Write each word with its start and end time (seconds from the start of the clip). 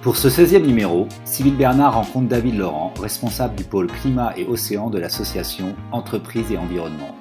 Pour 0.00 0.16
ce 0.16 0.28
16e 0.28 0.64
numéro, 0.64 1.08
Sybille 1.24 1.56
Bernard 1.56 1.94
rencontre 1.94 2.28
David 2.28 2.56
Laurent, 2.56 2.94
responsable 3.00 3.56
du 3.56 3.64
pôle 3.64 3.88
climat 3.88 4.32
et 4.36 4.46
océan 4.46 4.90
de 4.90 4.98
l'association 5.00 5.74
Entreprises 5.90 6.52
et 6.52 6.56
Environnement, 6.56 7.16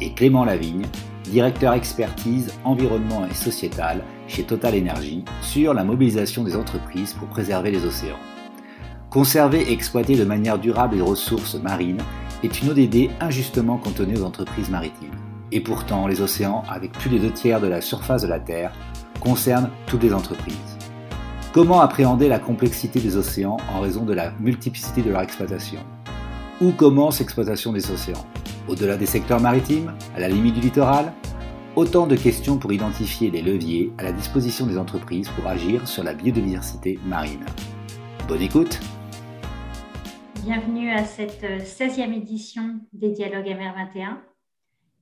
et 0.00 0.14
Clément 0.14 0.46
Lavigne, 0.46 0.86
directeur 1.24 1.74
expertise 1.74 2.54
environnement 2.64 3.26
et 3.30 3.34
sociétal 3.34 4.02
chez 4.26 4.42
Total 4.42 4.74
Energy, 4.74 5.22
sur 5.42 5.74
la 5.74 5.84
mobilisation 5.84 6.44
des 6.44 6.56
entreprises 6.56 7.12
pour 7.12 7.28
préserver 7.28 7.70
les 7.70 7.84
océans. 7.84 8.20
Conserver 9.10 9.60
et 9.60 9.72
exploiter 9.72 10.16
de 10.16 10.24
manière 10.24 10.58
durable 10.58 10.96
les 10.96 11.02
ressources 11.02 11.56
marines 11.56 12.02
est 12.42 12.62
une 12.62 12.70
ODD 12.70 13.10
injustement 13.20 13.76
contenue 13.76 14.16
aux 14.16 14.24
entreprises 14.24 14.70
maritimes. 14.70 15.14
Et 15.52 15.60
pourtant, 15.60 16.06
les 16.06 16.22
océans, 16.22 16.62
avec 16.70 16.92
plus 16.92 17.10
des 17.10 17.18
deux 17.18 17.32
tiers 17.32 17.60
de 17.60 17.66
la 17.66 17.82
surface 17.82 18.22
de 18.22 18.28
la 18.28 18.40
Terre, 18.40 18.72
concernent 19.20 19.68
toutes 19.86 20.02
les 20.02 20.14
entreprises. 20.14 20.73
Comment 21.54 21.82
appréhender 21.82 22.26
la 22.26 22.40
complexité 22.40 22.98
des 22.98 23.16
océans 23.16 23.58
en 23.72 23.78
raison 23.78 24.04
de 24.04 24.12
la 24.12 24.32
multiplicité 24.40 25.02
de 25.02 25.10
leur 25.10 25.20
exploitation? 25.20 25.78
Où 26.60 26.72
commence 26.72 27.20
l'exploitation 27.20 27.72
des 27.72 27.92
océans? 27.92 28.26
Au-delà 28.66 28.96
des 28.96 29.06
secteurs 29.06 29.40
maritimes 29.40 29.94
À 30.16 30.18
la 30.18 30.28
limite 30.28 30.56
du 30.56 30.62
littoral 30.62 31.12
Autant 31.76 32.08
de 32.08 32.16
questions 32.16 32.58
pour 32.58 32.72
identifier 32.72 33.30
les 33.30 33.40
leviers 33.40 33.92
à 33.98 34.02
la 34.02 34.10
disposition 34.10 34.66
des 34.66 34.76
entreprises 34.76 35.28
pour 35.28 35.46
agir 35.46 35.86
sur 35.86 36.02
la 36.02 36.12
biodiversité 36.12 36.98
marine. 37.06 37.46
Bonne 38.26 38.42
écoute! 38.42 38.80
Bienvenue 40.42 40.90
à 40.90 41.04
cette 41.04 41.44
16e 41.44 42.14
édition 42.14 42.80
des 42.92 43.10
Dialogues 43.10 43.46
MR21, 43.46 44.16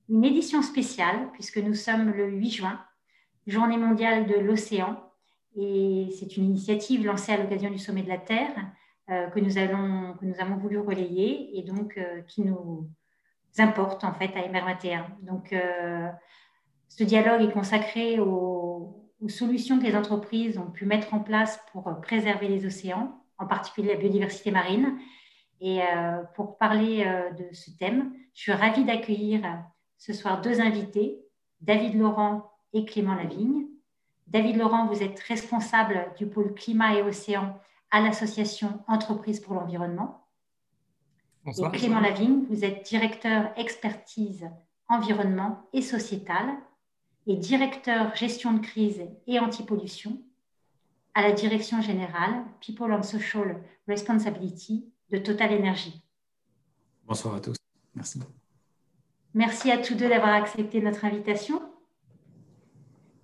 une 0.07 0.23
édition 0.23 0.61
spéciale 0.61 1.31
puisque 1.33 1.57
nous 1.57 1.73
sommes 1.73 2.11
le 2.11 2.29
8 2.29 2.51
juin, 2.51 2.79
journée 3.47 3.77
mondiale 3.77 4.27
de 4.27 4.35
l'océan 4.35 4.99
et 5.55 6.09
c'est 6.17 6.37
une 6.37 6.45
initiative 6.45 7.05
lancée 7.05 7.31
à 7.31 7.37
l'occasion 7.37 7.69
du 7.69 7.77
Sommet 7.77 8.03
de 8.03 8.09
la 8.09 8.17
Terre 8.17 8.55
euh, 9.09 9.27
que, 9.27 9.39
nous 9.39 9.57
avons 10.39 10.57
voulu 10.57 10.79
relayer 10.79 11.57
et 11.57 11.63
donc 11.63 11.97
euh, 11.97 12.21
qui 12.21 12.41
nous 12.41 12.89
importe 13.57 14.03
en 14.03 14.13
fait 14.13 14.31
à 14.35 14.47
MR21. 14.47 15.03
Donc, 15.21 15.53
euh, 15.53 16.09
ce 16.87 17.03
dialogue 17.03 17.41
est 17.41 17.51
consacré 17.51 18.19
aux, 18.19 19.11
aux, 19.21 19.29
solutions 19.29 19.77
que 19.77 19.83
les 19.83 19.95
entreprises 19.95 20.57
ont 20.57 20.71
pu 20.71 20.85
mettre 20.85 21.13
en 21.13 21.19
place 21.19 21.59
pour 21.71 21.83
préserver 22.01 22.47
les 22.47 22.65
océans, 22.65 23.21
en 23.37 23.45
particulier 23.45 23.89
la 23.89 23.99
biodiversité 23.99 24.51
marine. 24.51 24.97
Et 25.65 25.79
pour 26.35 26.57
parler 26.57 27.05
de 27.39 27.53
ce 27.53 27.71
thème, 27.71 28.13
je 28.33 28.41
suis 28.41 28.51
ravie 28.51 28.83
d'accueillir 28.83 29.41
ce 29.97 30.11
soir 30.11 30.41
deux 30.41 30.59
invités, 30.59 31.21
David 31.61 31.95
Laurent 31.95 32.51
et 32.73 32.83
Clément 32.83 33.15
Lavigne. 33.15 33.67
David 34.33 34.57
Laurent, 34.57 34.87
vous 34.87 35.03
êtes 35.03 35.19
responsable 35.19 36.11
du 36.17 36.25
pôle 36.25 36.55
climat 36.55 36.95
et 36.95 37.03
océan 37.03 37.55
à 37.91 38.01
l'association 38.01 38.83
Entreprises 38.87 39.39
pour 39.39 39.53
l'environnement. 39.53 40.25
Et 41.45 41.77
Clément 41.77 41.99
Lavigne, 41.99 42.45
vous 42.49 42.65
êtes 42.65 42.83
directeur 42.83 43.51
expertise 43.57 44.49
environnement 44.89 45.61
et 45.71 45.83
sociétal 45.83 46.47
et 47.27 47.35
directeur 47.35 48.15
gestion 48.15 48.53
de 48.53 48.59
crise 48.59 49.01
et 49.27 49.39
antipollution 49.39 50.19
à 51.13 51.21
la 51.21 51.31
direction 51.31 51.81
générale 51.81 52.43
People 52.59 52.91
and 52.91 53.03
Social 53.03 53.61
Responsibility 53.87 54.91
de 55.11 55.19
Total 55.19 55.53
Energy. 55.53 56.01
Bonsoir 57.05 57.35
à 57.35 57.39
tous. 57.39 57.55
Merci. 57.93 58.19
Merci 59.35 59.69
à 59.69 59.77
tous 59.77 59.93
deux 59.93 60.09
d'avoir 60.09 60.33
accepté 60.33 60.81
notre 60.81 61.05
invitation. 61.05 61.61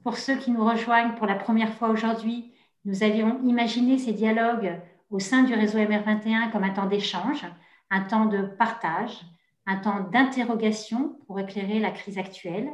Pour 0.03 0.17
ceux 0.17 0.37
qui 0.37 0.51
nous 0.51 0.63
rejoignent 0.63 1.15
pour 1.15 1.27
la 1.27 1.35
première 1.35 1.73
fois 1.73 1.89
aujourd'hui, 1.89 2.53
nous 2.85 3.03
avions 3.03 3.41
imaginé 3.43 3.97
ces 3.97 4.13
dialogues 4.13 4.79
au 5.09 5.19
sein 5.19 5.43
du 5.43 5.53
réseau 5.53 5.77
MR21 5.77 6.51
comme 6.51 6.63
un 6.63 6.73
temps 6.73 6.85
d'échange, 6.85 7.45
un 7.89 8.01
temps 8.01 8.25
de 8.25 8.43
partage, 8.43 9.21
un 9.65 9.77
temps 9.77 10.01
d'interrogation 10.11 11.19
pour 11.27 11.39
éclairer 11.39 11.79
la 11.79 11.91
crise 11.91 12.17
actuelle, 12.17 12.69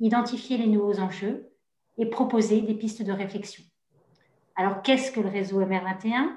identifier 0.00 0.58
les 0.58 0.66
nouveaux 0.66 0.98
enjeux 0.98 1.50
et 1.96 2.06
proposer 2.06 2.60
des 2.60 2.74
pistes 2.74 3.02
de 3.02 3.12
réflexion. 3.12 3.62
Alors, 4.56 4.82
qu'est-ce 4.82 5.12
que 5.12 5.20
le 5.20 5.28
réseau 5.28 5.60
MR21 5.62 6.28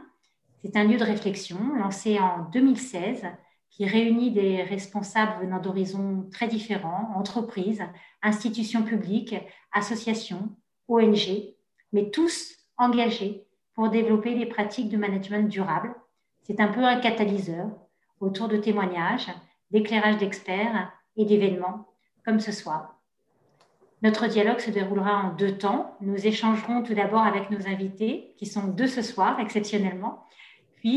C'est 0.64 0.76
un 0.78 0.84
lieu 0.84 0.98
de 0.98 1.04
réflexion 1.04 1.58
lancé 1.76 2.20
en 2.20 2.44
2016 2.52 3.26
qui 3.70 3.86
réunit 3.86 4.32
des 4.32 4.64
responsables 4.64 5.44
venant 5.46 5.60
d'horizons 5.60 6.28
très 6.32 6.48
différents, 6.48 7.12
entreprises, 7.16 7.84
institutions 8.24 8.84
publiques, 8.84 9.36
associations, 9.72 10.50
ONG, 10.88 11.56
mais 11.94 12.10
tous 12.10 12.56
engagés 12.78 13.46
pour 13.74 13.90
développer 13.90 14.36
des 14.36 14.46
pratiques 14.46 14.90
de 14.90 14.98
management 14.98 15.48
durable. 15.48 15.94
C'est 16.44 16.60
un 16.60 16.70
peu 16.70 16.84
un 16.84 17.00
catalyseur 17.00 17.70
autour 18.20 18.48
de 18.48 18.58
témoignages, 18.58 19.28
d'éclairages 19.72 20.18
d'experts 20.18 20.92
et 21.16 21.26
d'événements 21.26 21.86
comme 22.26 22.40
ce 22.40 22.52
soir. 22.52 22.98
Notre 24.04 24.28
dialogue 24.28 24.60
se 24.60 24.70
déroulera 24.70 25.24
en 25.24 25.36
deux 25.36 25.58
temps. 25.58 25.96
Nous 26.02 26.28
échangerons 26.28 26.84
tout 26.84 26.94
d'abord 26.94 27.24
avec 27.24 27.50
nos 27.50 27.68
invités, 27.68 28.36
qui 28.38 28.46
sont 28.46 28.68
deux 28.68 28.88
ce 28.88 29.02
soir, 29.02 29.40
exceptionnellement. 29.40 30.24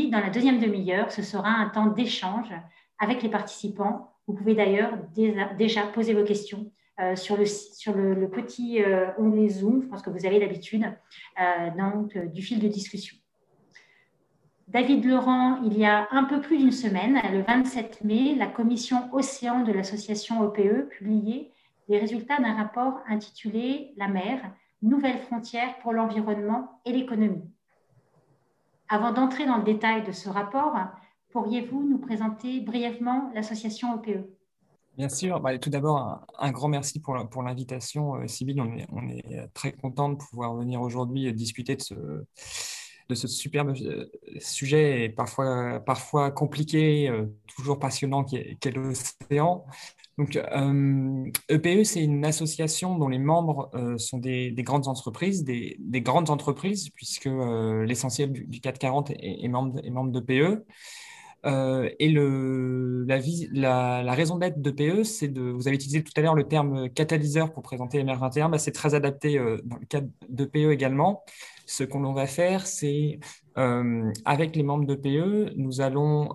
Dans 0.09 0.21
la 0.21 0.29
deuxième 0.29 0.59
demi-heure, 0.59 1.11
ce 1.11 1.21
sera 1.21 1.49
un 1.49 1.67
temps 1.67 1.87
d'échange 1.87 2.49
avec 2.97 3.21
les 3.23 3.29
participants. 3.29 4.13
Vous 4.25 4.33
pouvez 4.33 4.55
d'ailleurs 4.55 4.93
déjà 5.57 5.83
poser 5.87 6.13
vos 6.13 6.23
questions 6.23 6.71
euh, 7.01 7.17
sur, 7.17 7.35
le, 7.35 8.27
petit 8.29 8.81
euh, 8.81 9.07
onglet 9.17 9.49
Zoom, 9.49 9.81
je 9.83 9.87
pense 9.87 10.01
que 10.01 10.09
vous 10.09 10.25
avez 10.25 10.39
l'habitude, 10.39 10.85
euh, 11.41 12.25
du 12.27 12.41
fil 12.41 12.59
de 12.59 12.69
discussion. 12.69 13.17
David 14.69 15.03
Laurent, 15.03 15.61
il 15.63 15.77
y 15.77 15.83
a 15.83 16.07
un 16.11 16.23
peu 16.23 16.39
plus 16.39 16.57
d'une 16.57 16.71
semaine, 16.71 17.19
le 17.33 17.41
27 17.41 18.05
mai, 18.05 18.35
la 18.35 18.47
commission 18.47 19.13
Océan 19.13 19.63
de 19.63 19.73
l'association 19.73 20.39
OPE 20.41 20.87
publiait 20.89 21.51
les 21.89 21.99
résultats 21.99 22.39
d'un 22.39 22.53
rapport 22.53 23.01
intitulé 23.09 23.93
La 23.97 24.07
mer, 24.07 24.39
nouvelles 24.81 25.19
frontières 25.19 25.77
pour 25.79 25.91
l'environnement 25.91 26.79
et 26.85 26.93
l'économie. 26.93 27.43
Avant 28.93 29.13
d'entrer 29.13 29.45
dans 29.45 29.55
le 29.55 29.63
détail 29.63 30.03
de 30.03 30.11
ce 30.11 30.27
rapport, 30.27 30.75
pourriez-vous 31.31 31.81
nous 31.81 31.97
présenter 31.97 32.59
brièvement 32.59 33.31
l'association 33.33 33.93
OPE 33.93 34.27
Bien 34.97 35.07
sûr. 35.07 35.39
Bah, 35.39 35.57
tout 35.57 35.69
d'abord, 35.69 36.25
un, 36.37 36.51
grand 36.51 36.67
merci 36.67 36.99
pour, 36.99 37.15
l'invitation, 37.15 38.15
euh, 38.15 38.25
On 38.57 38.77
est, 38.77 38.85
on 38.91 39.07
est, 39.07 39.47
très 39.53 39.71
content 39.71 40.09
de 40.09 40.15
pouvoir 40.15 40.55
venir 40.55 40.81
aujourd'hui 40.81 41.29
euh, 41.29 41.31
discuter 41.31 41.77
de 41.77 41.81
ce, 43.15 43.27
superbe 43.27 43.73
euh, 43.81 44.11
sujet, 44.41 45.07
parfois, 45.15 45.79
parfois 45.79 46.29
compliqué, 46.29 47.07
euh, 47.07 47.27
toujours 47.47 47.79
passionnant, 47.79 48.25
qu'est 48.25 48.71
l'océan. 48.75 49.65
Donc, 50.21 50.37
EPE, 51.49 51.81
e, 51.81 51.83
c'est 51.83 52.03
une 52.03 52.25
association 52.25 52.97
dont 52.97 53.07
les 53.07 53.17
membres 53.17 53.71
sont 53.97 54.19
des, 54.19 54.51
des, 54.51 54.63
grandes 54.63 54.87
entreprises, 54.87 55.43
des, 55.43 55.77
des, 55.79 56.01
grandes 56.01 56.29
entreprises, 56.29 56.89
puisque 56.89 57.29
l'essentiel 57.87 58.31
du, 58.31 58.45
du, 58.45 58.59
440 58.59 59.11
est, 59.11 59.47
membre, 59.47 59.79
est 59.83 59.89
membre 59.89 60.11
d'EPE. 60.11 60.63
Euh, 61.45 61.89
et 61.99 62.09
la, 63.51 64.13
raison 64.13 64.37
d'être 64.37 64.61
de 64.61 64.71
PE, 64.71 65.03
c'est 65.03 65.27
de. 65.27 65.41
Vous 65.41 65.67
avez 65.67 65.75
utilisé 65.75 66.03
tout 66.03 66.13
à 66.15 66.21
l'heure 66.21 66.35
le 66.35 66.47
terme 66.47 66.89
catalyseur 66.89 67.51
pour 67.51 67.63
présenter 67.63 68.03
MR21. 68.03 68.51
Bah, 68.51 68.57
c'est 68.57 68.71
très 68.71 68.93
adapté 68.93 69.37
euh, 69.37 69.57
dans 69.63 69.77
le 69.77 69.85
cadre 69.85 70.09
de 70.29 70.45
PE 70.45 70.71
également. 70.71 71.23
Ce 71.65 71.83
qu'on 71.83 72.13
va 72.13 72.27
faire, 72.27 72.67
c'est 72.67 73.19
euh, 73.57 74.11
avec 74.25 74.55
les 74.55 74.63
membres 74.63 74.85
de 74.85 74.95
PE, 74.95 75.53
nous 75.55 75.81
allons 75.81 76.29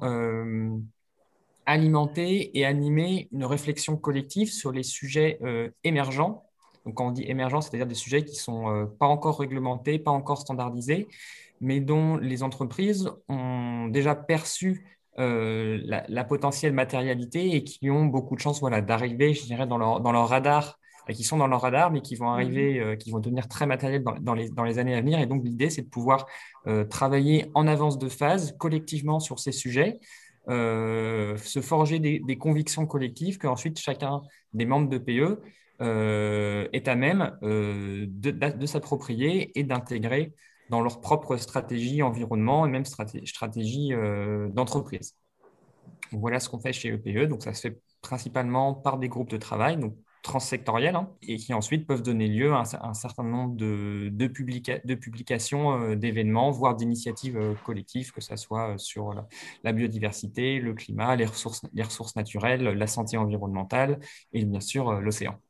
alimenter 1.67 2.57
et 2.59 2.65
animer 2.65 3.29
une 3.33 3.45
réflexion 3.45 3.97
collective 3.97 4.53
sur 4.53 4.73
les 4.73 4.83
sujets 4.85 5.39
émergents. 5.85 6.45
Donc, 6.85 6.95
quand 6.95 7.09
on 7.09 7.11
dit 7.11 7.25
émergents, 7.27 7.61
c'est-à-dire 7.61 7.87
des 7.87 7.95
sujets 7.95 8.25
qui 8.25 8.37
ne 8.37 8.41
sont 8.41 8.91
pas 8.99 9.07
encore 9.07 9.41
réglementés, 9.41 9.99
pas 9.99 10.13
encore 10.13 10.39
standardisés, 10.39 11.09
mais 11.61 11.81
dont 11.81 12.17
les 12.17 12.43
entreprises 12.43 13.11
ont 13.29 13.89
déjà 13.89 14.15
perçu 14.15 14.85
euh, 15.19 15.81
la, 16.09 16.25
potentielle 16.25 16.75
matérialité 16.75 17.57
et 17.57 17.65
qui 17.65 17.89
ont 17.91 18.05
beaucoup 18.05 18.35
de 18.35 18.41
chances 18.41 18.61
voilà, 18.61 18.83
d'arriver, 18.83 19.33
je 19.33 19.45
dirais, 19.45 19.67
dans 19.67 19.79
leur, 19.79 20.01
dans 20.01 20.13
leur 20.13 20.29
radar, 20.29 20.79
qui 21.11 21.25
sont 21.25 21.39
dans 21.39 21.47
leur 21.47 21.63
radar, 21.63 21.91
mais 21.91 22.03
qui 22.03 22.17
vont 22.17 22.29
arriver, 22.29 22.75
mhm. 22.75 22.87
euh, 22.87 22.97
qui 22.97 23.11
vont 23.11 23.21
devenir 23.21 23.49
très 23.49 23.65
matériels 23.65 24.03
dans, 24.03 24.15
dans, 24.21 24.35
les, 24.35 24.51
dans, 24.51 24.65
les, 24.65 24.79
années 24.79 24.95
à 24.95 25.01
venir. 25.01 25.19
Et 25.19 25.27
donc, 25.27 25.43
l'idée, 25.43 25.71
c'est 25.71 25.83
de 25.83 25.89
pouvoir 25.89 26.27
euh, 26.67 26.85
travailler 26.85 27.51
en 27.55 27.67
avance 27.67 27.99
de 27.99 28.11
phase, 28.11 28.55
collectivement, 28.59 29.19
sur 29.19 29.39
ces 29.39 29.53
sujets, 29.53 30.01
se 30.49 31.61
forger 31.61 31.99
des, 31.99 32.39
convictions 32.39 32.87
collectives 32.87 33.39
qu'ensuite 33.39 33.79
chacun 33.79 34.23
des 34.53 34.67
membres 34.67 34.89
de 34.89 34.99
PE 34.99 35.41
est 36.73 36.89
à 36.89 36.95
même 36.95 37.37
de, 37.43 38.31
de 38.31 38.67
s'approprier 38.67 39.59
et 39.59 39.65
d'intégrer 39.65 40.33
dans 40.69 40.81
leur 40.81 41.01
propre 41.01 41.37
stratégie 41.37 42.03
environnement 42.03 42.67
et 42.67 42.71
même 42.71 42.85
stratégie, 42.85 43.93
euh, 43.93 44.49
d'entreprise. 44.49 45.15
Voilà 46.13 46.41
ce 46.41 46.49
qu'on 46.49 46.59
fait 46.59 46.73
chez 46.73 46.89
EPE. 46.89 47.07
E. 47.07 47.27
Donc, 47.27 47.43
ça 47.43 47.53
se 47.53 47.69
fait 47.69 47.81
principalement 48.03 48.75
par 48.75 48.99
des 48.99 49.09
groupes 49.09 49.31
de 49.31 49.37
travail. 49.37 49.79
Transsectorielles 50.27 50.97
hein, 50.97 51.09
et 51.23 51.37
qui 51.37 51.55
ensuite 51.55 51.87
peuvent 51.87 52.03
donner 52.03 52.29
lieu 52.29 52.53
à 52.53 52.65
un, 52.83 52.95
certain 52.95 53.23
nombre 53.23 53.57
de, 53.57 54.11
de, 54.11 54.27
publications, 54.27 55.95
d'événements, 55.95 56.51
voire 56.51 56.75
d'initiatives 56.77 57.39
collectives, 57.65 58.13
que 58.13 58.21
ce 58.21 58.37
soit 58.37 58.77
sur 58.77 59.15
la, 59.65 59.73
biodiversité, 59.73 60.59
le 60.59 60.75
climat, 60.75 61.17
les 61.17 61.27
ressources, 61.27 61.63
les 61.73 61.83
ressources 61.83 62.17
naturelles, 62.17 62.63
la 62.63 62.87
santé 62.87 63.17
environnementale 63.17 63.99
et 64.33 64.45
bien 64.45 64.61
sûr 64.61 65.01
l'océan. 65.01 65.41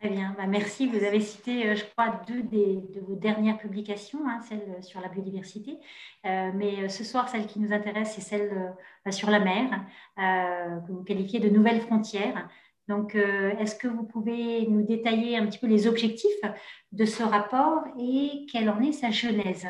Très 0.00 0.10
bien, 0.10 0.34
bah, 0.36 0.46
merci. 0.46 0.86
Vous 0.86 1.02
avez 1.02 1.20
cité, 1.20 1.68
euh, 1.68 1.74
je 1.74 1.84
crois, 1.84 2.20
deux 2.28 2.42
de 2.42 3.00
vos 3.00 3.14
dernières 3.14 3.56
publications, 3.56 4.28
hein, 4.28 4.40
celle 4.42 4.82
sur 4.82 5.00
la 5.00 5.08
biodiversité. 5.08 5.78
Euh, 6.26 6.50
mais 6.54 6.84
euh, 6.84 6.88
ce 6.88 7.02
soir, 7.02 7.30
celle 7.30 7.46
qui 7.46 7.60
nous 7.60 7.72
intéresse, 7.72 8.12
c'est 8.14 8.20
celle 8.20 8.74
bah, 9.04 9.10
sur 9.10 9.30
la 9.30 9.40
mer, 9.40 9.84
que 10.16 10.92
vous 10.92 11.02
qualifiez 11.02 11.40
de 11.40 11.48
nouvelles 11.48 11.80
frontières. 11.80 12.48
Donc, 12.88 13.14
est-ce 13.14 13.74
que 13.74 13.88
vous 13.88 14.04
pouvez 14.04 14.66
nous 14.68 14.82
détailler 14.82 15.36
un 15.36 15.46
petit 15.46 15.58
peu 15.58 15.66
les 15.66 15.86
objectifs 15.86 16.40
de 16.92 17.04
ce 17.04 17.22
rapport 17.22 17.82
et 17.98 18.46
quelle 18.50 18.70
en 18.70 18.80
est 18.80 18.92
sa 18.92 19.10
genèse? 19.10 19.66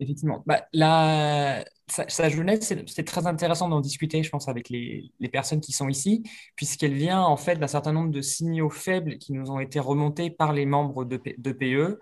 Effectivement. 0.00 0.44
Bah, 0.46 0.64
la, 0.72 1.64
sa, 1.88 2.28
jeunesse, 2.28 2.72
c'est 2.86 3.04
très 3.04 3.26
intéressant 3.26 3.68
d'en 3.68 3.80
discuter, 3.80 4.22
je 4.22 4.30
pense, 4.30 4.48
avec 4.48 4.68
les, 4.68 5.10
personnes 5.32 5.60
qui 5.60 5.72
sont 5.72 5.88
ici, 5.88 6.22
puisqu'elle 6.54 6.94
vient 6.94 7.20
en 7.22 7.36
fait 7.36 7.56
d'un 7.56 7.66
certain 7.66 7.92
nombre 7.92 8.10
de 8.10 8.20
signaux 8.20 8.70
faibles 8.70 9.18
qui 9.18 9.32
nous 9.32 9.50
ont 9.50 9.58
été 9.58 9.80
remontés 9.80 10.30
par 10.30 10.52
les 10.52 10.66
membres 10.66 11.04
de, 11.04 11.20
de 11.38 11.52
PE. 11.52 11.98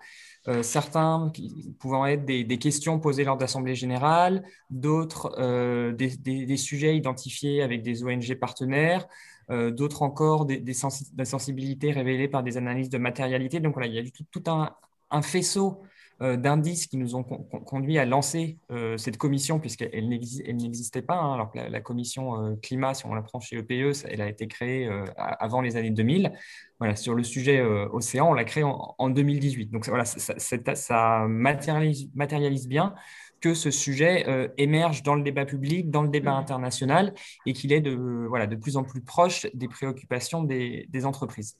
Euh, 0.47 0.63
certains 0.63 1.31
pouvant 1.77 2.05
être 2.05 2.23
des, 2.23 2.57
questions 2.57 2.99
posées 2.99 3.25
lors 3.25 3.37
d'assemblée 3.37 3.75
générale, 3.75 4.43
d'autres 4.69 5.35
euh, 5.39 5.91
des, 5.91 6.57
sujets 6.57 6.95
identifiés 6.95 7.61
avec 7.61 7.81
des 7.81 8.05
ONG 8.05 8.33
partenaires, 8.35 9.07
euh, 9.49 9.71
d'autres 9.71 10.03
encore 10.03 10.45
des, 10.45 10.73
sensibilités 10.73 11.91
révélées 11.91 12.29
par 12.29 12.43
des 12.43 12.55
analyses 12.55 12.89
de 12.89 12.97
matérialité. 12.97 13.59
Donc 13.59 13.73
voilà, 13.73 13.87
il 13.87 13.95
y 13.95 13.99
a 13.99 14.03
tout, 14.31 14.43
un, 14.47 15.21
faisceau 15.21 15.81
d'indices 16.19 16.87
qui 16.87 16.97
nous 16.97 17.15
ont 17.15 17.23
conduit 17.23 17.99
à 17.99 18.05
lancer 18.05 18.57
euh, 18.71 18.97
cette 18.97 19.17
commission, 19.17 19.59
puisqu'elle 19.59 20.09
n'existait 20.09 21.01
pas. 21.01 21.15
Hein, 21.15 21.33
alors 21.33 21.51
que 21.51 21.59
la, 21.59 21.81
commission 21.81 22.43
euh, 22.43 22.55
climat, 22.55 22.93
si 22.93 23.05
on 23.05 23.13
la 23.13 23.21
prend 23.21 23.39
chez 23.39 23.57
EPE, 23.57 24.05
elle 24.05 24.21
a 24.21 24.27
été 24.27 24.47
créée 24.47 24.89
avant 25.17 25.61
les 25.61 25.75
années 25.77 25.91
2000. 25.91 26.33
Voilà, 26.79 26.95
sur 26.95 27.13
le 27.15 27.23
sujet 27.23 27.61
océan, 27.61 28.29
on 28.29 28.33
l'a 28.33 28.45
créée 28.45 28.63
en, 28.63 29.09
2018. 29.09 29.71
Donc 29.71 29.87
voilà, 29.87 30.05
ça, 30.05 31.25
matérialise, 31.27 32.09
matérialise, 32.15 32.67
bien 32.67 32.95
que 33.39 33.53
ce 33.53 33.69
sujet 33.69 34.25
émerge 34.57 35.03
dans 35.03 35.13
le 35.13 35.21
débat 35.21 35.45
public, 35.45 35.91
dans 35.91 36.01
le 36.01 36.09
débat 36.09 36.33
mmh. 36.33 36.39
international, 36.39 37.13
et 37.45 37.53
qu'il 37.53 37.71
est 37.71 37.81
de, 37.81 38.25
voilà, 38.27 38.47
de 38.47 38.55
plus 38.55 38.77
en 38.77 38.83
plus 38.83 39.01
proche 39.01 39.45
des 39.53 39.67
préoccupations 39.67 40.43
des 40.43 41.05
entreprises. 41.05 41.55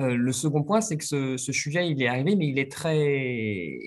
Euh, 0.00 0.16
le 0.16 0.32
second 0.32 0.62
point, 0.62 0.80
c'est 0.80 0.96
que 0.96 1.04
ce, 1.04 1.52
sujet, 1.52 1.88
il 1.88 2.02
est 2.02 2.08
arrivé, 2.08 2.36
mais 2.36 2.46
il 2.46 2.58
est 2.58 2.70
très. 2.70 3.78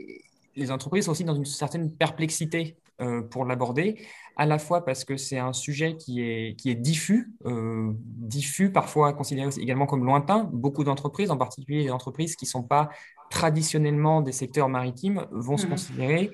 Les 0.55 0.71
entreprises 0.71 1.05
sont 1.05 1.11
aussi 1.11 1.23
dans 1.23 1.35
une 1.35 1.45
certaine 1.45 1.91
perplexité 1.91 2.75
euh, 3.01 3.21
pour 3.21 3.45
l'aborder, 3.45 4.05
à 4.35 4.45
la 4.45 4.59
fois 4.59 4.83
parce 4.83 5.05
que 5.05 5.15
c'est 5.15 5.39
un 5.39 5.53
sujet 5.53 5.95
qui 5.95 6.21
est, 6.21 6.59
qui 6.59 6.69
est 6.69 6.75
diffus, 6.75 7.31
euh, 7.45 7.93
diffus, 7.95 8.71
parfois 8.71 9.13
considéré 9.13 9.49
également 9.59 9.85
comme 9.85 10.03
lointain. 10.03 10.49
Beaucoup 10.51 10.83
d'entreprises, 10.83 11.31
en 11.31 11.37
particulier 11.37 11.83
les 11.83 11.91
entreprises 11.91 12.35
qui 12.35 12.45
ne 12.45 12.49
sont 12.49 12.63
pas 12.63 12.89
traditionnellement 13.29 14.21
des 14.21 14.33
secteurs 14.33 14.67
maritimes, 14.67 15.25
vont 15.31 15.55
se 15.55 15.65
mmh. 15.65 15.69
considérer 15.69 16.31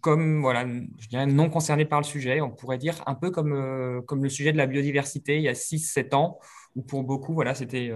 comme 0.00 0.40
voilà, 0.40 0.64
je 0.98 1.08
dirais, 1.08 1.26
non 1.26 1.50
concernés 1.50 1.84
par 1.84 2.00
le 2.00 2.04
sujet. 2.04 2.40
On 2.40 2.50
pourrait 2.50 2.78
dire 2.78 3.02
un 3.06 3.14
peu 3.14 3.30
comme, 3.30 4.02
comme 4.06 4.22
le 4.22 4.28
sujet 4.30 4.52
de 4.52 4.56
la 4.56 4.66
biodiversité 4.66 5.36
il 5.36 5.42
y 5.42 5.48
a 5.48 5.52
6-7 5.52 6.14
ans 6.14 6.38
ou 6.76 6.82
pour 6.82 7.02
beaucoup, 7.02 7.32
voilà, 7.34 7.54
c'était 7.54 7.90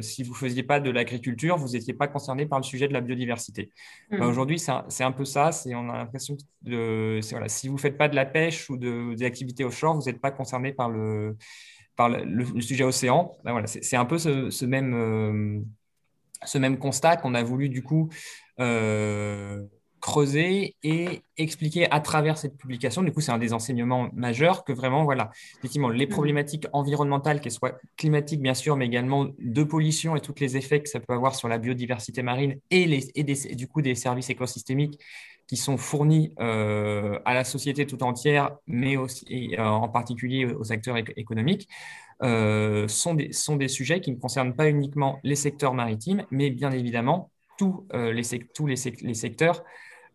si 0.00 0.12
si 0.12 0.22
vous 0.22 0.32
ne 0.32 0.36
faisiez 0.36 0.62
pas 0.62 0.80
de 0.80 0.90
l'agriculture, 0.90 1.56
vous 1.56 1.72
n'étiez 1.72 1.94
pas 1.94 2.08
concerné 2.08 2.46
par 2.46 2.58
le 2.58 2.64
sujet 2.64 2.88
de 2.88 2.92
la 2.92 3.00
biodiversité. 3.00 3.70
Bah, 4.10 4.18
mmh. 4.18 4.22
Aujourd'hui, 4.22 4.58
c'est 4.58 5.04
un, 5.04 5.12
peu 5.12 5.24
ça. 5.24 5.50
On 5.66 5.90
a 5.90 5.98
l'impression 5.98 6.36
que 6.64 7.20
voilà, 7.30 7.48
si 7.48 7.68
vous 7.68 7.74
ne 7.74 7.80
faites 7.80 7.98
pas 7.98 8.08
de 8.08 8.16
la 8.16 8.24
pêche 8.24 8.70
ou 8.70 8.76
de, 8.76 9.14
des 9.14 9.24
activités 9.24 9.64
offshore, 9.64 9.94
vous 9.94 10.06
n'êtes 10.06 10.20
pas 10.20 10.30
concerné 10.30 10.72
par 10.72 10.88
le, 10.88 11.36
par 11.94 12.08
le, 12.08 12.60
sujet 12.60 12.84
océan. 12.84 13.36
Bah, 13.44 13.52
voilà, 13.52 13.66
c'est 13.66 13.96
un 13.96 14.06
peu 14.06 14.18
ce, 14.18 14.64
même, 14.64 15.64
ce 16.44 16.58
même 16.58 16.78
constat 16.78 17.16
qu'on 17.16 17.34
a 17.34 17.42
voulu 17.42 17.68
du 17.68 17.82
coup 17.82 18.08
creuser 20.12 20.76
et 20.82 21.22
expliquer 21.38 21.90
à 21.90 21.98
travers 22.00 22.36
cette 22.36 22.58
publication. 22.58 23.02
Du 23.02 23.12
coup, 23.12 23.22
c'est 23.22 23.32
un 23.32 23.38
des 23.38 23.54
enseignements 23.54 24.10
majeurs 24.12 24.62
que 24.62 24.74
vraiment, 24.74 25.04
voilà, 25.04 25.30
effectivement, 25.58 25.88
les 25.88 26.04
mm. 26.04 26.10
problématiques 26.10 26.66
environnementales, 26.74 27.40
qu'elles 27.40 27.52
soient 27.52 27.78
climatiques, 27.96 28.42
bien 28.42 28.52
sûr, 28.52 28.76
mais 28.76 28.84
également 28.84 29.28
de 29.38 29.62
pollution 29.64 30.14
et 30.14 30.20
tous 30.20 30.34
les 30.38 30.58
effets 30.58 30.82
que 30.82 30.88
ça 30.90 31.00
peut 31.00 31.14
avoir 31.14 31.34
sur 31.34 31.48
la 31.48 31.56
biodiversité 31.56 32.22
marine 32.22 32.56
et, 32.70 32.84
les, 32.84 33.10
et, 33.14 33.54
du 33.54 33.68
coup 33.68 33.80
des 33.80 33.94
services 33.94 34.28
écosystémiques 34.28 35.00
qui 35.46 35.56
sont 35.56 35.78
fournis 35.78 36.34
euh, 36.40 37.18
à 37.24 37.32
la 37.32 37.44
société 37.44 37.86
tout 37.86 38.02
entière, 38.02 38.50
mais 38.66 38.98
aussi 38.98 39.24
et, 39.30 39.58
euh, 39.58 39.64
en 39.64 39.88
particulier 39.88 40.44
aux 40.44 40.72
acteurs 40.72 40.98
économiques, 41.16 41.68
euh, 42.22 42.86
sont, 42.86 43.14
des, 43.14 43.32
sont 43.32 43.56
des 43.56 43.68
sujets 43.68 44.00
qui 44.02 44.10
ne 44.12 44.16
concernent 44.16 44.54
pas 44.54 44.68
uniquement 44.68 45.20
les 45.22 45.36
secteurs 45.36 45.72
maritimes, 45.72 46.26
mais 46.30 46.50
bien 46.50 46.70
évidemment 46.70 47.30
tous, 47.56 47.86
les, 47.92 48.22
tous 48.54 48.66
les, 48.66 48.76
les 49.02 49.14
secteurs 49.14 49.62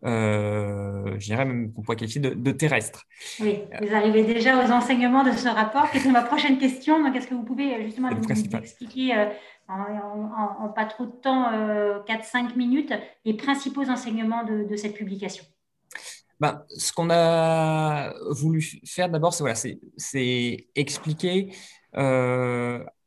euh, 0.04 1.16
je 1.18 1.26
dirais 1.26 1.44
même 1.44 1.72
qu'on 1.72 1.82
pourrait 1.82 1.96
qualifier 1.96 2.20
de, 2.20 2.52
terrestre. 2.52 3.04
Oui, 3.40 3.60
vous 3.80 3.94
arrivez 3.94 4.22
déjà 4.22 4.64
aux 4.64 4.70
enseignements 4.70 5.24
de 5.24 5.32
ce 5.32 5.48
rapport, 5.48 5.90
qui 5.90 5.98
est 5.98 6.10
ma 6.10 6.22
prochaine 6.22 6.58
question? 6.58 7.02
Donc, 7.02 7.16
est-ce 7.16 7.26
que 7.26 7.34
vous 7.34 7.42
pouvez 7.42 7.74
euh, 7.74 7.84
justement 7.84 8.10
nous, 8.10 8.56
expliquer 8.58 9.16
euh, 9.16 9.26
en, 9.68 10.68
pas 10.68 10.86
trop 10.86 11.06
de 11.06 11.10
temps, 11.10 11.50
4-5 12.06 12.56
minutes, 12.56 12.92
les 13.24 13.34
principaux 13.34 13.88
enseignements 13.88 14.44
de, 14.44 14.76
cette 14.76 14.94
publication? 14.94 15.44
Ben, 16.40 16.64
ce 16.76 16.92
qu'on 16.92 17.10
a 17.10 18.14
voulu 18.30 18.62
faire 18.84 19.08
d'abord, 19.08 19.34
c'est 19.34 19.42
voilà, 19.42 19.56
expliquer 20.76 21.52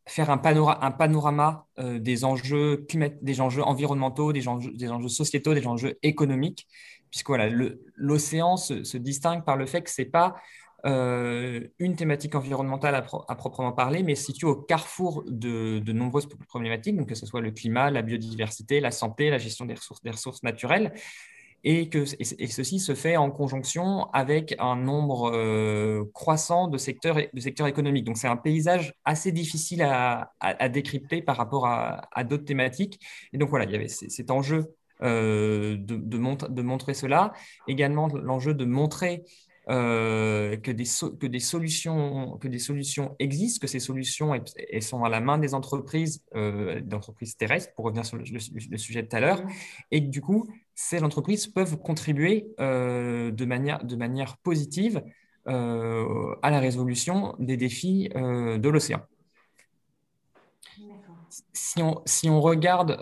faire 0.07 0.29
un, 0.29 0.37
panorama 0.37 1.67
euh, 1.79 1.99
des, 1.99 2.23
enjeux 2.25 2.85
des 3.21 3.41
enjeux 3.41 3.63
environnementaux, 3.63 4.33
des 4.33 4.47
enjeux, 4.47 4.71
des 4.73 4.89
enjeux 4.89 5.09
sociétaux, 5.09 5.53
des 5.53 5.67
enjeux 5.67 5.97
économiques, 6.01 6.67
puisque 7.09 7.27
voilà, 7.27 7.49
l'océan 7.95 8.57
se, 8.57 8.97
distingue 8.97 9.43
par 9.43 9.57
le 9.57 9.65
fait 9.65 9.81
que 9.81 9.89
ce 9.89 10.01
n'est 10.01 10.07
pas 10.07 10.35
euh, 10.85 11.67
une 11.77 11.95
thématique 11.95 12.33
environnementale 12.33 12.95
à, 12.95 13.35
proprement 13.35 13.73
parler, 13.73 14.01
mais 14.01 14.15
situe 14.15 14.45
au 14.45 14.55
carrefour 14.55 15.23
de, 15.27 15.79
de, 15.79 15.93
nombreuses 15.93 16.27
problématiques, 16.47 16.97
donc 16.97 17.09
que 17.09 17.15
ce 17.15 17.27
soit 17.27 17.41
le 17.41 17.51
climat, 17.51 17.91
la 17.91 18.01
biodiversité, 18.01 18.79
la 18.79 18.91
santé, 18.91 19.29
la 19.29 19.37
gestion 19.37 19.65
des 19.65 19.75
ressources, 19.75 20.01
des 20.01 20.11
ressources 20.11 20.41
naturelles 20.41 20.93
et 21.63 21.89
que 21.89 22.05
et 22.19 22.47
ceci 22.47 22.79
se 22.79 22.95
fait 22.95 23.17
en 23.17 23.29
conjonction 23.29 24.09
avec 24.13 24.55
un 24.59 24.75
nombre 24.75 25.31
euh, 25.33 26.03
croissant 26.13 26.67
de 26.67 26.77
secteurs, 26.77 27.17
de 27.31 27.39
secteurs 27.39 27.67
économiques. 27.67 28.05
Donc 28.05 28.17
c'est 28.17 28.27
un 28.27 28.37
paysage 28.37 28.93
assez 29.05 29.31
difficile 29.31 29.83
à, 29.83 30.31
à, 30.39 30.69
décrypter 30.69 31.21
par 31.21 31.37
rapport 31.37 31.67
à, 31.67 32.07
à 32.13 32.23
d'autres 32.23 32.45
thématiques. 32.45 32.99
Et 33.33 33.37
donc 33.37 33.49
voilà, 33.49 33.65
il 33.65 33.71
y 33.71 33.75
avait 33.75 33.87
cet 33.87 34.31
enjeu 34.31 34.73
euh, 35.03 35.77
de, 35.77 35.95
de, 35.95 36.47
de, 36.49 36.61
montrer 36.61 36.93
cela, 36.93 37.33
également 37.67 38.07
l'enjeu 38.07 38.53
de 38.53 38.65
montrer 38.65 39.23
euh, 39.69 40.57
que, 40.57 40.71
des 40.71 40.85
que, 41.19 41.27
des 41.27 41.39
solutions, 41.39 42.37
que 42.39 42.47
des 42.47 42.59
solutions 42.59 43.15
existent, 43.19 43.59
que 43.61 43.67
ces 43.67 43.79
solutions 43.79 44.33
elles, 44.33 44.83
sont 44.83 45.03
à 45.03 45.09
la 45.09 45.19
main 45.19 45.37
des 45.37 45.53
entreprises, 45.53 46.23
terrestres, 47.37 47.73
pour 47.75 47.85
revenir 47.85 48.05
sur 48.05 48.17
le, 48.17 48.25
le 48.25 48.77
sujet 48.77 49.03
de 49.03 49.07
tout 49.07 49.15
à 49.15 49.19
l'heure, 49.19 49.43
et 49.91 50.03
que 50.03 50.09
du 50.09 50.21
coup, 50.21 50.47
ces 50.81 51.03
entreprises 51.03 51.45
peuvent 51.45 51.77
contribuer 51.77 52.47
euh, 52.59 53.29
de, 53.31 53.45
manière, 53.45 53.83
de 53.83 53.95
manière 53.95 54.37
positive 54.37 55.03
euh, 55.47 56.35
à 56.41 56.49
la 56.49 56.59
résolution 56.59 57.35
des 57.37 57.55
défis 57.55 58.09
euh, 58.15 58.57
de 58.57 58.67
l'océan. 58.67 59.01
Si 61.53 61.81
on, 61.81 62.01
si 62.05 62.29
on, 62.29 62.41
regarde 62.41 62.97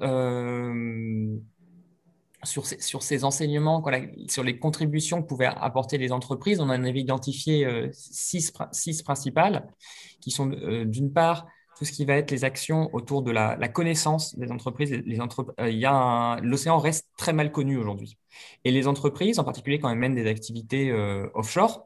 sur 2.43 2.65
ces, 2.65 2.79
sur, 2.79 3.01
ces, 3.01 3.23
enseignements, 3.23 3.83
sur 4.27 4.43
les 4.43 4.59
contributions 4.59 5.23
que 5.23 5.27
pouvaient 5.27 5.47
apporter 5.47 5.97
les 5.97 6.11
entreprises, 6.11 6.59
on 6.59 6.69
en 6.69 6.83
avait 6.83 6.99
identifié 6.99 7.89
six, 7.91 8.53
six 8.71 9.01
principales, 9.01 9.67
qui 10.21 10.29
sont 10.29 10.47
d'une 10.85 11.11
part 11.11 11.47
tout 11.79 11.85
ce 11.85 11.93
qui 11.93 12.03
va 12.03 12.15
être 12.15 12.29
les 12.29 12.43
actions 12.43 12.93
autour 12.93 13.21
de 13.21 13.31
la, 13.31 13.55
connaissance 13.69 14.37
des 14.37 14.51
entreprises. 14.51 14.91
Euh, 14.91 16.39
L'océan 16.41 16.77
reste 16.77 17.07
très 17.15 17.31
mal 17.31 17.53
connu 17.53 17.77
aujourd'hui. 17.77 18.17
Et 18.65 18.71
les 18.71 18.85
entreprises, 18.85 19.39
en 19.39 19.45
particulier 19.45 19.79
quand 19.79 19.89
elles 19.89 19.97
mènent 19.97 20.15
des 20.15 20.27
activités 20.27 20.91
euh, 20.91 21.29
offshore, 21.33 21.85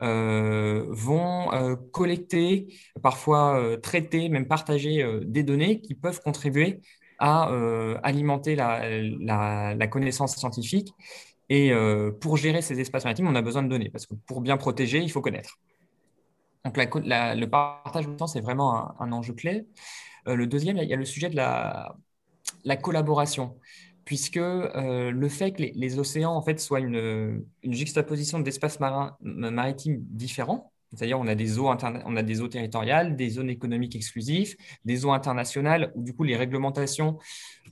euh, 0.00 0.86
vont 0.88 1.50
collecter, 1.92 2.68
parfois 3.02 3.76
traiter, 3.82 4.30
même 4.30 4.48
partager 4.48 5.06
des 5.26 5.42
données 5.42 5.82
qui 5.82 5.94
peuvent 5.94 6.22
contribuer 6.22 6.80
à 7.18 7.50
alimenter 8.02 8.56
la, 8.56 9.86
connaissance 9.88 10.36
scientifique. 10.36 10.94
Et 11.50 11.70
pour 12.22 12.38
gérer 12.38 12.62
ces 12.62 12.80
espaces 12.80 13.04
maritimes, 13.04 13.28
on 13.28 13.34
a 13.34 13.42
besoin 13.42 13.62
de 13.62 13.68
données, 13.68 13.90
parce 13.90 14.06
que 14.06 14.14
pour 14.14 14.40
bien 14.40 14.56
protéger, 14.56 15.00
il 15.00 15.10
faut 15.10 15.20
connaître. 15.20 15.58
Donc, 16.68 16.76
le 16.76 17.46
partage 17.46 18.06
de 18.06 18.14
temps, 18.14 18.26
c'est 18.26 18.40
vraiment 18.40 19.00
un, 19.00 19.12
enjeu 19.12 19.32
clé. 19.32 19.66
le 20.26 20.46
deuxième, 20.46 20.76
il 20.76 20.88
y 20.88 20.92
a 20.92 20.96
le 20.96 21.04
sujet 21.06 21.30
de 21.30 21.36
la, 21.36 21.96
collaboration, 22.82 23.56
puisque 24.04 24.36
le 24.36 25.28
fait 25.28 25.52
que 25.52 25.62
les, 25.62 25.98
océans 25.98 26.34
en 26.34 26.42
fait, 26.42 26.60
soient 26.60 26.80
une, 26.80 27.44
une 27.62 27.72
juxtaposition 27.72 28.38
d'espaces 28.40 28.80
maritimes 29.20 30.00
différents, 30.10 30.72
c'est-à-dire, 30.94 31.18
on 31.18 31.26
a 31.26 31.34
des 31.34 31.58
eaux 31.58 32.48
territoriales, 32.48 33.14
des 33.14 33.28
zones 33.28 33.50
économiques 33.50 33.94
exclusives, 33.94 34.56
des 34.84 35.04
eaux 35.04 35.12
internationales 35.12 35.92
où 35.94 36.02
du 36.02 36.14
coup 36.14 36.24
les 36.24 36.36
réglementations 36.36 37.18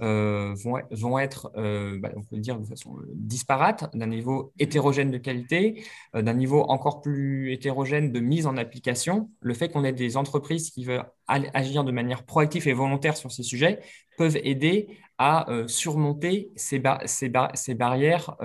euh, 0.02 0.54
vont, 0.90 1.18
être, 1.18 1.50
euh, 1.56 1.98
bah, 1.98 2.10
on 2.14 2.20
peut 2.20 2.36
le 2.36 2.42
dire 2.42 2.58
de 2.58 2.66
façon 2.66 2.98
euh, 2.98 3.06
disparate, 3.14 3.90
d'un 3.96 4.06
niveau 4.06 4.52
hétérogène 4.58 5.10
de 5.10 5.16
qualité, 5.16 5.82
d'un 6.12 6.34
niveau 6.34 6.62
encore 6.64 7.00
plus 7.00 7.52
hétérogène 7.52 8.12
de 8.12 8.20
mise 8.20 8.46
en 8.46 8.58
application. 8.58 9.30
Le 9.40 9.54
fait 9.54 9.70
qu'on 9.70 9.84
ait 9.84 9.92
des 9.92 10.18
entreprises 10.18 10.70
qui 10.70 10.84
veulent 10.84 11.04
agir 11.26 11.84
de 11.84 11.92
manière 11.92 12.24
proactive 12.24 12.68
et 12.68 12.74
volontaire 12.74 13.16
sur 13.16 13.32
ces 13.32 13.42
sujets 13.42 13.80
peuvent 14.18 14.38
aider 14.44 14.98
à 15.18 15.46
surmonter 15.66 16.50
ces, 16.56 16.82
ces, 17.06 17.32
ces 17.54 17.74
barrières, 17.74 18.36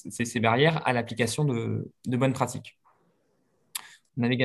ces, 0.00 0.40
barrières 0.40 0.86
à 0.86 0.92
l'application 0.94 1.44
de 1.44 2.16
bonnes 2.16 2.32
pratiques. 2.32 2.78
On 4.18 4.22
avait 4.24 4.38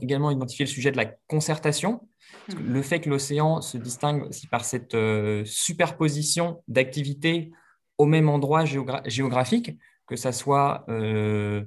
également 0.00 0.30
identifié 0.30 0.64
le 0.64 0.70
sujet 0.70 0.90
de 0.90 0.96
la 0.96 1.06
concertation. 1.28 2.00
Hmm. 2.48 2.72
le 2.72 2.82
fait 2.82 3.00
que 3.00 3.10
l'océan 3.10 3.60
se 3.60 3.76
distingue 3.76 4.24
aussi 4.24 4.46
par 4.46 4.64
cette 4.64 4.94
euh, 4.94 5.44
superposition 5.44 6.62
d'activités 6.66 7.52
au 7.98 8.06
même 8.06 8.28
endroit 8.28 8.64
géographique, 8.64 9.78
que 10.06 10.16
ce 10.16 10.32
soit, 10.32 10.84
euh, 10.88 11.64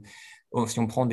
oh, 0.51 0.67
si 0.67 0.79
on 0.79 0.87
prend 0.87 1.07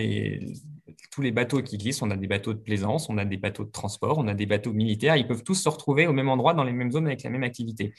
tous 1.12 1.22
les 1.22 1.30
bateaux 1.30 1.62
qui 1.62 1.78
glissent, 1.78 2.02
on 2.02 2.10
a 2.10 2.16
des 2.16 2.26
bateaux 2.26 2.54
de 2.54 2.58
plaisance, 2.58 3.08
on 3.08 3.18
a 3.18 3.24
des 3.24 3.36
bateaux 3.36 3.64
de 3.64 3.70
transport, 3.70 4.18
on 4.18 4.26
a 4.26 4.34
des 4.34 4.46
bateaux 4.46 4.72
militaires, 4.72 5.16
ils 5.16 5.26
peuvent 5.26 5.44
tous 5.44 5.54
se 5.54 5.68
retrouver 5.68 6.06
au 6.06 6.12
même 6.12 6.28
endroit 6.28 6.54
dans 6.54 6.64
les 6.64 6.72
mêmes 6.72 6.90
zones 6.90 7.06
avec 7.06 7.22
la 7.22 7.30
même 7.30 7.44
activité 7.44 7.94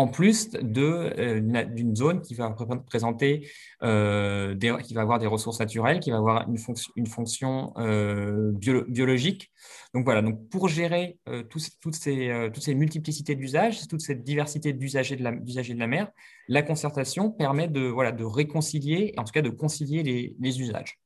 en 0.00 0.08
plus 0.08 0.48
euh, 0.54 1.64
d'une 1.66 1.94
zone 1.94 2.22
qui 2.22 2.34
va 2.34 2.56
présenter, 2.86 3.50
euh, 3.82 4.56
qui 4.56 4.94
va 4.94 5.02
avoir 5.02 5.18
des 5.18 5.26
ressources 5.26 5.60
naturelles, 5.60 6.00
qui 6.00 6.10
va 6.10 6.16
avoir 6.16 6.48
une, 6.48 7.06
fonction 7.06 7.74
euh, 7.76 8.50
biologique. 8.88 9.52
Donc 9.92 10.06
voilà, 10.06 10.22
donc 10.22 10.48
pour 10.48 10.68
gérer 10.68 11.18
toutes, 11.50 11.94
ces, 11.94 12.74
multiplicités 12.74 13.34
d'usages, 13.34 13.86
toute 13.88 14.00
cette 14.00 14.24
diversité 14.24 14.72
d'usagers 14.72 15.16
de, 15.16 15.78
la, 15.78 15.86
mer, 15.86 16.10
la 16.48 16.62
concertation 16.62 17.30
permet 17.30 17.68
de, 17.68 17.82
voilà, 17.82 18.12
de 18.12 18.24
réconcilier, 18.24 19.12
en 19.18 19.24
tout 19.24 19.32
cas 19.32 19.42
de 19.42 19.50
concilier 19.50 20.02
les, 20.02 20.34
les 20.40 20.60
usages. 20.62 20.98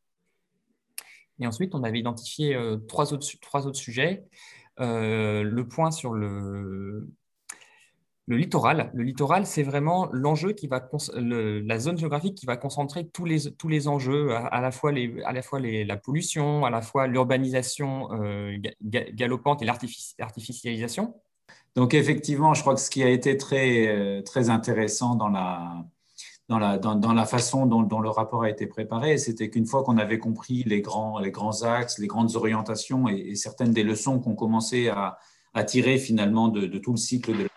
Et 1.40 1.48
ensuite, 1.48 1.74
on 1.74 1.82
avait 1.82 1.98
identifié 1.98 2.56
trois, 2.86 3.12
autres, 3.12 3.26
trois 3.40 3.66
autres 3.66 3.80
sujets. 3.80 4.22
le 4.78 5.62
point 5.62 5.90
sur 5.90 6.12
le, 6.12 7.08
le 8.26 8.36
littoral, 8.36 8.90
le 8.94 9.02
littoral, 9.02 9.44
c'est 9.44 9.62
vraiment 9.62 10.08
l'enjeu 10.12 10.52
qui 10.52 10.66
va 10.66 10.88
la 11.14 11.78
zone 11.78 11.98
géographique 11.98 12.34
qui 12.34 12.46
va 12.46 12.56
concentrer 12.56 13.06
tous 13.06 13.26
les, 13.26 13.52
tous 13.52 13.68
les 13.68 13.86
enjeux, 13.86 14.34
à, 14.34 14.60
la 14.62 14.70
fois, 14.70 14.92
les, 14.92 15.22
à 15.24 15.32
la, 15.32 15.42
fois 15.42 15.60
les, 15.60 15.84
la 15.84 15.98
pollution, 15.98 16.64
à 16.64 16.70
la 16.70 16.80
fois 16.80 17.06
l'urbanisation 17.06 18.08
euh, 18.12 18.56
galopante 18.80 19.60
et 19.60 19.66
l'artificialisation. 19.66 21.14
Donc 21.76 21.92
effectivement, 21.92 22.54
je 22.54 22.62
crois 22.62 22.74
que 22.74 22.80
ce 22.80 22.88
qui 22.88 23.02
a 23.02 23.10
été 23.10 23.36
très, 23.36 23.88
euh, 23.88 24.22
très 24.22 24.48
intéressant 24.48 25.16
dans 25.16 25.28
la, 25.28 25.84
dans 26.48 26.58
la, 26.58 26.78
dans, 26.78 27.12
la 27.12 27.26
façon 27.26 27.66
dont, 27.66 27.82
dont, 27.82 28.00
le 28.00 28.08
rapport 28.08 28.44
a 28.44 28.50
été 28.50 28.66
préparé, 28.66 29.18
c'était 29.18 29.50
qu'une 29.50 29.66
fois 29.66 29.82
qu'on 29.82 29.98
avait 29.98 30.18
compris 30.18 30.62
les 30.64 30.80
grands, 30.80 31.18
les 31.18 31.30
grands 31.30 31.62
axes, 31.62 31.98
les 31.98 32.06
grandes 32.06 32.36
orientations 32.36 33.08
et, 33.08 33.34
certaines 33.34 33.72
des 33.72 33.82
leçons 33.82 34.20
qu'on 34.20 34.34
commençait 34.34 34.88
à, 34.88 35.18
tirer 35.66 35.98
finalement 35.98 36.48
de, 36.48 36.66
de, 36.66 36.78
tout 36.78 36.90
le 36.90 36.96
cycle 36.96 37.36
de 37.36 37.48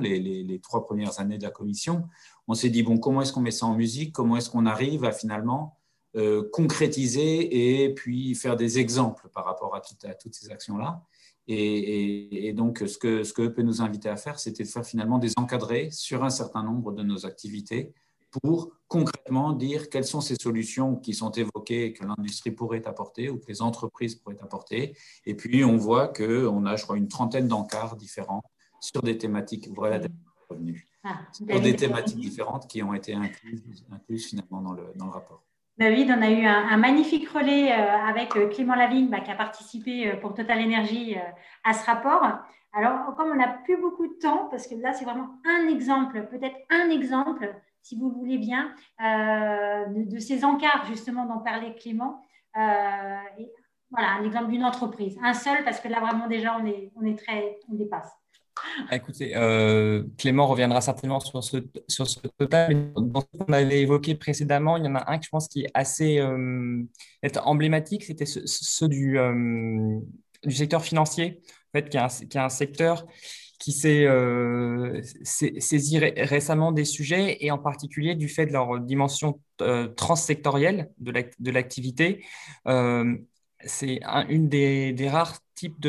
les, 0.00 0.60
trois 0.62 0.84
premières 0.84 1.20
années 1.20 1.38
de 1.38 1.42
la 1.42 1.50
commission, 1.50 2.04
on 2.46 2.54
s'est 2.54 2.70
dit, 2.70 2.82
bon, 2.82 2.98
comment 2.98 3.22
est-ce 3.22 3.32
qu'on 3.32 3.40
met 3.40 3.50
ça 3.50 3.66
en 3.66 3.74
musique? 3.74 4.12
Comment 4.12 4.36
est-ce 4.36 4.50
qu'on 4.50 4.66
arrive 4.66 5.04
à 5.04 5.12
finalement 5.12 5.76
euh, 6.16 6.48
concrétiser 6.52 7.84
et 7.84 7.94
puis 7.94 8.34
faire 8.34 8.56
des 8.56 8.78
exemples 8.78 9.28
par 9.32 9.44
rapport 9.44 9.74
à, 9.74 9.80
toutes 9.80 10.34
ces 10.34 10.50
actions-là? 10.50 11.02
Et, 11.50 12.52
donc, 12.54 12.84
ce 12.86 12.98
que, 12.98 13.24
ce 13.24 13.32
peut 13.32 13.62
nous 13.62 13.80
inviter 13.80 14.10
à 14.10 14.16
faire, 14.16 14.38
c'était 14.38 14.64
de 14.64 14.68
faire 14.68 14.84
finalement 14.84 15.18
des 15.18 15.32
encadrés 15.36 15.88
sur 15.90 16.22
un 16.22 16.30
certain 16.30 16.62
nombre 16.62 16.92
de 16.92 17.02
nos 17.02 17.24
activités 17.24 17.94
pour 18.42 18.72
concrètement 18.88 19.54
dire 19.54 19.88
quelles 19.88 20.04
sont 20.04 20.20
ces 20.20 20.34
solutions 20.34 20.96
qui 20.96 21.14
sont 21.14 21.30
évoquées 21.30 21.94
que 21.94 22.04
l'industrie 22.04 22.50
pourrait 22.50 22.86
apporter 22.86 23.30
ou 23.30 23.38
que 23.38 23.46
les 23.48 23.62
entreprises 23.62 24.16
pourraient 24.16 24.42
apporter. 24.42 24.94
Et 25.24 25.34
puis, 25.34 25.64
on 25.64 25.78
voit 25.78 26.08
qu'on 26.08 26.66
a, 26.66 26.76
je 26.76 26.82
crois, 26.82 26.98
une 26.98 27.08
trentaine 27.08 27.48
d'encarts 27.48 27.96
différents 27.96 28.42
sur 28.80 29.02
des 29.02 29.18
thématiques, 29.18 29.68
voilà, 29.74 30.00
ah, 31.04 31.18
sur 31.32 31.46
des 31.46 31.76
thématiques 31.76 32.18
différentes 32.18 32.66
qui 32.66 32.82
ont 32.82 32.94
été 32.94 33.14
incluses, 33.14 34.28
finalement 34.28 34.60
dans 34.60 34.72
le, 34.72 34.92
dans 34.96 35.06
le, 35.06 35.12
rapport. 35.12 35.42
David, 35.76 36.10
on 36.10 36.22
a 36.22 36.30
eu 36.30 36.44
un, 36.44 36.76
magnifique 36.76 37.28
relais 37.28 37.72
euh, 37.72 37.96
avec 38.08 38.34
euh, 38.36 38.48
Clément 38.48 38.74
Lavigne 38.74 39.08
bah, 39.08 39.20
qui 39.20 39.30
a 39.30 39.36
participé 39.36 40.08
euh, 40.08 40.16
pour 40.16 40.34
Total 40.34 40.58
Energy 40.60 41.16
à 41.64 41.72
ce 41.72 41.86
rapport. 41.86 42.26
Alors, 42.72 43.14
comme 43.16 43.30
on 43.30 43.36
n'a 43.36 43.48
plus 43.48 43.80
beaucoup 43.80 44.06
de 44.06 44.18
temps, 44.20 44.48
parce 44.50 44.66
que 44.66 44.74
là, 44.74 44.92
c'est 44.92 45.04
vraiment 45.04 45.30
un 45.46 45.68
exemple, 45.68 46.26
peut-être 46.30 46.56
un 46.70 46.90
exemple, 46.90 47.54
si 47.82 47.98
vous 47.98 48.10
voulez 48.10 48.38
bien, 48.38 48.74
de, 49.00 50.18
ces 50.18 50.44
encarts, 50.44 50.84
justement, 50.86 51.24
dont 51.24 51.38
parlait 51.38 51.74
Clément. 51.74 52.22
Et, 52.54 53.50
voilà, 53.90 54.10
un 54.20 54.24
exemple 54.24 54.50
d'une 54.50 54.64
entreprise. 54.64 55.18
Un 55.22 55.32
seul, 55.32 55.64
parce 55.64 55.80
que 55.80 55.88
là, 55.88 56.00
vraiment, 56.00 56.26
déjà, 56.26 56.58
on, 56.60 56.66
est, 56.66 56.92
on, 56.94 57.06
est 57.06 57.18
très, 57.18 57.58
on 57.70 57.74
dépasse. 57.74 58.12
Ah, 58.90 58.96
écoutez, 58.96 59.36
euh, 59.36 60.04
Clément 60.16 60.46
reviendra 60.46 60.80
certainement 60.80 61.20
sur 61.20 61.42
ce, 61.42 61.58
sur 61.88 62.06
ce 62.06 62.20
total. 62.38 62.92
Dans 62.96 63.20
ce 63.20 63.26
qu'on 63.38 63.52
avait 63.52 63.80
évoqué 63.80 64.14
précédemment, 64.14 64.76
il 64.76 64.84
y 64.84 64.88
en 64.88 64.94
a 64.94 65.10
un 65.10 65.18
que 65.18 65.24
je 65.24 65.30
pense 65.30 65.48
qui 65.48 65.62
est 65.62 65.70
assez 65.74 66.18
euh, 66.18 66.82
emblématique, 67.42 68.04
c'était 68.04 68.26
ceux 68.26 68.88
du, 68.88 69.18
euh, 69.18 69.98
du, 70.44 70.54
secteur 70.54 70.82
financier, 70.82 71.40
en 71.72 71.78
fait, 71.78 71.88
qui 71.88 71.96
est 71.96 72.36
un, 72.36 72.44
un 72.44 72.48
secteur 72.48 73.06
qui 73.58 73.72
s'est 73.72 74.06
saisi 75.24 75.98
récemment 75.98 76.70
des 76.70 76.84
sujets 76.84 77.38
et 77.44 77.50
en 77.50 77.58
particulier 77.58 78.14
du 78.14 78.28
fait 78.28 78.46
de 78.46 78.52
leur 78.52 78.78
dimension 78.78 79.40
transsectorielle 79.96 80.90
de 80.98 81.50
l'activité. 81.50 82.24
c'est 83.64 84.00
une 84.28 84.48
des, 84.48 84.92
des 84.92 85.08
rares 85.08 85.40
type 85.58 85.80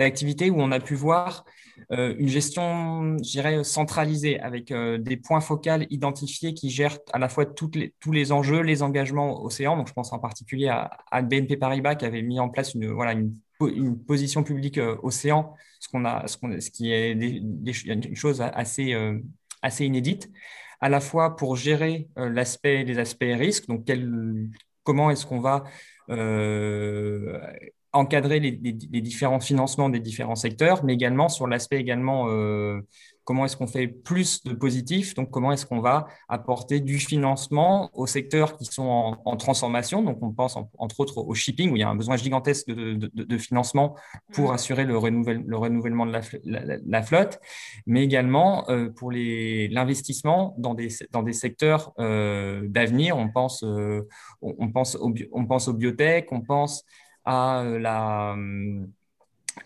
d'activité 0.00 0.50
où 0.50 0.60
on 0.60 0.72
a 0.72 0.80
pu 0.80 0.94
voir 0.94 1.44
euh, 1.92 2.14
une 2.18 2.28
gestion, 2.28 3.16
je 3.18 3.30
dirais, 3.30 3.64
centralisée 3.64 4.40
avec 4.40 4.70
euh, 4.70 4.98
des 4.98 5.16
points 5.16 5.40
focaux 5.40 5.84
identifiés 5.90 6.54
qui 6.54 6.70
gèrent 6.70 6.98
à 7.12 7.18
la 7.18 7.28
fois 7.28 7.46
toutes 7.46 7.76
les, 7.76 7.94
tous 8.00 8.12
les 8.12 8.32
enjeux, 8.32 8.60
les 8.60 8.82
engagements 8.82 9.42
océans. 9.44 9.76
Donc, 9.76 9.88
je 9.88 9.92
pense 9.92 10.12
en 10.12 10.18
particulier 10.18 10.68
à, 10.68 11.22
BNP 11.22 11.56
Paribas 11.56 11.94
qui 11.94 12.06
avait 12.06 12.22
mis 12.22 12.40
en 12.40 12.48
place 12.48 12.74
une, 12.74 12.90
voilà, 12.90 13.12
une, 13.12 13.34
une 13.60 13.98
position 14.02 14.42
publique 14.42 14.78
euh, 14.78 14.96
océan, 15.02 15.54
ce, 15.78 15.88
qu'on 15.88 16.04
a, 16.04 16.26
ce, 16.26 16.36
qu'on, 16.36 16.58
ce 16.60 16.70
qui 16.70 16.92
est 16.92 17.14
des, 17.14 17.42
une 17.86 18.16
chose 18.16 18.40
assez, 18.40 18.94
assez 19.62 19.84
inédite, 19.84 20.30
à 20.80 20.88
la 20.88 21.00
fois 21.00 21.36
pour 21.36 21.56
gérer 21.56 22.08
l'aspect, 22.16 22.84
les 22.84 22.98
aspects 22.98 23.24
risques, 23.24 23.66
donc 23.66 23.84
quel, 23.86 24.48
comment 24.82 25.10
est-ce 25.10 25.26
qu'on 25.26 25.40
va 25.40 25.64
encadrer 27.92 28.38
les, 28.38 28.52
différents 28.52 29.40
financements 29.40 29.88
des 29.88 30.00
différents 30.00 30.36
secteurs, 30.36 30.84
mais 30.84 30.94
également 30.94 31.28
sur 31.28 31.48
l'aspect 31.48 31.78
également 31.78 32.28
euh, 32.28 32.80
comment 33.24 33.44
est-ce 33.44 33.56
qu'on 33.56 33.66
fait 33.66 33.88
plus 33.88 34.44
de 34.44 34.54
positifs, 34.54 35.14
donc 35.14 35.30
comment 35.30 35.52
est-ce 35.52 35.66
qu'on 35.66 35.80
va 35.80 36.06
apporter 36.28 36.80
du 36.80 36.98
financement 36.98 37.90
aux 37.92 38.06
secteurs 38.06 38.56
qui 38.56 38.64
sont 38.64 39.16
en, 39.24 39.36
transformation. 39.36 40.02
Donc 40.02 40.22
on 40.22 40.30
pense 40.30 40.56
entre 40.78 41.00
autres 41.00 41.18
au 41.18 41.34
shipping 41.34 41.72
où 41.72 41.76
il 41.76 41.80
y 41.80 41.82
a 41.82 41.88
un 41.88 41.96
besoin 41.96 42.16
gigantesque 42.16 42.68
de, 42.68 43.38
financement 43.38 43.96
pour 44.32 44.50
mmh. 44.50 44.54
assurer 44.54 44.84
le, 44.84 44.94
le 44.94 45.56
renouvellement 45.56 46.06
de 46.06 46.12
la, 46.44 47.02
flotte, 47.02 47.40
mais 47.86 48.04
également 48.04 48.68
euh, 48.68 48.88
pour 48.88 49.10
l'investissement 49.10 50.54
dans 50.58 50.74
des, 50.74 50.88
dans 51.10 51.22
des 51.22 51.32
secteurs 51.32 51.92
euh, 51.98 52.62
d'avenir. 52.68 53.16
On 53.16 53.30
pense, 53.30 53.64
on, 54.42 54.70
pense 54.72 54.96
on 55.32 55.46
pense 55.46 55.68
aux 55.68 55.74
biotech, 55.74 56.30
on 56.30 56.40
pense 56.40 56.84
euh, 57.30 57.78
la, 57.78 58.34
euh, 58.34 58.86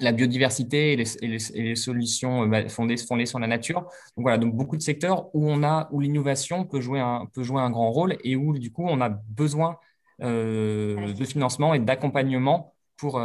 la 0.01 0.13
biodiversité 0.13 0.93
et 0.93 0.97
les, 0.97 1.77
solutions 1.77 2.45
euh, 2.45 2.47
bah, 2.47 2.69
fondées, 2.69 2.97
fondées, 2.97 3.27
sur 3.27 3.39
la 3.39 3.47
nature. 3.47 3.83
Donc 4.17 4.25
voilà, 4.25 4.39
donc 4.39 4.55
beaucoup 4.55 4.77
de 4.77 4.83
secteurs 4.83 5.35
où 5.35 5.51
où 5.91 6.01
l'innovation 6.01 6.65
peut 6.65 6.81
jouer 6.81 7.01
un 7.01 7.27
peut 7.33 7.43
jouer 7.43 7.61
un 7.61 7.71
grand 7.71 7.91
rôle 7.91 8.17
et 8.25 8.37
où 8.37 8.59
du 8.59 8.73
coup 8.73 8.85
on 8.87 9.01
a 9.01 9.09
besoin 9.09 9.79
de 10.21 11.25
financement 11.25 11.75
et 11.75 11.81
d'accompagnement 11.81 12.75
pour 12.97 13.21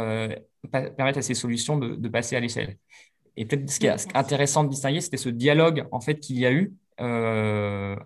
permettre 0.72 1.18
à 1.18 1.22
ces 1.22 1.34
solutions 1.34 1.78
de, 1.78 2.08
passer 2.08 2.36
à 2.36 2.40
l'échelle. 2.40 2.76
Et 3.36 3.46
peut-être 3.46 3.70
ce 3.70 3.78
qui 3.78 3.86
est 3.86 4.16
intéressant 4.16 4.64
de 4.64 4.70
distinguer, 4.70 5.00
c'était 5.00 5.16
ce 5.16 5.28
dialogue 5.28 5.86
en 5.92 6.00
fait 6.00 6.18
qu'il 6.18 6.38
y 6.38 6.46
a 6.46 6.52
eu, 6.52 6.74
le 6.98 7.96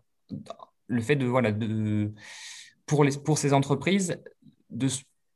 fait 1.01 1.17
de 1.17 1.27
voilà 1.27 1.51
de 1.51 2.13
pour 2.87 3.05
les 3.05 3.13
pour 3.13 3.39
ces 3.39 3.53
entreprises 3.53 4.21
de 4.71 4.89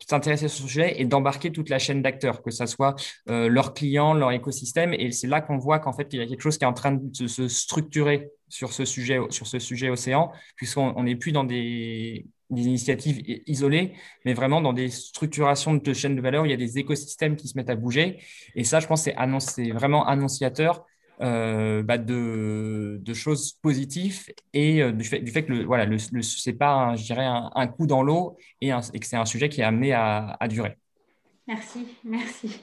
s'intéresser 0.06 0.46
à 0.46 0.48
ce 0.48 0.62
sujet 0.62 1.00
et 1.00 1.04
d'embarquer 1.04 1.50
toute 1.52 1.68
la 1.68 1.78
chaîne 1.78 2.02
d'acteurs, 2.02 2.42
que 2.42 2.50
ce 2.50 2.66
soit 2.66 2.96
euh, 3.28 3.48
leurs 3.48 3.74
clients, 3.74 4.14
leur 4.14 4.32
écosystème. 4.32 4.94
Et 4.94 5.10
c'est 5.12 5.26
là 5.26 5.40
qu'on 5.40 5.58
voit 5.58 5.78
qu'en 5.78 5.92
fait, 5.92 6.08
il 6.12 6.18
y 6.18 6.22
a 6.22 6.26
quelque 6.26 6.40
chose 6.40 6.58
qui 6.58 6.64
est 6.64 6.68
en 6.68 6.72
train 6.72 6.92
de 6.92 7.26
se 7.26 7.48
structurer 7.48 8.30
sur 8.48 8.72
ce 8.72 8.84
sujet, 8.84 9.20
sur 9.30 9.46
ce 9.46 9.58
sujet 9.58 9.90
océan, 9.90 10.32
puisqu'on 10.56 11.02
n'est 11.02 11.16
plus 11.16 11.32
dans 11.32 11.44
des, 11.44 12.26
initiatives 12.50 13.22
isolées, 13.46 13.92
mais 14.24 14.32
vraiment 14.32 14.62
dans 14.62 14.72
des 14.72 14.88
structurations 14.88 15.74
de 15.74 15.92
chaînes 15.92 16.16
de 16.16 16.22
valeur. 16.22 16.46
Il 16.46 16.50
y 16.50 16.54
a 16.54 16.56
des 16.56 16.78
écosystèmes 16.78 17.36
qui 17.36 17.46
se 17.46 17.58
mettent 17.58 17.68
à 17.68 17.76
bouger. 17.76 18.18
Et 18.54 18.64
ça, 18.64 18.80
je 18.80 18.86
pense, 18.86 19.02
c'est 19.02 19.70
vraiment 19.70 20.06
annonciateur 20.06 20.86
euh, 21.20 21.82
bah, 21.82 21.98
de, 21.98 23.12
choses 23.12 23.52
positives 23.54 24.32
et 24.52 24.82
euh, 24.82 24.92
du, 24.92 25.02
fait, 25.02 25.22
que 25.44 25.52
le, 25.52 25.64
voilà, 25.64 25.84
le, 25.84 25.98
c'est 25.98 26.52
pas, 26.52 26.94
je 26.94 27.04
dirais, 27.04 27.26
un, 27.26 27.66
coup 27.66 27.88
dans 27.88 28.04
l'eau 28.04 28.36
et, 28.60 28.70
que 28.70 29.06
c'est 29.06 29.16
un 29.16 29.24
sujet 29.24 29.48
qui 29.48 29.60
est 29.60 29.64
amené 29.64 29.92
à, 29.92 30.38
durer. 30.48 30.76
Merci, 31.48 31.86
merci. 32.04 32.60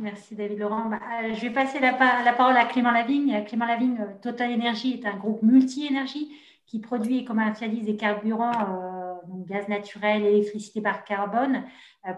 Merci 0.00 0.34
David 0.34 0.58
Laurent. 0.58 0.88
Bah, 0.88 0.98
euh, 1.22 1.34
je 1.34 1.40
vais 1.40 1.50
passer 1.50 1.78
la, 1.78 1.92
parole 1.92 2.56
à 2.56 2.64
Clément 2.64 2.90
Lavigne. 2.90 3.44
Clément 3.46 3.66
Lavigne, 3.66 4.06
Total 4.22 4.52
Energy 4.52 4.94
est 4.94 5.06
un 5.06 5.16
groupe 5.16 5.42
multi-énergie 5.42 6.32
qui 6.66 6.80
produit 6.80 7.18
et 7.18 7.24
commercialise 7.24 7.84
des 7.84 7.96
carburants, 7.96 9.20
gaz 9.46 9.68
naturel, 9.68 10.24
électricité 10.26 10.82
par 10.82 11.04
carbone, 11.04 11.64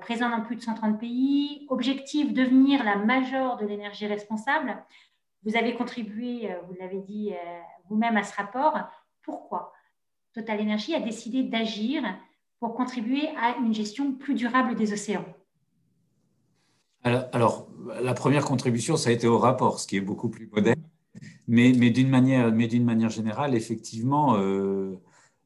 présent 0.00 0.28
dans 0.28 0.40
plus 0.40 0.56
de 0.56 0.62
130 0.62 0.98
pays. 0.98 1.66
Objectif, 1.68 2.32
devenir 2.32 2.82
la 2.82 2.96
majeure 2.96 3.58
de 3.58 3.66
l'énergie 3.66 4.06
responsable. 4.08 4.76
Vous 5.44 5.56
avez 5.56 5.74
contribué, 5.74 6.50
euh, 6.50 6.54
vous 6.68 6.74
l'avez 6.78 7.00
dit 7.00 7.32
euh, 7.32 7.60
vous-même 7.88 8.16
à 8.16 8.22
ce 8.22 8.34
rapport. 8.34 8.78
Pourquoi 9.22 9.72
Total 10.34 10.60
Energy 10.60 10.94
a 10.94 11.00
décidé 11.00 11.42
d'agir 11.42 12.02
pour 12.58 12.74
contribuer 12.74 13.28
à 13.38 13.56
une 13.56 13.74
gestion 13.74 14.12
plus 14.12 14.34
durable 14.34 14.74
des 14.74 14.92
océans 14.92 15.24
alors, 17.02 17.66
la 18.02 18.12
première 18.12 18.44
contribution, 18.44 18.98
ça 18.98 19.08
a 19.08 19.14
été 19.14 19.26
au 19.26 19.38
rapport, 19.38 19.80
ce 19.80 19.86
qui 19.86 19.96
est 19.96 20.02
beaucoup 20.02 20.28
plus 20.28 20.50
modeste. 20.52 20.82
Mais, 21.48 21.72
mais 21.74 21.88
d'une 21.88 22.10
manière, 22.10 22.52
manière, 22.52 23.08
générale, 23.08 23.54
effectivement, 23.54 24.36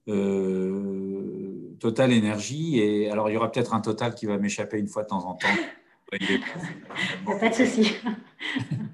euh, 0.09 1.77
Total 1.79 2.13
Energy, 2.13 2.81
et 2.81 3.09
alors 3.09 3.31
il 3.31 3.35
y 3.35 3.37
aura 3.37 3.53
peut-être 3.53 3.73
un 3.73 3.81
Total 3.81 4.17
qui 4.17 4.27
va 4.27 4.37
m'échapper 4.37 4.81
une 4.81 4.89
fois 4.89 5.05
de 5.05 5.09
temps 5.09 5.29
en 5.29 5.35
temps. 5.35 5.47
Il 6.21 6.29
n'y 6.29 7.33
a 7.33 7.39
pas 7.39 7.49
de 7.49 7.55
souci. 7.55 7.95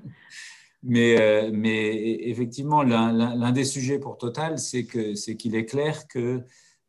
Mais, 0.82 1.20
euh, 1.20 1.50
mais 1.52 2.28
effectivement, 2.28 2.82
l'un 2.82 3.52
des 3.52 3.64
sujets 3.64 3.98
pour 3.98 4.16
Total, 4.16 4.58
c'est 4.58 4.86
qu'il 4.86 5.54
est, 5.54 5.66
clair 5.66 6.08
que 6.08 6.42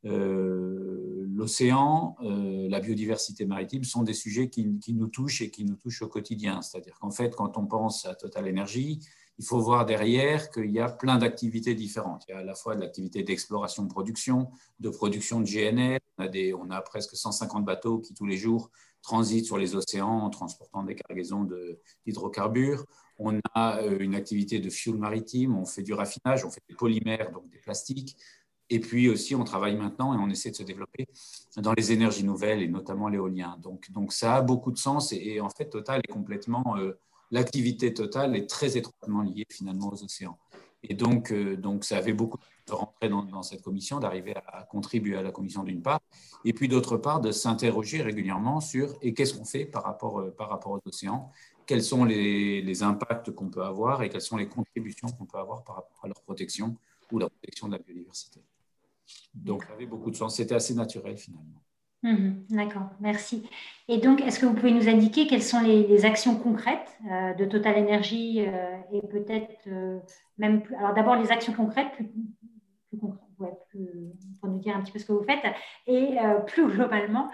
euh, 0.05 1.27
l'océan, 1.29 2.15
euh, 2.23 2.67
la 2.69 2.79
biodiversité 2.79 3.45
maritime 3.45 3.83
sont 3.83 4.03
des 4.03 4.13
sujets 4.13 4.49
qui, 4.49 4.79
nous 4.93 5.07
touchent 5.07 5.41
et 5.41 5.51
qui 5.51 5.65
nous 5.65 5.75
touchent 5.75 6.01
au 6.01 6.07
quotidien. 6.07 6.61
C'est-à-dire 6.61 6.97
qu'en 6.99 7.11
fait, 7.11 7.35
quand 7.35 7.57
on 7.57 7.65
pense 7.65 8.05
à 8.05 8.15
Total 8.15 8.49
Energy, 8.49 8.99
il 9.37 9.45
faut 9.45 9.59
voir 9.59 9.85
derrière 9.85 10.51
qu'il 10.51 10.71
y 10.71 10.79
a 10.79 10.89
plein 10.89 11.17
d'activités 11.17 11.75
différentes. 11.75 12.23
Il 12.27 12.31
y 12.31 12.33
a 12.33 12.39
à 12.39 12.43
la 12.43 12.55
fois 12.55 12.75
de 12.75 12.81
l'activité 12.81 13.23
d'exploration-production, 13.23 14.49
de 14.79 14.89
production 14.89 15.41
de 15.41 15.45
GNL. 15.45 15.99
On 16.17 16.69
a 16.69 16.81
presque 16.81 17.15
150 17.15 17.65
bateaux 17.65 17.99
qui, 17.99 18.13
tous 18.13 18.25
les 18.25 18.37
jours, 18.37 18.69
transitent 19.01 19.45
sur 19.45 19.57
les 19.57 19.75
océans 19.75 20.19
en 20.19 20.29
transportant 20.29 20.83
des 20.83 20.95
cargaisons 20.95 21.47
d'hydrocarbures. 22.05 22.85
On 23.23 23.39
a 23.53 23.77
euh, 23.81 23.99
une 23.99 24.15
activité 24.15 24.59
de 24.59 24.69
fuel 24.71 24.95
maritime, 24.95 25.55
on 25.55 25.65
fait 25.65 25.83
du 25.83 25.93
raffinage, 25.93 26.43
on 26.43 26.49
fait 26.49 26.63
des 26.67 26.75
polymères, 26.75 27.31
donc 27.31 27.47
des 27.49 27.59
plastiques. 27.59 28.17
Et 28.71 28.79
puis 28.79 29.09
aussi, 29.09 29.35
on 29.35 29.43
travaille 29.43 29.75
maintenant 29.75 30.15
et 30.15 30.17
on 30.17 30.29
essaie 30.29 30.49
de 30.49 30.55
se 30.55 30.63
développer 30.63 31.07
dans 31.57 31.73
les 31.73 31.91
énergies 31.91 32.23
nouvelles 32.23 32.63
et 32.63 32.67
notamment 32.67 33.09
l'éolien. 33.09 33.59
Donc, 33.61 34.11
ça 34.11 34.37
a 34.37 34.41
beaucoup 34.41 34.71
de 34.71 34.77
sens 34.77 35.13
et, 35.13 35.39
en 35.39 35.49
fait, 35.49 35.69
Total 35.69 35.99
est 35.99 36.11
complètement, 36.11 36.77
euh, 36.77 36.97
l'activité 37.29 37.93
totale 37.93 38.35
est 38.35 38.49
très 38.49 38.77
étroitement 38.77 39.21
liée 39.21 39.45
finalement 39.49 39.89
aux 39.91 40.03
océans. 40.03 40.39
Et 40.83 40.95
donc, 40.95 41.31
euh, 41.31 41.61
ça 41.81 41.97
avait 41.97 42.13
beaucoup 42.13 42.39
de 42.65 42.73
rentrer 42.73 43.09
dans, 43.09 43.43
cette 43.43 43.61
commission, 43.61 43.99
d'arriver 43.99 44.33
à, 44.47 44.63
contribuer 44.63 45.15
à 45.15 45.21
la 45.21 45.31
commission 45.31 45.63
d'une 45.63 45.83
part, 45.83 45.99
et 46.43 46.53
puis 46.53 46.67
d'autre 46.67 46.97
part 46.97 47.21
de 47.21 47.31
s'interroger 47.31 48.01
régulièrement 48.01 48.61
sur 48.61 48.95
et 49.01 49.13
qu'est-ce 49.13 49.35
qu'on 49.35 49.45
fait 49.45 49.65
par 49.65 49.83
rapport 49.83 50.15
aux 50.15 50.81
océans 50.85 51.29
quels 51.65 51.83
sont 51.83 52.03
les, 52.05 52.83
impacts 52.83 53.31
qu'on 53.31 53.49
peut 53.49 53.63
avoir 53.63 54.03
et 54.03 54.09
quelles 54.09 54.21
sont 54.21 54.37
les 54.37 54.47
contributions 54.47 55.09
qu'on 55.09 55.25
peut 55.25 55.37
avoir 55.37 55.63
par 55.63 55.75
rapport 55.75 55.99
à 56.03 56.07
leur 56.07 56.21
protection 56.21 56.75
ou 57.11 57.19
la 57.19 57.29
protection 57.29 57.67
de 57.67 57.73
la 57.73 57.79
biodiversité. 57.79 58.41
Donc, 59.33 59.63
ça 59.63 59.73
avait 59.73 59.85
beaucoup 59.85 60.09
de 60.09 60.15
sens. 60.15 60.37
C'était 60.37 60.55
assez 60.55 60.73
naturel 60.73 61.17
finalement. 61.17 61.61
Mhm, 62.03 62.45
d'accord, 62.49 62.89
merci. 62.99 63.47
Et 63.87 63.99
donc, 63.99 64.21
est-ce 64.21 64.39
que 64.39 64.47
vous 64.47 64.55
pouvez 64.55 64.71
nous 64.71 64.89
indiquer 64.89 65.27
quelles 65.27 65.43
sont 65.43 65.61
les, 65.61 66.03
actions 66.05 66.35
concrètes 66.35 66.97
euh, 67.09 67.33
de 67.35 67.45
Total 67.45 67.77
Energy 67.77 68.39
euh, 68.39 68.77
et 68.91 69.01
peut-être 69.01 69.67
euh, 69.67 69.99
même 70.39 70.63
plus, 70.63 70.73
alors 70.75 70.95
d'abord 70.95 71.15
les 71.15 71.31
actions 71.31 71.53
concrètes, 71.53 71.91
plus, 71.95 72.07
pour 74.39 74.49
nous 74.49 74.59
dire 74.59 74.75
un 74.75 74.81
petit 74.81 74.91
peu 74.91 74.99
ce 74.99 75.05
que 75.05 75.13
vous 75.13 75.23
faites, 75.23 75.43
et 75.87 76.17
plus 76.45 76.67
globalement 76.67 77.29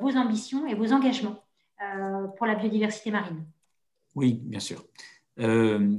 vos 0.00 0.16
ambitions 0.16 0.66
et 0.66 0.74
vos 0.74 0.92
engagements 0.92 1.41
pour 2.36 2.46
la 2.46 2.54
biodiversité 2.54 3.10
marine. 3.10 3.44
Oui, 4.14 4.40
bien 4.44 4.60
sûr. 4.60 4.84
Euh, 5.38 5.96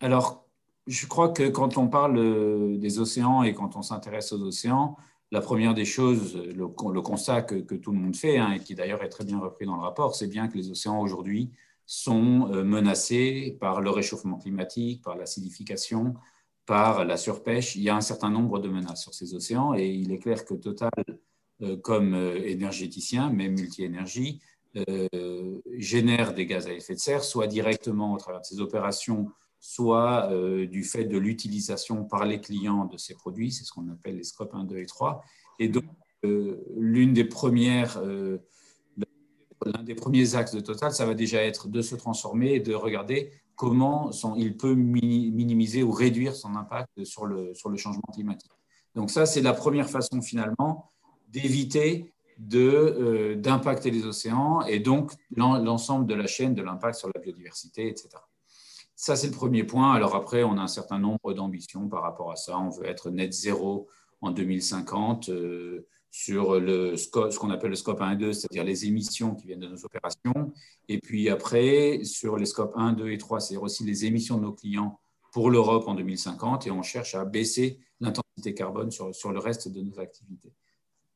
alors, 0.00 0.46
je 0.86 1.06
crois 1.06 1.30
que 1.30 1.48
quand 1.48 1.76
on 1.76 1.88
parle 1.88 2.18
euh, 2.18 2.76
des 2.78 2.98
océans 2.98 3.42
et 3.42 3.52
quand 3.52 3.76
on 3.76 3.82
s'intéresse 3.82 4.32
aux 4.32 4.42
océans, 4.42 4.96
la 5.30 5.42
première 5.42 5.74
des 5.74 5.84
choses, 5.84 6.36
le, 6.36 6.68
constat 7.02 7.42
que, 7.42 7.74
tout 7.74 7.92
le 7.92 7.98
monde 7.98 8.16
fait, 8.16 8.38
hein, 8.38 8.52
et 8.52 8.60
qui 8.60 8.74
d'ailleurs 8.74 9.02
est 9.02 9.10
très 9.10 9.24
bien 9.24 9.38
repris 9.38 9.66
dans 9.66 9.76
le 9.76 9.82
rapport, 9.82 10.14
c'est 10.14 10.26
bien 10.26 10.48
que 10.48 10.56
les 10.56 10.70
océans 10.70 11.00
aujourd'hui 11.00 11.50
sont 11.84 12.48
menacés 12.64 13.56
par 13.60 13.80
le 13.80 13.90
réchauffement 13.90 14.38
climatique, 14.38 15.02
par 15.02 15.16
l'acidification, 15.16 16.14
par 16.64 17.04
la 17.04 17.16
surpêche. 17.18 17.76
Il 17.76 17.82
y 17.82 17.90
a 17.90 17.96
un 17.96 18.02
certain 18.02 18.30
nombre 18.30 18.58
de 18.58 18.68
menaces 18.68 19.02
sur 19.02 19.14
ces 19.14 19.34
océans 19.34 19.74
et 19.74 19.86
il 19.86 20.12
est 20.12 20.18
clair 20.18 20.44
que 20.44 20.54
Total, 20.54 20.90
comme 21.82 22.14
énergéticien, 22.14 23.30
mais 23.30 23.48
multi-énergie, 23.48 24.40
euh, 24.88 25.60
génèrent 25.76 26.34
des 26.34 26.46
gaz 26.46 26.66
à 26.66 26.72
effet 26.72 26.94
de 26.94 26.98
serre, 26.98 27.24
soit 27.24 27.46
directement 27.46 28.14
au 28.14 28.18
travers 28.18 28.40
de 28.40 28.46
ces 28.46 28.60
opérations, 28.60 29.30
soit 29.60 30.30
euh, 30.30 30.66
du 30.66 30.84
fait 30.84 31.04
de 31.04 31.18
l'utilisation 31.18 32.04
par 32.04 32.24
les 32.24 32.40
clients 32.40 32.84
de 32.84 32.96
ces 32.96 33.14
produits, 33.14 33.52
c'est 33.52 33.64
ce 33.64 33.72
qu'on 33.72 33.88
appelle 33.88 34.16
les 34.16 34.24
scopes 34.24 34.54
1, 34.54 34.64
2 34.64 34.78
et 34.78 34.86
3. 34.86 35.22
Et 35.58 35.68
donc, 35.68 35.84
euh, 36.24 36.64
l'une 36.76 37.12
des 37.12 37.24
premières, 37.24 38.00
l'un 38.02 39.82
des 39.82 39.94
premiers 39.94 40.34
axes 40.34 40.54
de 40.54 40.60
Total, 40.60 40.92
ça 40.92 41.06
va 41.06 41.14
déjà 41.14 41.42
être 41.42 41.68
de 41.68 41.82
se 41.82 41.96
transformer 41.96 42.54
et 42.54 42.60
de 42.60 42.74
regarder 42.74 43.32
comment 43.56 44.10
il 44.36 44.56
peut 44.56 44.74
minimiser 44.74 45.82
ou 45.82 45.90
réduire 45.90 46.36
son 46.36 46.54
impact 46.54 47.04
sur 47.04 47.26
le, 47.26 47.54
sur 47.54 47.68
le 47.68 47.76
changement 47.76 48.08
climatique. 48.12 48.52
Donc 48.94 49.10
ça, 49.10 49.26
c'est 49.26 49.42
la 49.42 49.52
première 49.52 49.90
façon 49.90 50.22
finalement 50.22 50.92
d'éviter 51.28 52.12
euh, 52.54 53.34
d'impacter 53.34 53.90
les 53.90 54.06
océans 54.06 54.62
et 54.62 54.78
donc 54.78 55.12
l'ensemble 55.34 56.06
de 56.06 56.14
la 56.14 56.26
chaîne 56.26 56.54
de 56.54 56.62
l'impact 56.62 56.98
sur 56.98 57.10
la 57.14 57.20
biodiversité, 57.20 57.88
etc. 57.88 58.08
Ça, 58.94 59.16
c'est 59.16 59.28
le 59.28 59.32
premier 59.32 59.64
point. 59.64 59.92
Alors 59.92 60.14
après, 60.14 60.44
on 60.44 60.56
a 60.56 60.62
un 60.62 60.68
certain 60.68 60.98
nombre 60.98 61.32
d'ambitions 61.32 61.88
par 61.88 62.02
rapport 62.02 62.32
à 62.32 62.36
ça. 62.36 62.58
On 62.58 62.68
veut 62.68 62.86
être 62.86 63.10
net 63.10 63.32
zéro 63.32 63.88
en 64.20 64.30
2050 64.30 65.28
euh, 65.28 65.86
sur 66.10 66.58
le 66.58 66.96
scope, 66.96 67.32
ce 67.32 67.38
qu'on 67.38 67.50
appelle 67.50 67.70
le 67.70 67.76
scope 67.76 68.00
1 68.00 68.12
et 68.12 68.16
2, 68.16 68.32
c'est-à-dire 68.32 68.64
les 68.64 68.86
émissions 68.86 69.34
qui 69.34 69.46
viennent 69.46 69.60
de 69.60 69.68
nos 69.68 69.84
opérations. 69.84 70.52
Et 70.88 70.98
puis 70.98 71.28
après, 71.28 72.02
sur 72.04 72.36
les 72.36 72.46
scopes 72.46 72.72
1, 72.76 72.94
2 72.94 73.10
et 73.10 73.18
3, 73.18 73.40
c'est-à-dire 73.40 73.62
aussi 73.62 73.84
les 73.84 74.04
émissions 74.04 74.36
de 74.36 74.42
nos 74.42 74.52
clients 74.52 74.98
pour 75.32 75.50
l'Europe 75.50 75.86
en 75.86 75.94
2050. 75.94 76.66
Et 76.66 76.70
on 76.70 76.82
cherche 76.82 77.14
à 77.14 77.24
baisser 77.24 77.78
l'intensité 78.00 78.54
carbone 78.54 78.90
sur, 78.90 79.14
sur 79.14 79.32
le 79.32 79.38
reste 79.38 79.68
de 79.68 79.80
nos 79.80 79.98
activités. 79.98 80.52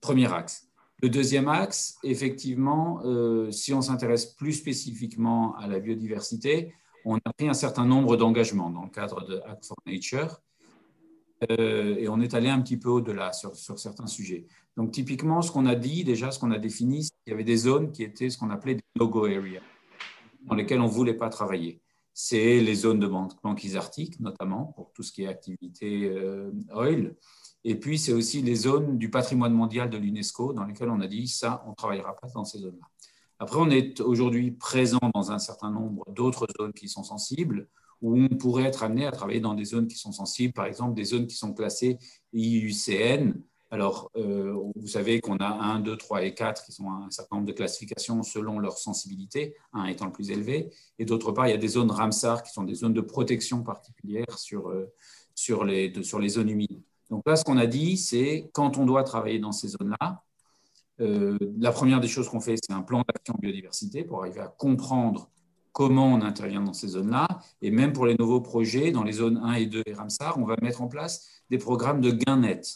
Premier 0.00 0.32
axe. 0.32 0.71
Le 1.02 1.08
deuxième 1.08 1.48
axe, 1.48 1.98
effectivement, 2.04 3.00
euh, 3.04 3.50
si 3.50 3.74
on 3.74 3.82
s'intéresse 3.82 4.24
plus 4.24 4.52
spécifiquement 4.52 5.56
à 5.56 5.66
la 5.66 5.80
biodiversité, 5.80 6.74
on 7.04 7.16
a 7.16 7.32
pris 7.32 7.48
un 7.48 7.54
certain 7.54 7.84
nombre 7.84 8.16
d'engagements 8.16 8.70
dans 8.70 8.84
le 8.84 8.90
cadre 8.90 9.26
de 9.26 9.40
Act 9.44 9.66
for 9.66 9.76
Nature 9.84 10.40
euh, 11.50 11.96
et 11.96 12.08
on 12.08 12.20
est 12.20 12.34
allé 12.34 12.48
un 12.48 12.60
petit 12.60 12.76
peu 12.76 12.88
au-delà 12.88 13.32
sur, 13.32 13.56
certains 13.56 14.06
sujets. 14.06 14.46
Donc, 14.76 14.92
typiquement, 14.92 15.42
ce 15.42 15.50
qu'on 15.50 15.66
a 15.66 15.74
dit, 15.74 16.04
déjà, 16.04 16.30
ce 16.30 16.38
qu'on 16.38 16.52
a 16.52 16.58
défini, 16.58 17.02
c'est 17.02 17.10
qu'il 17.24 17.32
y 17.32 17.34
avait 17.34 17.42
des 17.42 17.56
zones 17.56 17.90
qui 17.90 18.04
étaient 18.04 18.30
ce 18.30 18.38
qu'on 18.38 18.50
appelait 18.50 18.76
des 18.76 18.84
no-go 18.94 19.26
areas, 19.26 19.60
dans 20.44 20.54
lesquelles 20.54 20.80
on 20.80 20.86
ne 20.86 20.92
voulait 20.92 21.14
pas 21.14 21.30
travailler. 21.30 21.80
C'est 22.14 22.60
les 22.60 22.74
zones 22.76 23.00
de 23.00 23.08
banquise 23.08 23.76
arctique, 23.76 24.20
notamment, 24.20 24.66
pour 24.76 24.92
tout 24.92 25.02
ce 25.02 25.10
qui 25.10 25.24
est 25.24 25.28
activité 25.28 26.08
euh, 26.08 26.52
oil. 26.72 27.16
Et 27.64 27.77
puis, 27.77 27.98
c'est 27.98 28.12
aussi 28.12 28.42
les 28.42 28.57
zones 28.57 28.98
du 28.98 29.11
patrimoine 29.11 29.53
mondial 29.53 29.88
de 29.88 29.96
l'UNESCO 29.96 30.53
dans 30.53 30.64
lesquelles 30.64 30.90
on 30.90 31.01
a 31.01 31.07
dit 31.07 31.29
ça, 31.29 31.62
on 31.66 31.70
ne 31.70 31.75
travaillera 31.75 32.16
pas 32.16 32.29
dans 32.35 32.44
ces 32.44 32.59
zones-là. 32.59 32.87
Après, 33.38 33.59
on 33.59 33.70
est 33.70 34.01
aujourd'hui 34.01 34.53
présent 34.53 35.01
dans 35.14 35.33
un 35.33 35.38
certain 35.38 35.70
nombre 35.70 36.05
d'autres 36.12 36.46
zones 36.59 36.72
qui 36.72 36.88
sont 36.88 37.03
sensibles, 37.03 37.68
où 38.01 38.16
on 38.16 38.29
pourrait 38.29 38.64
être 38.64 38.83
amené 38.83 39.07
à 39.07 39.12
travailler 39.12 39.40
dans 39.40 39.55
des 39.55 39.64
zones 39.64 39.87
qui 39.87 39.96
sont 39.96 40.12
sensibles, 40.12 40.53
par 40.53 40.66
exemple 40.66 40.94
des 40.94 41.05
zones 41.05 41.27
qui 41.27 41.37
sont 41.37 41.55
classées 41.55 41.98
IUCN, 42.33 43.35
Alors, 43.70 44.11
euh, 44.16 44.55
vous 44.77 44.87
savez 44.87 45.20
qu'on 45.20 45.38
a 45.38 45.48
1, 45.48 45.81
2, 45.81 45.96
3 45.96 46.25
et 46.25 46.35
4 46.35 46.64
qui 46.64 46.72
sont 46.72 46.90
un 46.90 47.11
certain 47.11 47.37
nombre 47.37 47.48
de 47.48 47.53
classifications 47.53 48.22
selon 48.22 48.59
leur 48.59 48.77
sensibilité, 48.77 49.57
1 49.72 49.87
étant 49.87 50.07
le 50.07 50.12
plus 50.12 50.31
élevé. 50.31 50.70
Et 50.98 51.05
d'autre 51.05 51.33
part, 51.33 51.46
il 51.46 51.51
y 51.51 51.55
a 51.55 51.59
des 51.59 51.68
zones 51.68 51.90
Ramsar 51.90 52.42
qui 52.42 52.53
sont 52.53 52.64
des 52.64 52.75
zones 52.75 52.94
de 52.94 53.01
protection 53.01 53.62
particulières 53.62 54.38
sur, 54.38 54.68
euh, 54.68 54.92
sur, 55.35 55.64
les, 55.64 55.92
sur 56.03 56.18
les 56.18 56.29
zones 56.29 56.51
humides. 56.51 56.83
Donc 57.12 57.25
là, 57.27 57.37
ce 57.37 57.44
qu'on 57.44 57.59
a 57.59 57.66
dit, 57.66 57.98
c'est 57.98 58.48
quand 58.55 58.79
on 58.79 58.87
doit 58.87 59.05
travailler 59.05 59.38
dans 59.38 59.53
ces 59.53 59.68
zones-là, 59.68 60.22
euh, 61.03 61.37
la 61.59 61.70
première 61.70 62.01
des 62.01 62.09
choses 62.09 62.27
qu'on 62.27 62.40
fait, 62.40 62.55
c'est 62.57 62.72
un 62.72 62.81
plan 62.81 63.03
d'action 63.07 63.35
biodiversité 63.38 64.03
pour 64.03 64.22
arriver 64.22 64.40
à 64.40 64.48
comprendre 64.48 65.29
comment 65.72 66.07
on 66.07 66.22
intervient 66.22 66.62
dans 66.62 66.72
ces 66.72 66.88
zones-là. 66.88 67.29
Et 67.61 67.70
même 67.70 67.92
pour 67.92 68.07
les 68.07 68.14
nouveaux 68.18 68.40
projets, 68.40 68.92
dans 68.92 69.03
les 69.03 69.12
zones 69.12 69.38
1 69.44 69.53
et 69.53 69.66
2 69.66 69.83
et 69.85 69.92
Ramsar, 69.92 70.38
on 70.38 70.46
va 70.46 70.57
mettre 70.62 70.81
en 70.81 70.88
place 70.88 71.29
des 71.51 71.59
programmes 71.59 72.01
de 72.01 72.12
gain 72.12 72.38
net 72.38 72.66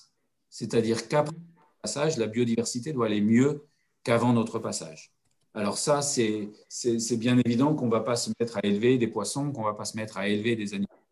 c'est-à-dire 0.51 1.09
qu'après 1.09 1.35
le 1.35 1.81
passage, 1.83 2.19
la 2.19 2.27
biodiversité 2.27 2.93
doit 2.93 3.07
aller 3.07 3.23
mieux 3.23 3.67
qu'avant 4.05 4.35
notre 4.35 4.59
passage. 4.59 5.13
Alors 5.55 5.79
ça, 5.79 6.03
c'est 6.03 6.51
bien 7.17 7.39
évident 7.39 7.75
qu'on 7.75 7.87
ne 7.87 7.91
va 7.91 8.01
pas 8.01 8.17
se 8.17 8.31
mettre 8.39 8.59
à 8.59 8.61
élever 8.65 8.99
des 8.99 9.09
poissons, 9.09 9.51
qu'on 9.53 9.63
ne 9.63 9.67
va 9.67 9.75
pas 9.75 9.87
se 9.87 9.97
mettre 9.97 10.19
à 10.19 10.29
élever 10.29 10.57
des 10.57 10.75
animaux. 10.75 11.06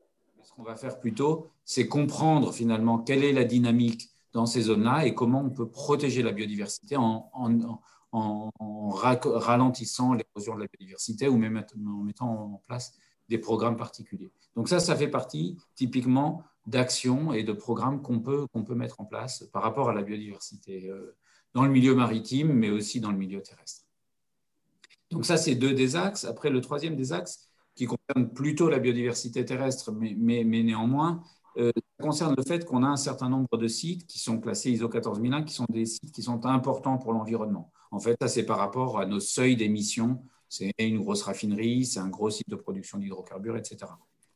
Qu'on 0.56 0.62
va 0.62 0.76
faire 0.76 1.00
plutôt, 1.00 1.48
c'est 1.64 1.88
comprendre 1.88 2.52
finalement 2.52 2.98
quelle 2.98 3.24
est 3.24 3.32
la 3.32 3.44
dynamique 3.44 4.10
dans 4.32 4.46
ces 4.46 4.62
zones-là 4.62 5.06
et 5.06 5.14
comment 5.14 5.40
on 5.40 5.50
peut 5.50 5.68
protéger 5.68 6.22
la 6.22 6.32
biodiversité 6.32 6.96
en, 6.96 7.30
en, 7.32 8.90
ralentissant 8.90 10.14
l'érosion 10.14 10.54
de 10.54 10.60
la 10.60 10.66
biodiversité 10.66 11.26
ou 11.26 11.36
même 11.36 11.64
en 11.80 12.04
mettant 12.04 12.28
en 12.28 12.62
place 12.66 12.96
des 13.28 13.38
programmes 13.38 13.76
particuliers. 13.76 14.30
Donc 14.54 14.68
ça, 14.68 14.78
ça 14.78 14.94
fait 14.94 15.08
partie 15.08 15.56
typiquement 15.74 16.42
d'actions 16.66 17.32
et 17.32 17.42
de 17.42 17.52
programmes 17.52 18.02
qu'on 18.02 18.20
peut, 18.20 18.46
qu'on 18.52 18.62
peut 18.62 18.74
mettre 18.74 19.00
en 19.00 19.04
place 19.04 19.44
par 19.52 19.62
rapport 19.62 19.90
à 19.90 19.94
la 19.94 20.02
biodiversité 20.02 20.88
euh, 20.88 21.16
dans 21.52 21.64
le 21.64 21.70
milieu 21.70 21.94
maritime, 21.94 22.52
mais 22.52 22.70
aussi 22.70 23.00
dans 23.00 23.10
le 23.10 23.18
milieu 23.18 23.42
terrestre. 23.42 23.82
Donc 25.10 25.26
ça, 25.26 25.36
c'est 25.36 25.54
deux 25.54 25.74
des 25.74 25.96
axes. 25.96 26.24
Après, 26.24 26.50
le 26.50 26.60
troisième 26.60 26.96
des 26.96 27.12
axes, 27.12 27.48
qui 27.74 27.86
concerne 27.86 28.32
plutôt 28.32 28.68
la 28.68 28.78
biodiversité 28.78 29.44
terrestre, 29.44 29.92
mais, 29.92 30.44
néanmoins, 30.44 31.22
euh, 31.56 31.72
concerne 32.00 32.34
le 32.36 32.42
fait 32.42 32.64
qu'on 32.64 32.82
a 32.82 32.88
un 32.88 32.96
certain 32.96 33.28
nombre 33.28 33.56
de 33.56 33.68
sites 33.68 34.06
qui 34.06 34.18
sont 34.18 34.38
classés 34.38 34.70
ISO 34.70 34.88
14001, 34.88 35.42
qui 35.44 35.54
sont 35.54 35.66
des 35.68 35.86
sites 35.86 36.12
qui 36.12 36.22
sont 36.22 36.44
importants 36.46 36.98
pour 36.98 37.12
l'environnement. 37.12 37.70
En 37.90 38.00
fait, 38.00 38.16
ça, 38.20 38.28
c'est 38.28 38.44
par 38.44 38.58
rapport 38.58 38.98
à 38.98 39.06
nos 39.06 39.20
seuils 39.20 39.56
d'émissions. 39.56 40.22
C'est 40.48 40.72
une 40.78 40.98
grosse 40.98 41.22
raffinerie, 41.22 41.84
c'est 41.84 42.00
un 42.00 42.08
gros 42.08 42.30
site 42.30 42.48
de 42.48 42.56
production 42.56 42.98
d'hydrocarbures, 42.98 43.56
etc. 43.56 43.86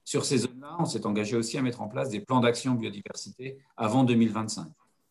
Sur 0.05 0.25
ces 0.25 0.39
zones-là, 0.39 0.77
on 0.79 0.85
s'est 0.85 1.07
engagé 1.07 1.37
aussi 1.37 1.59
à 1.59 1.63
mettre 1.63 1.83
en 1.83 1.89
place 1.89 2.09
des 2.09 2.21
plans 2.21 2.41
d'action 2.41 2.75
biodiversité 2.75 3.59
avant 3.77 4.05
2025. 4.05 4.67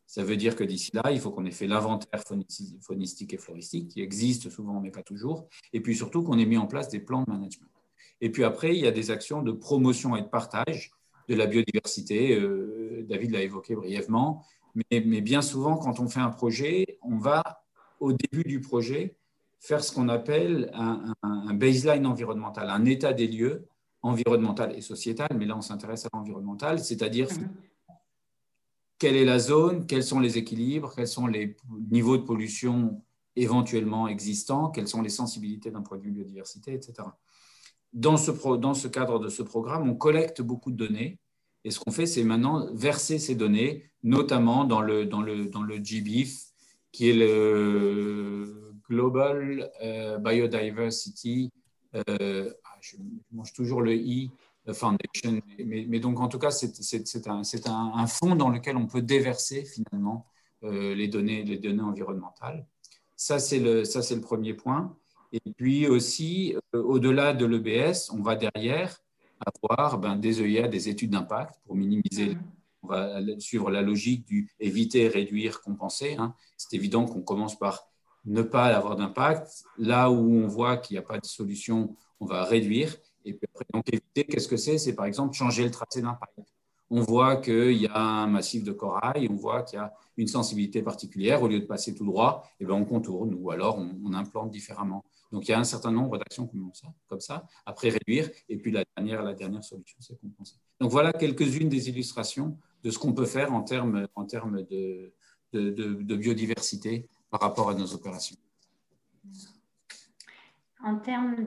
Ça 0.07 0.23
veut 0.23 0.37
dire 0.37 0.55
que 0.55 0.63
d'ici 0.63 0.89
là, 0.93 1.11
il 1.11 1.19
faut 1.19 1.31
qu'on 1.31 1.45
ait 1.45 1.51
fait 1.51 1.67
l'inventaire 1.67 2.23
faunistique 2.23 3.33
et 3.33 3.37
floristique, 3.37 3.89
qui 3.89 4.01
existe 4.01 4.49
souvent, 4.49 4.79
mais 4.79 4.89
pas 4.89 5.03
toujours, 5.03 5.47
et 5.73 5.81
puis 5.81 5.95
surtout 5.95 6.23
qu'on 6.23 6.39
ait 6.39 6.45
mis 6.45 6.57
en 6.57 6.65
place 6.65 6.87
des 6.87 7.01
plans 7.01 7.23
de 7.23 7.29
management. 7.29 7.67
Et 8.21 8.31
puis 8.31 8.43
après, 8.43 8.75
il 8.75 8.81
y 8.81 8.87
a 8.87 8.91
des 8.91 9.11
actions 9.11 9.41
de 9.41 9.51
promotion 9.51 10.15
et 10.15 10.21
de 10.21 10.27
partage 10.27 10.91
de 11.29 11.35
la 11.35 11.45
biodiversité. 11.45 12.35
Euh, 12.35 13.05
David 13.07 13.31
l'a 13.31 13.41
évoqué 13.41 13.75
brièvement, 13.75 14.45
mais, 14.91 15.01
bien 15.21 15.41
souvent, 15.41 15.77
quand 15.77 15.99
on 15.99 16.07
fait 16.07 16.19
un 16.19 16.29
projet, 16.29 16.99
on 17.01 17.17
va, 17.17 17.63
au 17.99 18.13
début 18.13 18.43
du 18.43 18.61
projet, 18.61 19.15
faire 19.59 19.83
ce 19.83 19.91
qu'on 19.91 20.07
appelle 20.07 20.71
un 20.73 21.53
baseline 21.55 22.05
environnemental, 22.05 22.69
un 22.69 22.85
état 22.85 23.11
des 23.11 23.27
lieux 23.27 23.67
environnementale 24.01 24.75
et 24.75 24.81
sociétale, 24.81 25.35
mais 25.37 25.45
là 25.45 25.57
on 25.57 25.61
s'intéresse 25.61 26.05
à 26.05 26.09
l'environnemental, 26.13 26.79
c'est-à-dire 26.79 27.27
mhm. 27.31 27.49
quelle 28.97 29.15
est 29.15 29.25
la 29.25 29.39
zone, 29.39 29.85
quels 29.85 30.03
sont 30.03 30.19
les 30.19 30.37
équilibres, 30.37 30.93
quels 30.95 31.07
sont 31.07 31.27
les 31.27 31.55
niveaux 31.91 32.17
de 32.17 32.23
pollution 32.23 33.01
éventuellement 33.35 34.07
existants, 34.07 34.69
quelles 34.69 34.87
sont 34.87 35.01
les 35.01 35.09
sensibilités 35.09 35.71
d'un 35.71 35.81
point 35.81 35.97
de 35.97 36.03
vue 36.03 36.11
biodiversité, 36.11 36.73
etc. 36.73 37.09
Dans 37.93 38.17
ce, 38.17 38.87
cadre 38.87 39.19
de 39.19 39.29
ce 39.29 39.41
programme, 39.43 39.89
on 39.89 39.95
collecte 39.95 40.41
beaucoup 40.41 40.71
de 40.71 40.77
données 40.77 41.19
et 41.63 41.71
ce 41.71 41.79
qu'on 41.79 41.91
fait, 41.91 42.05
c'est 42.05 42.23
maintenant 42.23 42.73
verser 42.73 43.19
ces 43.19 43.35
données, 43.35 43.91
notamment 44.03 44.63
dans 44.63 44.81
le, 44.81 45.03
GBIF, 45.83 46.45
qui 46.91 47.09
est 47.09 47.13
le 47.13 48.73
Global 48.87 49.69
euh, 49.83 50.17
Biodiversity 50.17 51.51
euh, 51.95 52.51
je 52.81 52.97
mange 53.31 53.53
toujours 53.53 53.81
le 53.81 53.95
I 53.95 54.31
Foundation, 54.73 55.41
mais, 55.59 55.99
donc 55.99 56.19
en 56.19 56.27
tout 56.27 56.39
cas, 56.39 56.51
c'est 56.51 57.27
un, 57.27 57.41
un, 57.69 58.07
fonds 58.07 58.35
dans 58.35 58.49
lequel 58.49 58.75
on 58.75 58.85
peut 58.85 59.01
déverser 59.01 59.63
finalement 59.63 60.27
euh, 60.63 60.93
les, 60.93 61.07
données, 61.07 61.43
les 61.43 61.57
données 61.57 61.83
environnementales. 61.83 62.65
Ça, 63.15 63.39
c'est 63.39 63.59
le 63.59 64.19
premier 64.19 64.53
point. 64.53 64.93
Et 65.31 65.41
puis 65.55 65.87
aussi, 65.87 66.55
euh, 66.75 66.81
au-delà 66.81 67.33
de 67.33 67.45
l'EBS, 67.45 68.11
on 68.11 68.21
va 68.21 68.35
derrière 68.35 68.97
avoir 69.39 69.99
ben, 69.99 70.15
des 70.15 70.41
EIA, 70.41 70.67
des 70.67 70.89
études 70.89 71.11
d'impact 71.11 71.55
pour 71.65 71.75
minimiser. 71.75 72.35
Mm-hmm. 72.35 72.41
On 72.83 72.87
va 72.87 73.19
suivre 73.39 73.71
la 73.71 73.81
logique 73.81 74.25
du 74.25 74.49
éviter, 74.59 75.07
réduire, 75.07 75.61
compenser. 75.61 76.15
Hein. 76.17 76.33
C'est 76.57 76.75
évident 76.75 77.05
qu'on 77.05 77.21
commence 77.21 77.57
par 77.57 77.87
ne 78.25 78.41
pas 78.41 78.65
avoir 78.65 78.95
d'impact. 78.95 79.63
Là 79.77 80.11
où 80.11 80.15
on 80.15 80.47
voit 80.47 80.77
qu'il 80.77 80.95
n'y 80.95 80.99
a 80.99 81.01
pas 81.01 81.17
de 81.17 81.25
solution, 81.25 81.95
on 82.19 82.25
va 82.25 82.43
réduire. 82.43 82.95
Et 83.25 83.33
puis 83.33 83.47
après, 83.53 83.65
donc 83.73 83.91
éviter, 83.91 84.23
qu'est-ce 84.23 84.47
que 84.47 84.57
c'est? 84.57 84.77
C'est 84.77 84.95
par 84.95 85.05
exemple 85.05 85.35
changer 85.35 85.63
le 85.63 85.71
tracé 85.71 86.01
d'impact. 86.01 86.39
On 86.89 87.01
voit 87.01 87.37
qu'il 87.37 87.73
y 87.73 87.87
a 87.87 87.99
un 87.99 88.27
massif 88.27 88.63
de 88.63 88.71
corail, 88.71 89.27
on 89.29 89.35
voit 89.35 89.63
qu'il 89.63 89.77
y 89.77 89.81
a 89.81 89.93
une 90.15 90.27
sensibilité 90.27 90.81
particulière. 90.81 91.43
Au 91.43 91.47
lieu 91.47 91.59
de 91.59 91.65
passer 91.65 91.93
tout 91.93 92.05
droit, 92.05 92.47
eh 92.59 92.65
bien 92.65 92.75
on 92.75 92.85
contourne 92.85 93.33
ou 93.33 93.51
alors 93.51 93.77
on, 93.77 94.13
implante 94.13 94.51
différemment. 94.51 95.03
Donc 95.31 95.47
il 95.47 95.51
y 95.51 95.53
a 95.53 95.59
un 95.59 95.63
certain 95.63 95.91
nombre 95.91 96.17
d'actions 96.17 96.49
comme 97.07 97.19
ça. 97.19 97.45
Après 97.65 97.89
réduire, 97.89 98.29
et 98.49 98.57
puis 98.57 98.71
la 98.71 98.83
dernière, 98.95 99.23
la 99.23 99.33
dernière 99.33 99.63
solution, 99.63 99.97
c'est 99.99 100.19
compenser. 100.19 100.55
Donc 100.79 100.91
voilà 100.91 101.11
quelques-unes 101.13 101.69
des 101.69 101.89
illustrations 101.89 102.57
de 102.83 102.91
ce 102.91 102.97
qu'on 102.99 103.13
peut 103.13 103.25
faire 103.25 103.53
en 103.53 103.61
termes, 103.61 104.07
en 104.15 104.25
termes 104.25 104.63
de, 104.63 105.13
de, 105.53 105.69
de 105.71 106.15
biodiversité 106.15 107.07
par 107.29 107.41
rapport 107.41 107.69
à 107.69 107.73
nos 107.73 107.93
opérations. 107.93 108.37
En 110.83 110.97
termes 110.97 111.43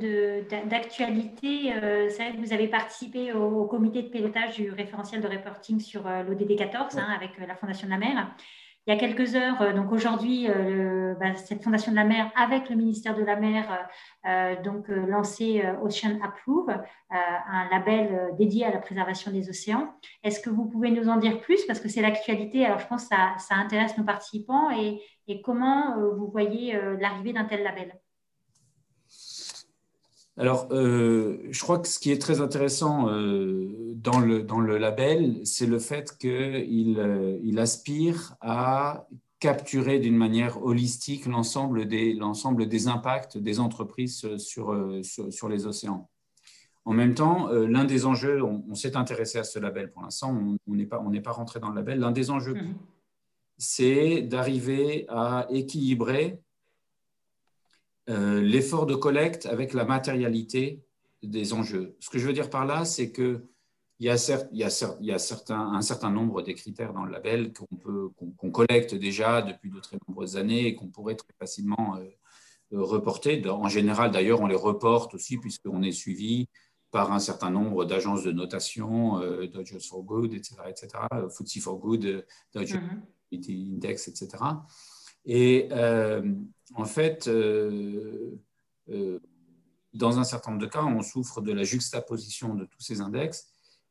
d'actualité, 0.66 1.73
euh, 1.73 2.09
c'est 2.11 2.31
vrai 2.31 2.33
que 2.33 2.45
vous 2.45 2.53
avez 2.53 2.66
participé 2.66 3.33
au, 3.33 3.64
comité 3.66 4.03
de 4.03 4.09
pilotage 4.09 4.57
du 4.57 4.71
référentiel 4.71 5.21
de 5.21 5.29
reporting 5.29 5.79
sur 5.79 6.07
euh, 6.07 6.25
l'ODD 6.25 6.57
14 6.59 6.99
hein, 6.99 7.07
avec 7.14 7.38
euh, 7.38 7.47
la 7.47 7.55
Fondation 7.55 7.87
de 7.87 7.93
la 7.93 7.99
mer. 7.99 8.35
Il 8.87 8.95
y 8.95 8.97
a 8.97 8.99
quelques 8.99 9.37
heures, 9.37 9.75
donc 9.75 9.93
aujourd'hui, 9.93 10.49
bah, 11.21 11.37
cette 11.37 11.62
Fondation 11.62 11.93
de 11.93 11.97
la 11.97 12.05
mer 12.05 12.33
avec 12.35 12.71
le 12.71 12.77
ministère 12.77 13.14
de 13.14 13.23
la 13.23 13.37
mer 13.37 13.88
donc 14.64 14.88
lancé 14.88 15.62
Ocean 15.83 16.19
Approve, 16.23 16.75
un 17.11 17.69
label 17.71 18.35
dédié 18.38 18.64
à 18.64 18.71
la 18.73 18.79
préservation 18.79 19.31
des 19.31 19.49
océans. 19.49 19.95
Est-ce 20.25 20.40
que 20.40 20.51
vous 20.51 20.64
pouvez 20.64 20.90
nous 20.90 21.09
en 21.09 21.19
dire 21.19 21.40
plus? 21.40 21.64
Parce 21.66 21.79
que 21.79 21.88
c'est 21.88 22.01
l'actualité 22.01 22.64
Alors 22.64 22.79
je 22.79 22.87
pense 22.87 23.05
que 23.05 23.14
ça, 23.38 23.55
intéresse 23.55 23.97
nos 23.99 24.05
participants 24.05 24.71
et 24.71 25.43
comment 25.43 25.97
vous 26.16 26.29
voyez 26.29 26.73
l'arrivée 26.99 27.33
d'un 27.33 27.45
tel 27.45 27.62
label? 27.62 27.93
Alors, 30.40 30.68
euh, 30.70 31.37
je 31.50 31.61
crois 31.61 31.79
que 31.79 31.87
ce 31.87 31.98
qui 31.98 32.11
est 32.11 32.18
très 32.18 32.40
intéressant 32.40 33.11
euh, 33.11 33.92
dans, 33.94 34.18
le, 34.18 34.42
dans 34.42 34.59
le 34.59 34.79
label, 34.79 35.42
c'est 35.44 35.66
le 35.66 35.79
fait 35.79 36.16
qu'il 36.16 36.98
euh, 36.98 37.38
il 37.42 37.59
aspire 37.59 38.37
à 38.40 39.07
capturer 39.38 39.98
d'une 39.98 40.16
manière 40.16 40.64
holistique 40.64 41.26
l'ensemble 41.26 41.87
des, 41.87 42.18
des 42.66 42.88
impacts 42.88 43.37
des 43.37 43.61
entreprises 43.61 44.37
sur, 44.38 44.74
sur, 45.03 45.48
les 45.50 45.66
océans. 45.66 46.09
En 46.87 46.94
même 46.94 47.14
temps, 47.14 47.48
l'un 47.50 47.85
des 47.85 48.07
enjeux, 48.07 48.42
on, 48.42 48.74
s'est 48.74 48.96
intéressé 48.96 49.38
à 49.38 49.44
ce 49.44 49.59
label 49.59 49.90
pour 49.90 50.03
l'instant, 50.03 50.59
on 50.66 50.74
n'est 50.74 50.87
pas, 50.87 51.03
on 51.07 51.11
pas 51.20 51.33
rentré 51.33 51.61
dans 51.61 51.68
le 51.68 51.74
label, 51.74 52.00
l'un 52.00 52.12
des 52.12 52.31
enjeux, 52.31 52.55
mmh. 52.55 52.74
c'est 53.59 54.22
d'arriver 54.22 55.05
à 55.09 55.46
équilibrer 55.50 56.40
euh, 58.11 58.40
l'effort 58.40 58.87
de 58.87 58.96
collecte 58.96 59.46
avec 59.46 59.73
la 59.73 59.85
matérialité 59.85 60.83
des 61.23 61.53
enjeux. 61.53 61.96
Ce 62.01 62.11
que 62.11 62.18
je 62.18 62.27
veux 62.27 62.33
dire 62.33 62.51
par 62.51 62.66
là, 62.66 62.85
c'est 62.85 63.12
qu'il 63.12 63.40
y 64.01 64.09
a, 64.09 64.49
il 64.53 65.07
y 65.07 65.20
certains, 65.20 65.61
un 65.61 65.83
certain 65.83 66.11
nombre 66.11 66.42
des 66.42 66.55
critères 66.55 66.92
dans 66.92 67.05
le 67.05 67.12
label 67.12 67.53
qu'on 67.85 68.51
collecte 68.51 68.96
déjà 68.96 69.42
depuis 69.42 69.70
de 69.70 69.79
très 69.79 69.96
nombreuses 70.09 70.37
années 70.37 70.66
et 70.66 70.75
qu'on 70.75 70.88
pourrait 70.88 71.14
très 71.14 71.33
facilement 71.38 71.96
euh, 71.96 72.05
euh, 72.73 72.83
reporter. 72.83 73.46
En 73.49 73.68
général, 73.68 74.11
d'ailleurs, 74.11 74.40
on 74.40 74.49
les 74.49 74.57
reporte 74.57 75.14
aussi 75.14 75.38
puisqu'on 75.38 75.83
est 75.83 75.92
suivi 75.92 76.49
par 76.90 77.12
un 77.12 77.20
certain 77.20 77.51
nombre 77.51 77.85
d'agences 77.85 78.25
de 78.25 78.33
notation, 78.33 79.20
Dodgers 79.46 79.79
for 79.88 80.03
Good, 80.03 80.35
etc., 80.35 80.57
etc., 80.68 80.88
FTSE 81.29 81.61
for 81.61 81.79
Good, 81.79 82.27
Dodgers 82.53 82.81
mm-hmm. 83.33 83.75
Index, 83.75 84.09
etc. 84.09 84.42
Et 85.33 85.69
en 86.75 86.85
fait, 86.85 87.29
euh, 87.29 88.37
euh, 88.88 89.21
dans 89.95 90.19
un 90.19 90.25
certain 90.25 90.51
nombre 90.51 90.62
de 90.62 90.69
cas, 90.69 90.83
on 90.83 91.03
souffre 91.03 91.40
de 91.40 91.53
la 91.53 91.62
juxtaposition 91.62 92.55
de 92.55 92.64
tous 92.64 92.81
ces 92.81 93.01
index. 93.01 93.47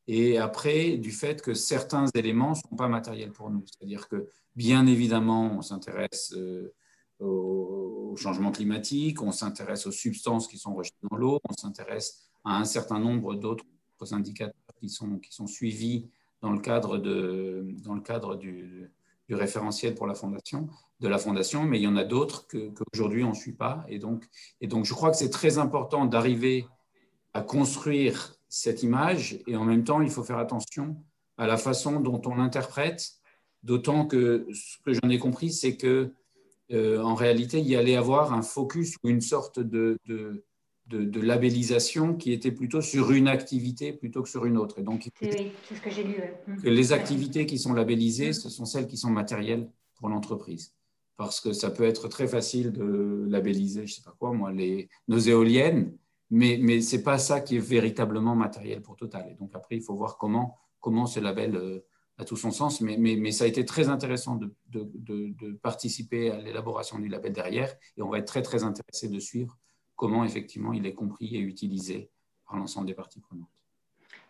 et 0.07 0.37
après 0.37 0.97
du 0.97 1.11
fait 1.11 1.41
que 1.41 1.53
certains 1.53 2.07
éléments 2.15 2.51
ne 2.51 2.55
sont 2.55 2.75
pas 2.75 2.89
matériels 2.89 3.31
pour 3.31 3.49
nous. 3.51 3.63
C'est-à-dire 3.65 4.09
que 4.09 4.27
bien 4.55 4.85
évidemment, 4.85 5.53
on 5.57 5.61
s'intéresse 5.61 6.33
euh, 6.35 6.73
au, 7.19 8.15
changement 8.17 8.51
climatique, 8.51 9.21
on 9.21 9.31
s'intéresse 9.31 9.87
aux 9.87 9.91
substances 9.91 10.47
qui 10.49 10.57
sont 10.57 10.73
rejetées 10.75 11.07
dans 11.09 11.15
l'eau, 11.15 11.39
on 11.47 11.53
s'intéresse 11.53 12.29
à 12.43 12.57
un 12.57 12.65
certain 12.65 12.99
nombre 12.99 13.35
d'autres 13.35 13.63
indicateurs 14.11 14.75
qui 14.81 14.89
sont, 14.89 15.19
qui 15.19 15.31
sont 15.33 15.47
suivis 15.47 16.09
dans 16.41 16.51
le 16.51 16.59
cadre, 16.59 16.97
de, 16.97 17.65
dans 17.85 17.93
le 17.93 18.01
cadre 18.01 18.35
du, 18.35 18.91
du 19.29 19.35
référentiel 19.35 19.93
pour 19.93 20.07
la 20.07 20.15
fondation, 20.15 20.67
de 20.99 21.07
la 21.07 21.19
fondation, 21.19 21.63
mais 21.63 21.77
il 21.79 21.83
y 21.83 21.87
en 21.87 21.95
a 21.95 22.03
d'autres 22.03 22.47
qu'aujourd'hui 22.47 23.23
on 23.23 23.29
ne 23.29 23.35
suit 23.35 23.53
pas. 23.53 23.85
Et 23.87 23.99
donc, 23.99 24.27
et 24.59 24.67
donc, 24.67 24.85
je 24.85 24.93
crois 24.93 25.11
que 25.11 25.17
c'est 25.17 25.29
très 25.29 25.59
important 25.59 26.05
d'arriver 26.05 26.65
à 27.35 27.41
construire 27.41 28.35
cette 28.49 28.81
image 28.81 29.39
et 29.45 29.55
en 29.55 29.63
même 29.63 29.83
temps, 29.83 30.01
il 30.01 30.09
faut 30.09 30.23
faire 30.23 30.39
attention 30.39 30.97
à 31.37 31.45
la 31.45 31.57
façon 31.57 31.99
dont 31.99 32.19
on 32.25 32.35
l'interprète, 32.35 33.11
d'autant 33.61 34.07
que 34.07 34.47
ce 34.51 34.77
que 34.83 34.93
j'en 34.93 35.09
ai 35.09 35.19
compris, 35.19 35.53
c'est 35.53 35.77
que 35.77 36.11
euh, 36.71 36.99
en 37.01 37.13
réalité, 37.13 37.59
il 37.59 37.75
allait 37.75 37.95
avoir 37.95 38.33
un 38.33 38.41
focus 38.41 38.95
ou 39.03 39.09
une 39.09 39.21
sorte 39.21 39.59
de, 39.59 39.99
de, 40.89 41.21
labellisation 41.21 42.15
qui 42.15 42.31
était 42.31 42.51
plutôt 42.51 42.81
sur 42.81 43.11
une 43.11 43.27
activité 43.27 43.93
plutôt 43.93 44.23
que 44.23 44.29
sur 44.29 44.45
une 44.45 44.57
autre. 44.57 44.79
Et 44.79 44.83
donc, 44.83 45.09
c'est 45.21 45.51
ce 45.75 45.81
que 45.81 45.89
j'ai 45.89 46.03
lu. 46.03 46.15
Que 46.61 46.69
les 46.69 46.93
activités 46.93 47.45
qui 47.45 47.59
sont 47.59 47.73
labellisées, 47.73 48.33
ce 48.33 48.49
sont 48.49 48.65
celles 48.65 48.87
qui 48.87 48.97
sont 48.97 49.11
matérielles 49.11 49.69
pour 49.95 50.09
l'entreprise. 50.09 50.73
Parce 51.17 51.41
que 51.41 51.51
ça 51.53 51.69
peut 51.69 51.83
être 51.83 52.07
très 52.07 52.27
facile 52.27 52.71
de 52.71 53.25
labelliser, 53.27 53.85
je 53.85 53.91
ne 53.91 53.95
sais 53.97 54.01
pas 54.01 54.15
quoi, 54.17 54.31
moi, 54.31 54.51
les, 54.51 54.89
nos 55.07 55.19
éoliennes, 55.19 55.93
mais, 56.29 56.57
mais 56.61 56.81
ce 56.81 56.95
n'est 56.95 57.03
pas 57.03 57.17
ça 57.17 57.41
qui 57.41 57.57
est 57.57 57.59
véritablement 57.59 58.35
matériel 58.35 58.81
pour 58.81 58.95
Total. 58.95 59.29
Et 59.29 59.35
donc 59.35 59.51
après, 59.53 59.75
il 59.75 59.81
faut 59.81 59.95
voir 59.95 60.17
comment, 60.17 60.55
comment 60.79 61.05
ce 61.05 61.19
label 61.19 61.55
euh, 61.55 61.85
a 62.17 62.23
tout 62.23 62.37
son 62.37 62.51
sens. 62.51 62.81
Mais, 62.81 62.97
mais, 62.97 63.15
mais, 63.15 63.31
ça 63.31 63.43
a 63.43 63.47
été 63.47 63.65
très 63.65 63.89
intéressant 63.89 64.35
de, 64.35 64.53
de, 64.69 64.89
de 64.93 65.51
participer 65.61 66.31
à 66.31 66.39
l'élaboration 66.39 66.99
du 66.99 67.09
label 67.09 67.33
derrière. 67.33 67.75
Et 67.97 68.01
on 68.01 68.09
va 68.09 68.19
être 68.19 68.27
très, 68.27 68.41
très 68.41 68.63
intéressé 68.63 69.09
de 69.09 69.19
suivre 69.19 69.57
comment 69.99 70.23
effectivement 70.23 70.71
il 70.71 70.85
est 70.85 70.93
compris 70.93 71.35
et 71.35 71.39
utilisé 71.39 72.09
par 72.47 72.57
l'ensemble 72.57 72.87
des 72.87 72.93
parties 72.93 73.19
prenantes. 73.19 73.49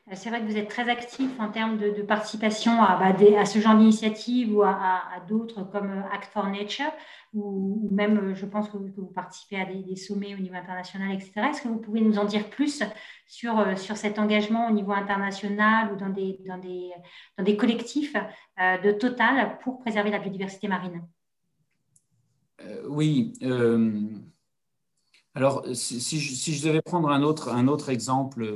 Euh, 0.07 0.13
c'est 0.15 0.29
vrai 0.29 0.41
que 0.41 0.45
vous 0.45 0.57
êtes 0.57 0.67
très 0.67 0.89
actif 0.89 1.29
en 1.39 1.49
termes 1.49 1.77
de, 1.77 2.01
participation 2.01 2.81
à, 2.81 2.97
bah, 2.97 3.39
à, 3.39 3.45
ce 3.45 3.59
genre 3.59 3.77
d'initiative 3.77 4.55
ou 4.55 4.63
à, 4.63 5.23
d'autres 5.27 5.63
comme 5.71 5.91
euh, 5.91 6.11
Act 6.11 6.33
for 6.33 6.47
Nature, 6.47 6.91
ou, 7.35 7.87
même, 7.91 8.17
euh, 8.17 8.33
je 8.33 8.47
pense 8.47 8.67
que 8.69 8.77
vous, 8.77 9.05
participez 9.13 9.57
à 9.57 9.65
des, 9.65 9.95
sommets 9.95 10.33
au 10.33 10.39
niveau 10.39 10.55
international, 10.55 11.11
etc. 11.11 11.33
Est-ce 11.51 11.61
que 11.61 11.67
vous 11.67 11.77
pouvez 11.77 12.01
nous 12.01 12.17
en 12.17 12.25
dire 12.25 12.49
plus 12.49 12.81
sur, 13.27 13.77
sur 13.77 13.95
cet 13.95 14.17
engagement 14.17 14.69
au 14.69 14.71
niveau 14.71 14.93
international 14.93 15.93
ou 15.93 15.97
dans 15.97 16.09
des, 16.09 16.39
dans 16.47 16.57
des, 16.57 16.89
dans 17.37 17.43
des 17.43 17.55
collectifs 17.55 18.15
de 18.57 18.91
Total 18.91 19.59
pour 19.59 19.77
préserver 19.77 20.09
la 20.09 20.17
biodiversité 20.17 20.67
marine? 20.67 21.03
Oui. 22.87 23.33
Alors, 25.35 25.65
si, 25.73 26.19
je, 26.19 26.67
devais 26.67 26.81
prendre 26.81 27.09
un 27.09 27.21
autre, 27.21 27.49
un 27.49 27.67
autre 27.67 27.89
exemple 27.89 28.55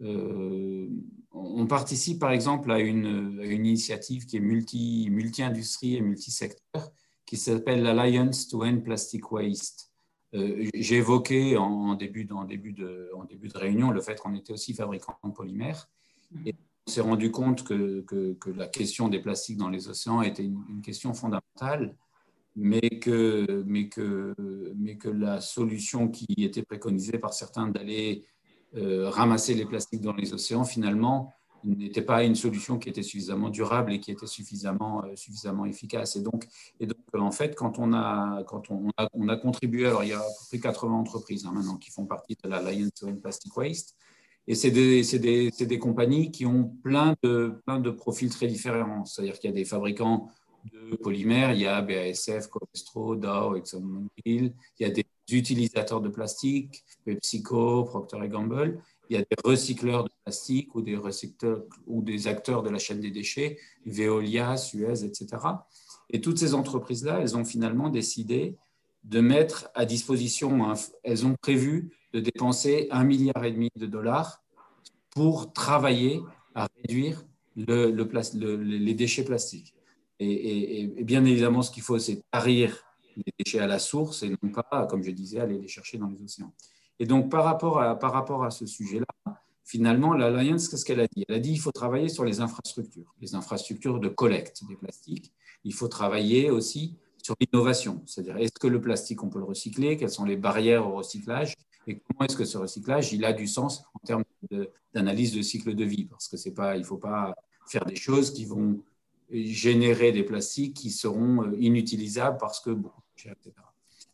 euh, 0.00 0.88
on 1.32 1.66
participe 1.66 2.20
par 2.20 2.30
exemple 2.30 2.70
à 2.70 2.78
une, 2.78 3.40
initiative 3.42 4.26
qui 4.26 4.36
est 4.36 4.40
multi, 4.40 5.08
multi-industrie 5.10 5.96
et 5.96 6.00
multi-secteur 6.00 6.92
qui 7.26 7.36
s'appelle 7.36 7.82
l'Alliance 7.82 8.48
to 8.48 8.64
End 8.64 8.80
Plastic 8.80 9.30
Waste. 9.32 9.90
Euh, 10.34 10.68
j'ai 10.74 10.96
évoqué 10.96 11.56
en, 11.56 11.94
début, 11.94 12.26
début 12.46 12.72
de, 12.72 13.10
en 13.14 13.24
début 13.24 13.48
de 13.48 13.58
réunion 13.58 13.90
le 13.90 14.00
fait 14.00 14.18
qu'on 14.18 14.34
était 14.34 14.52
aussi 14.52 14.72
fabricant 14.72 15.18
de 15.24 15.30
polymères. 15.30 15.88
Et 16.46 16.54
on 16.86 16.90
s'est 16.90 17.00
rendu 17.00 17.30
compte 17.30 17.64
que, 17.64 18.04
la 18.54 18.66
question 18.66 19.08
des 19.08 19.20
plastiques 19.20 19.58
dans 19.58 19.68
les 19.68 19.88
océans 19.88 20.22
était 20.22 20.44
une, 20.44 20.80
question 20.82 21.12
fondamentale, 21.12 21.94
mais 22.58 22.80
que, 22.80 23.62
mais, 23.66 23.88
que, 23.88 24.34
mais 24.76 24.96
que 24.96 25.08
la 25.08 25.40
solution 25.40 26.08
qui 26.08 26.26
était 26.38 26.62
préconisée 26.62 27.18
par 27.18 27.32
certains 27.32 27.68
d'aller 27.68 28.24
euh, 28.76 29.08
ramasser 29.08 29.54
les 29.54 29.64
plastiques 29.64 30.00
dans 30.00 30.12
les 30.12 30.34
océans, 30.34 30.64
finalement, 30.64 31.32
n'était 31.64 32.02
pas 32.02 32.24
une 32.24 32.34
solution 32.34 32.78
qui 32.78 32.88
était 32.88 33.02
suffisamment 33.02 33.48
durable 33.48 33.92
et 33.92 34.00
qui 34.00 34.10
était 34.10 34.26
suffisamment, 34.26 35.04
euh, 35.04 35.14
suffisamment 35.14 35.66
efficace. 35.66 36.16
Et 36.16 36.20
donc, 36.20 36.46
et 36.80 36.86
donc, 36.86 36.98
en 37.14 37.30
fait, 37.30 37.54
quand 37.54 37.78
on 37.78 37.92
a, 37.92 38.42
quand 38.44 38.70
on 38.70 38.90
a, 38.96 39.08
on 39.12 39.28
a 39.28 39.36
contribué, 39.36 39.86
alors 39.86 40.02
il 40.02 40.10
y 40.10 40.12
a 40.12 40.18
à 40.18 40.22
peu 40.22 40.46
près 40.48 40.58
80 40.58 40.94
entreprises 40.94 41.46
hein, 41.46 41.52
maintenant 41.52 41.76
qui 41.76 41.90
font 41.90 42.06
partie 42.06 42.36
de 42.42 42.48
l'Alliance 42.48 42.90
to 42.94 43.12
Plastic 43.14 43.56
Waste, 43.56 43.96
et 44.48 44.54
c'est 44.54 44.70
des, 44.70 45.02
des, 45.02 45.50
des, 45.50 45.78
compagnies 45.78 46.30
qui 46.30 46.46
ont 46.46 46.72
plein 46.82 47.14
de, 47.22 47.60
plein 47.66 47.78
de 47.80 47.90
profils 47.90 48.30
très 48.30 48.46
différents. 48.46 49.04
C'est-à-dire 49.04 49.38
qu'il 49.38 49.50
y 49.50 49.52
a 49.52 49.56
des 49.56 49.66
fabricants 49.66 50.30
de 50.64 50.96
polymères, 50.96 51.52
il 51.52 51.60
y 51.60 51.66
a 51.66 51.80
BASF, 51.80 52.48
Covestro, 52.48 53.16
Dow, 53.16 53.56
ExxonMobil, 53.56 54.08
il 54.24 54.52
y 54.80 54.84
a 54.84 54.90
des 54.90 55.04
utilisateurs 55.30 56.00
de 56.00 56.08
plastique, 56.08 56.84
PepsiCo, 57.04 57.84
Procter 57.84 58.28
Gamble. 58.28 58.80
Il 59.10 59.16
y 59.16 59.20
a 59.20 59.22
des 59.22 59.36
recycleurs 59.42 60.04
de 60.04 60.10
plastique 60.24 60.74
ou 60.74 60.82
des, 60.82 60.96
recycleurs, 60.96 61.62
ou 61.86 62.02
des 62.02 62.26
acteurs 62.26 62.62
de 62.62 62.70
la 62.70 62.78
chaîne 62.78 63.00
des 63.00 63.10
déchets, 63.10 63.58
Veolia, 63.86 64.56
Suez, 64.56 65.04
etc. 65.04 65.26
Et 66.10 66.20
toutes 66.20 66.38
ces 66.38 66.54
entreprises-là, 66.54 67.20
elles 67.20 67.36
ont 67.36 67.44
finalement 67.44 67.88
décidé 67.88 68.56
de 69.04 69.20
mettre 69.20 69.70
à 69.74 69.86
disposition, 69.86 70.74
elles 71.02 71.26
ont 71.26 71.34
prévu 71.40 71.96
de 72.12 72.20
dépenser 72.20 72.88
un 72.90 73.04
milliard 73.04 73.44
et 73.44 73.52
demi 73.52 73.70
de 73.76 73.86
dollars 73.86 74.42
pour 75.10 75.52
travailler 75.52 76.20
à 76.54 76.68
réduire 76.76 77.24
le, 77.56 77.90
le, 77.90 78.56
les 78.56 78.94
déchets 78.94 79.24
plastiques. 79.24 79.74
Et, 80.20 81.02
bien 81.04 81.24
évidemment, 81.24 81.62
ce 81.62 81.70
qu'il 81.70 81.82
faut, 81.82 81.98
c'est 81.98 82.22
tarir 82.30 82.84
les 83.16 83.32
déchets 83.38 83.60
à 83.60 83.66
la 83.66 83.78
source 83.78 84.22
et 84.22 84.30
non 84.30 84.50
pas, 84.50 84.86
comme 84.86 85.02
je 85.02 85.10
disais, 85.10 85.40
aller 85.40 85.58
les 85.58 85.68
chercher 85.68 85.98
dans 85.98 86.08
les 86.08 86.22
océans. 86.22 86.52
Et 86.98 87.06
donc, 87.06 87.30
par 87.30 87.44
rapport 87.44 87.80
à, 87.80 87.98
par 87.98 88.12
rapport 88.12 88.44
à 88.44 88.50
ce 88.50 88.66
sujet-là, 88.66 89.06
finalement, 89.64 90.14
l'Alliance, 90.14 90.68
qu'est-ce 90.68 90.84
qu'elle 90.84 91.00
a 91.00 91.06
dit? 91.06 91.24
Elle 91.28 91.36
a 91.36 91.38
dit 91.38 91.50
qu'il 91.50 91.60
faut 91.60 91.72
travailler 91.72 92.08
sur 92.08 92.24
les 92.24 92.40
infrastructures, 92.40 93.14
les 93.20 93.34
infrastructures 93.34 94.00
de 94.00 94.08
collecte 94.08 94.62
des 94.68 94.76
plastiques. 94.76 95.32
Il 95.64 95.74
faut 95.74 95.88
travailler 95.88 96.50
aussi 96.50 96.96
sur 97.22 97.36
l'innovation, 97.40 98.02
c'est-à-dire 98.06 98.38
est-ce 98.38 98.58
que 98.58 98.66
le 98.66 98.80
plastique, 98.80 99.22
on 99.22 99.28
peut 99.28 99.38
le 99.38 99.44
recycler? 99.44 99.96
Quelles 99.96 100.10
sont 100.10 100.24
les 100.24 100.36
barrières 100.36 100.88
au 100.88 100.96
recyclage? 100.96 101.54
Et 101.86 102.00
comment 102.00 102.26
est-ce 102.26 102.36
que 102.36 102.44
ce 102.44 102.58
recyclage, 102.58 103.12
il 103.12 103.24
a 103.24 103.32
du 103.32 103.46
sens 103.46 103.84
en 103.94 103.98
termes 104.06 104.24
d'analyse 104.94 105.34
de, 105.34 105.42
cycle 105.42 105.74
de 105.74 105.84
vie? 105.84 106.06
Parce 106.06 106.28
que 106.28 106.36
ne 106.78 106.82
faut 106.82 106.96
pas 106.96 107.34
faire 107.66 107.84
des 107.84 107.96
choses 107.96 108.32
qui 108.32 108.46
vont 108.46 108.80
générer 109.30 110.12
des 110.12 110.22
plastiques 110.22 110.74
qui 110.74 110.90
seront 110.90 111.42
euh, 111.42 111.56
inutilisables 111.58 112.38
parce 112.38 112.60
que 112.60 112.70
beaucoup 112.70 113.02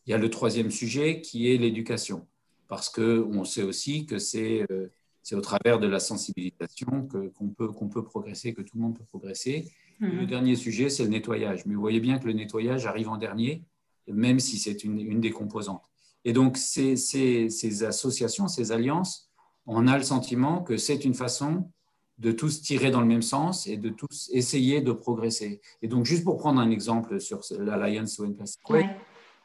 il 0.07 0.11
y 0.11 0.15
a 0.15 0.19
le 0.19 0.31
troisième 0.31 0.71
sujet 0.71 1.21
qui 1.21 1.51
est 1.51 1.57
l'éducation, 1.57 2.27
parce 2.69 2.89
qu'on 2.89 3.45
sait 3.45 3.63
aussi 3.63 4.07
que 4.07 4.19
c'est 4.19 4.67
euh, 4.71 4.89
au 5.33 5.41
travers 5.41 5.79
de 5.79 5.87
la 5.87 5.99
sensibilisation 5.99 7.09
qu'on 7.09 7.49
peut, 7.49 7.69
qu'on 7.69 7.89
peut 7.89 8.05
progresser, 8.05 8.53
que 8.55 8.63
tout 8.63 8.77
le 8.77 8.83
monde 8.83 8.99
peut 8.99 9.05
progresser. 9.05 9.71
Le 10.01 10.23
mhm. 10.23 10.27
dernier 10.27 10.57
sujet, 10.57 10.91
c'est 10.91 11.05
le 11.05 11.09
nettoyage. 11.09 11.65
Mais 11.67 11.75
vous 11.75 11.81
voyez 11.81 12.01
bien 12.01 12.19
que 12.19 12.27
le 12.27 12.33
nettoyage 12.33 12.87
arrive 12.87 13.09
en 13.09 13.17
dernier, 13.17 13.63
même 14.09 14.41
si 14.41 14.59
c'est 14.59 14.85
une, 14.85 15.01
une, 15.01 15.21
des 15.21 15.31
composantes. 15.31 15.85
Et 16.25 16.33
donc, 16.33 16.57
ces, 16.57 16.97
ces, 16.97 17.49
ces, 17.49 17.85
associations, 17.85 18.49
ces 18.49 18.73
alliances, 18.73 19.31
on 19.67 19.87
a 19.87 19.97
le 19.97 20.05
sentiment 20.05 20.63
que 20.63 20.77
c'est 20.77 21.05
une 21.05 21.15
façon 21.15 21.71
de 22.19 22.33
tous 22.33 22.63
tirer 22.63 22.91
dans 22.91 23.01
le 23.01 23.07
même 23.07 23.23
sens 23.23 23.67
et 23.67 23.77
de 23.77 23.89
tous 23.89 24.31
essayer 24.33 24.81
de 24.81 24.93
progresser. 24.93 25.61
Et 25.83 25.89
donc, 25.89 26.05
juste 26.05 26.25
pour 26.25 26.37
prendre 26.37 26.61
un 26.61 26.71
exemple 26.71 27.21
sur 27.21 27.41
l'Alliance 27.59 28.19
One 28.21 28.35
Plastic 28.35 28.63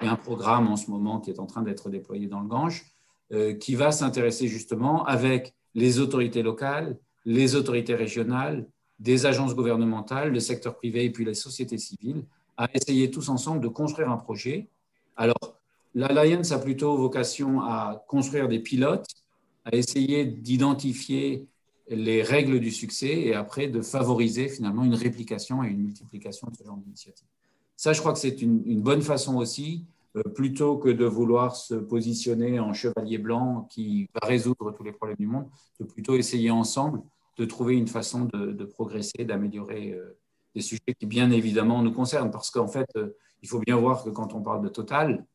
il 0.02 0.06
y 0.06 0.08
a 0.08 0.14
un 0.14 0.16
programme 0.16 0.68
en 0.68 0.78
ce 0.78 0.90
moment 0.90 1.20
qui 1.20 1.30
est 1.30 1.40
en 1.40 1.46
train 1.46 1.62
d'être 1.62 1.90
déployé 1.90 2.28
dans 2.28 2.40
le 2.40 2.48
Gange 2.48 2.86
euh, 3.34 3.54
qui 3.54 3.76
va 3.76 3.92
s'intéresser 3.92 4.48
justement 4.48 5.06
avec 5.06 5.54
les 5.76 6.00
autorités 6.00 6.42
locales, 6.42 6.98
les 7.26 7.56
autorités 7.56 7.96
régionales, 7.96 8.66
des 9.00 9.26
agences 9.26 9.56
gouvernementales, 9.56 10.32
le 10.32 10.40
secteur 10.40 10.76
privé 10.78 11.06
et 11.06 11.10
puis 11.10 11.26
les 11.26 11.34
sociétés 11.34 11.78
civiles 11.78 12.24
à 12.58 12.70
essayer 12.74 13.12
tous 13.12 13.30
ensemble 13.30 13.62
de 13.62 13.68
construire 13.68 14.10
un 14.10 14.18
projet. 14.18 14.68
Alors, 15.16 15.58
l'Alliance 15.96 16.52
a 16.52 16.60
plutôt 16.60 16.98
vocation 16.98 17.62
à 17.62 18.04
construire 18.08 18.48
des 18.48 18.60
pilotes, 18.60 19.08
à 19.66 19.76
essayer 19.76 20.26
d'identifier 20.26 21.48
les 21.90 22.22
règles 22.22 22.60
du 22.60 22.72
succès 22.72 23.08
et 23.08 23.34
après 23.34 23.68
de 23.68 23.82
favoriser 23.82 24.48
finalement 24.48 24.84
une 24.84 24.94
réplication 24.94 25.64
et 25.64 25.70
une 25.70 25.82
multiplication 25.82 26.48
de 26.48 26.56
ce 26.56 26.64
genre 26.64 26.78
d'initiative. 26.78 27.28
Ça, 27.76 27.94
je 27.94 28.00
crois 28.00 28.14
que 28.14 28.20
c'est 28.20 28.42
une, 28.42 28.82
bonne 28.82 29.02
façon 29.02 29.38
aussi, 29.38 29.86
euh, 30.16 30.24
plutôt 30.24 30.78
que 30.78 30.90
de 30.90 31.06
vouloir 31.06 31.56
se 31.56 31.76
positionner 31.76 32.60
en 32.60 32.74
chevalier 32.74 33.18
blanc 33.18 33.68
qui 33.70 34.10
va 34.14 34.28
résoudre 34.28 34.72
tous 34.72 34.84
les 34.84 34.92
problèmes 34.92 35.18
du 35.18 35.28
monde, 35.28 35.48
de 35.80 35.86
plutôt 35.86 36.16
essayer 36.16 36.52
ensemble 36.52 37.02
de 37.38 37.46
trouver 37.46 37.78
une 37.78 37.88
façon 37.88 38.26
de, 38.26 38.66
progresser, 38.66 39.24
d'améliorer 39.24 39.94
euh, 39.94 40.18
des 40.54 40.62
sujets 40.62 40.94
qui, 41.00 41.06
bien 41.06 41.32
évidemment, 41.32 41.82
nous 41.82 41.94
concernent. 41.94 42.32
Parce 42.32 42.52
qu'en 42.52 42.68
fait, 42.68 42.90
euh, 42.98 43.16
il 43.42 43.48
faut 43.48 43.60
bien 43.60 43.78
voir 43.78 44.04
que 44.04 44.10
quand 44.10 44.34
on 44.34 44.42
parle 44.42 44.62
de 44.62 44.70
Total, 44.70 45.26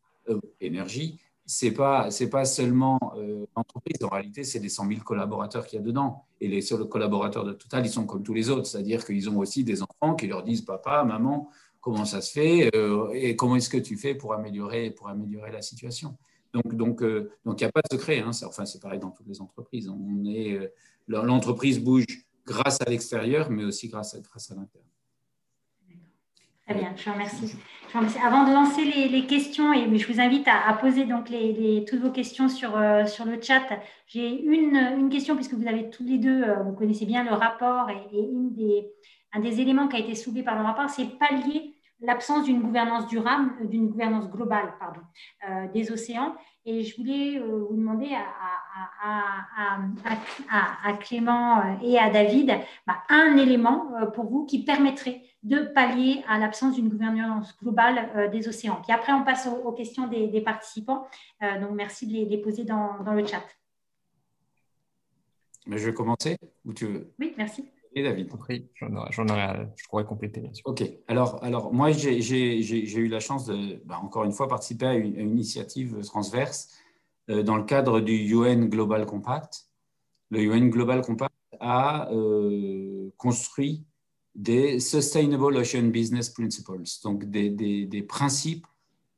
énergie, 0.60 1.18
c'est 1.46 1.72
pas 1.72 2.10
c'est 2.10 2.30
pas 2.30 2.44
seulement 2.44 2.98
euh, 3.16 3.46
l'entreprise. 3.56 4.02
En 4.02 4.08
réalité, 4.08 4.44
c'est 4.44 4.60
des 4.60 4.68
100 4.68 4.88
000 4.88 5.00
collaborateurs 5.00 5.66
qu'il 5.66 5.78
y 5.78 5.82
a 5.82 5.84
dedans. 5.84 6.24
Et 6.40 6.48
les 6.48 6.62
seuls 6.62 6.88
collaborateurs 6.88 7.44
de 7.44 7.52
Total, 7.52 7.84
ils 7.84 7.90
sont 7.90 8.06
comme 8.06 8.22
tous 8.22 8.34
les 8.34 8.50
autres, 8.50 8.66
c'est-à-dire 8.66 9.04
qu'ils 9.04 9.28
ont 9.28 9.38
aussi 9.38 9.64
des 9.64 9.82
enfants 9.82 10.14
qui 10.14 10.26
leur 10.26 10.42
disent 10.42 10.62
papa, 10.62 11.04
maman, 11.04 11.50
comment 11.80 12.04
ça 12.04 12.20
se 12.20 12.32
fait 12.32 12.74
euh, 12.74 13.10
et 13.12 13.36
comment 13.36 13.56
est-ce 13.56 13.68
que 13.68 13.76
tu 13.76 13.96
fais 13.96 14.14
pour 14.14 14.32
améliorer 14.34 14.90
pour 14.90 15.08
améliorer 15.08 15.52
la 15.52 15.62
situation? 15.62 16.16
Donc 16.52 16.74
donc 16.74 17.02
euh, 17.02 17.30
donc 17.44 17.60
il 17.60 17.64
n'y 17.64 17.68
a 17.68 17.72
pas 17.72 17.82
de 17.82 17.96
secret. 17.96 18.20
Hein, 18.20 18.30
enfin, 18.44 18.64
c'est 18.64 18.80
pareil 18.80 19.00
dans 19.00 19.10
toutes 19.10 19.28
les 19.28 19.40
entreprises. 19.40 19.88
On 19.88 20.24
est 20.24 20.72
l'entreprise 21.08 21.78
bouge 21.78 22.06
grâce 22.46 22.80
à 22.80 22.88
l'extérieur, 22.88 23.50
mais 23.50 23.64
aussi 23.64 23.88
grâce 23.88 24.14
à 24.14 24.20
grâce 24.20 24.50
à 24.50 24.54
l'intérieur. 24.54 24.93
Très 26.66 26.78
bien, 26.78 26.94
je 26.96 27.04
vous 27.04 27.12
remercie. 27.12 27.58
Avant 28.24 28.44
de 28.44 28.52
lancer 28.52 28.84
les, 28.84 29.26
questions, 29.26 29.74
et 29.74 29.98
je 29.98 30.10
vous 30.10 30.18
invite 30.18 30.48
à, 30.48 30.72
poser 30.72 31.04
donc 31.04 31.26
toutes 31.86 32.00
vos 32.00 32.10
questions 32.10 32.48
sur, 32.48 32.74
euh, 32.76 33.04
sur 33.04 33.26
le 33.26 33.40
chat. 33.40 33.62
J'ai 34.06 34.40
une, 34.40 34.74
une, 34.98 35.10
question, 35.10 35.36
puisque 35.36 35.52
vous 35.52 35.68
avez 35.68 35.90
tous 35.90 36.04
les 36.04 36.16
deux, 36.16 36.42
euh, 36.42 36.62
vous 36.62 36.72
connaissez 36.72 37.04
bien 37.04 37.22
le 37.22 37.32
rapport, 37.32 37.90
et, 37.90 38.18
une 38.18 38.54
des, 38.54 38.86
un 39.34 39.40
des 39.40 39.60
éléments 39.60 39.88
qui 39.88 39.96
a 39.96 39.98
été 39.98 40.14
soulevé 40.14 40.42
par 40.42 40.56
le 40.56 40.64
rapport, 40.64 40.88
c'est 40.88 41.18
pallier 41.18 41.74
l'absence 42.00 42.44
d'une 42.44 42.62
gouvernance 42.62 43.06
durable, 43.08 43.52
euh, 43.60 43.66
d'une 43.66 43.88
gouvernance 43.88 44.30
globale 44.30 44.72
pardon, 44.80 45.02
des 45.74 45.92
océans. 45.92 46.34
Et 46.66 46.82
je 46.82 46.96
voulais 46.96 47.38
vous 47.38 47.74
demander 47.74 48.10
à, 48.14 49.78
à, 50.84 50.92
Clément 50.94 51.78
et 51.82 51.98
à 51.98 52.10
David 52.10 52.52
bah, 52.86 53.02
un 53.10 53.36
élément 53.36 53.90
pour 54.14 54.24
vous 54.24 54.46
qui 54.46 54.64
permettrait 54.64 55.22
de 55.44 55.58
pallier 55.58 56.24
à 56.26 56.38
l'absence 56.38 56.74
d'une 56.74 56.88
gouvernance 56.88 57.56
globale 57.58 58.10
euh, 58.16 58.28
des 58.28 58.48
océans. 58.48 58.80
Puis 58.82 58.92
après, 58.92 59.12
on 59.12 59.24
passe 59.24 59.46
aux, 59.46 59.72
questions 59.72 60.08
des, 60.08 60.40
participants. 60.40 61.06
Euh, 61.42 61.60
donc, 61.60 61.72
merci 61.72 62.06
de 62.06 62.12
les, 62.12 62.38
poser 62.38 62.64
dans, 62.64 62.98
le 63.04 63.26
chat. 63.26 63.44
Mais 65.66 65.78
je 65.78 65.86
vais 65.86 65.94
commencer 65.94 66.38
ou 66.64 66.72
tu 66.72 66.86
veux? 66.86 67.12
Oui, 67.18 67.34
merci. 67.36 67.68
Et 67.94 68.02
David 68.02 68.28
Oui, 68.48 68.68
j'en 68.74 68.92
aurais, 69.28 69.68
je 69.76 69.88
pourrais 69.88 70.04
compléter. 70.04 70.40
Bien 70.40 70.52
sûr. 70.52 70.66
OK. 70.66 70.82
Alors, 71.06 71.42
alors 71.44 71.72
moi, 71.72 71.92
j'ai 71.92 72.96
eu 72.96 73.08
la 73.08 73.20
chance 73.20 73.46
de, 73.46 73.80
bah, 73.84 74.00
encore 74.02 74.24
une 74.24 74.32
fois, 74.32 74.48
participer 74.48 74.86
à 74.86 74.94
une, 74.94 75.16
initiative 75.16 76.00
transverse 76.04 76.70
euh, 77.30 77.42
dans 77.42 77.56
le 77.56 77.64
cadre 77.64 78.00
du 78.00 78.14
UN 78.34 78.66
Global 78.66 79.06
Compact. 79.06 79.66
Le 80.30 80.40
UN 80.40 80.68
Global 80.70 81.02
Compact 81.02 81.34
a 81.60 82.08
construit 83.16 83.84
des 84.34 84.80
Sustainable 84.80 85.56
Ocean 85.56 85.88
Business 85.88 86.30
Principles, 86.30 86.82
donc 87.04 87.24
des, 87.24 87.50
des, 87.50 88.02
principes 88.02 88.66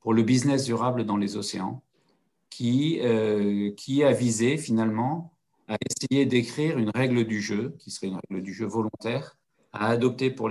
pour 0.00 0.12
le 0.12 0.22
business 0.22 0.64
durable 0.64 1.04
dans 1.04 1.16
les 1.16 1.36
océans, 1.36 1.82
qui, 2.50 3.00
euh, 3.00 3.70
qui 3.72 4.04
a 4.04 4.12
visé 4.12 4.56
finalement 4.56 5.32
à 5.68 5.76
essayer 5.88 6.26
d'écrire 6.26 6.78
une 6.78 6.90
règle 6.94 7.24
du 7.24 7.40
jeu, 7.40 7.76
qui 7.78 7.90
serait 7.90 8.08
une 8.08 8.18
règle 8.28 8.42
du 8.42 8.54
jeu 8.54 8.66
volontaire, 8.66 9.36
à 9.72 9.88
adopter 9.88 10.30
par 10.30 10.48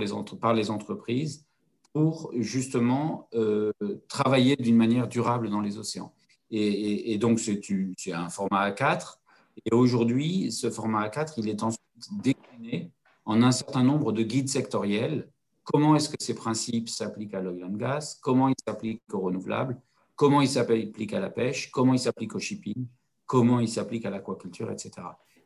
les 0.54 0.70
entreprises 0.70 1.46
pour 1.92 2.30
justement 2.36 3.28
euh, 3.34 3.72
travailler 4.08 4.56
d'une 4.56 4.76
manière 4.76 5.08
durable 5.08 5.50
dans 5.50 5.60
les 5.60 5.78
océans. 5.78 6.12
Et, 6.50 7.12
et 7.12 7.18
donc, 7.18 7.40
c'est 7.40 8.12
un 8.12 8.28
format 8.28 8.70
A4. 8.70 9.18
Et 9.64 9.74
aujourd'hui, 9.74 10.52
ce 10.52 10.70
format 10.70 11.08
A4, 11.08 11.34
il 11.38 11.48
est 11.48 11.62
ensuite 11.62 11.80
décliné 12.22 12.92
en 13.24 13.42
un 13.42 13.52
certain 13.52 13.82
nombre 13.82 14.12
de 14.12 14.22
guides 14.22 14.48
sectoriels. 14.48 15.28
Comment 15.64 15.96
est-ce 15.96 16.08
que 16.08 16.16
ces 16.20 16.34
principes 16.34 16.88
s'appliquent 16.88 17.34
à 17.34 17.40
l'oil 17.40 17.64
and 17.64 17.76
gas? 17.76 18.18
Comment 18.22 18.48
ils 18.48 18.54
s'appliquent 18.64 19.02
aux 19.12 19.20
renouvelables 19.20 19.80
Comment 20.14 20.40
ils 20.40 20.48
s'appliquent 20.48 21.12
à 21.12 21.20
la 21.20 21.30
pêche? 21.30 21.70
Comment 21.70 21.92
ils 21.92 21.98
s'appliquent 21.98 22.34
au 22.34 22.38
shipping? 22.38 22.86
Comment 23.26 23.60
ils 23.60 23.68
s'appliquent 23.68 24.06
à 24.06 24.10
l'aquaculture, 24.10 24.70
etc. 24.70 24.92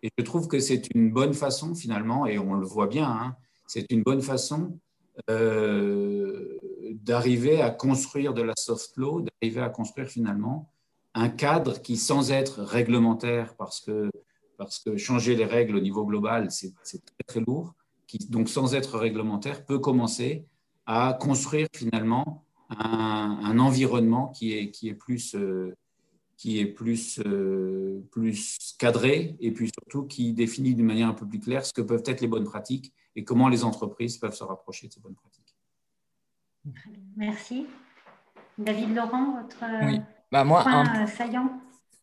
Et 0.02 0.10
je 0.16 0.24
trouve 0.24 0.48
que 0.48 0.60
c'est 0.60 0.94
une 0.94 1.10
bonne 1.10 1.34
façon, 1.34 1.74
finalement, 1.74 2.26
et 2.26 2.38
on 2.38 2.54
le 2.54 2.66
voit 2.66 2.86
bien, 2.86 3.08
hein, 3.08 3.36
c'est 3.66 3.90
une 3.90 4.02
bonne 4.02 4.22
façon 4.22 4.78
euh, 5.28 6.58
d'arriver 6.92 7.60
à 7.60 7.70
construire 7.70 8.34
de 8.34 8.42
la 8.42 8.54
soft 8.56 8.96
law, 8.96 9.22
d'arriver 9.22 9.60
à 9.60 9.68
construire 9.68 10.08
finalement 10.08 10.70
un 11.14 11.28
cadre 11.28 11.80
qui, 11.82 11.96
sans 11.96 12.30
être 12.30 12.62
réglementaire, 12.62 13.54
parce 13.56 13.80
que 13.80 14.10
parce 14.60 14.78
que 14.78 14.98
changer 14.98 15.36
les 15.36 15.46
règles 15.46 15.74
au 15.74 15.80
niveau 15.80 16.04
global, 16.04 16.50
c'est 16.50 16.74
très, 16.84 17.24
très 17.26 17.40
lourd, 17.40 17.74
qui, 18.06 18.18
donc 18.28 18.50
sans 18.50 18.74
être 18.74 18.98
réglementaire, 18.98 19.64
peut 19.64 19.78
commencer 19.78 20.44
à 20.84 21.16
construire 21.18 21.66
finalement 21.74 22.44
un, 22.68 23.58
environnement 23.58 24.28
qui 24.28 24.52
est, 24.52 24.70
qui 24.70 24.90
est 24.90 24.94
plus, 24.94 25.34
euh, 25.34 25.74
qui 26.40 26.58
est 26.58 26.64
plus, 26.64 27.20
euh, 27.26 28.00
plus 28.10 28.74
cadré 28.78 29.36
et 29.40 29.52
puis 29.52 29.70
surtout 29.78 30.06
qui 30.06 30.32
définit 30.32 30.74
d'une 30.74 30.86
manière 30.86 31.08
un 31.08 31.12
peu 31.12 31.28
plus 31.28 31.38
claire 31.38 31.66
ce 31.66 31.72
que 31.74 31.82
peuvent 31.82 32.02
être 32.06 32.22
les 32.22 32.28
bonnes 32.28 32.44
pratiques 32.44 32.94
et 33.14 33.24
comment 33.24 33.50
les 33.50 33.62
entreprises 33.62 34.16
peuvent 34.16 34.34
se 34.34 34.42
rapprocher 34.42 34.88
de 34.88 34.92
ces 34.94 35.00
bonnes 35.00 35.14
pratiques. 35.14 35.54
Merci. 37.14 37.66
David 38.56 38.94
Laurent, 38.94 39.42
votre 39.42 39.60
bah, 40.32 40.44
moi, 40.44 40.62
point 40.62 41.06
saillant? 41.06 41.60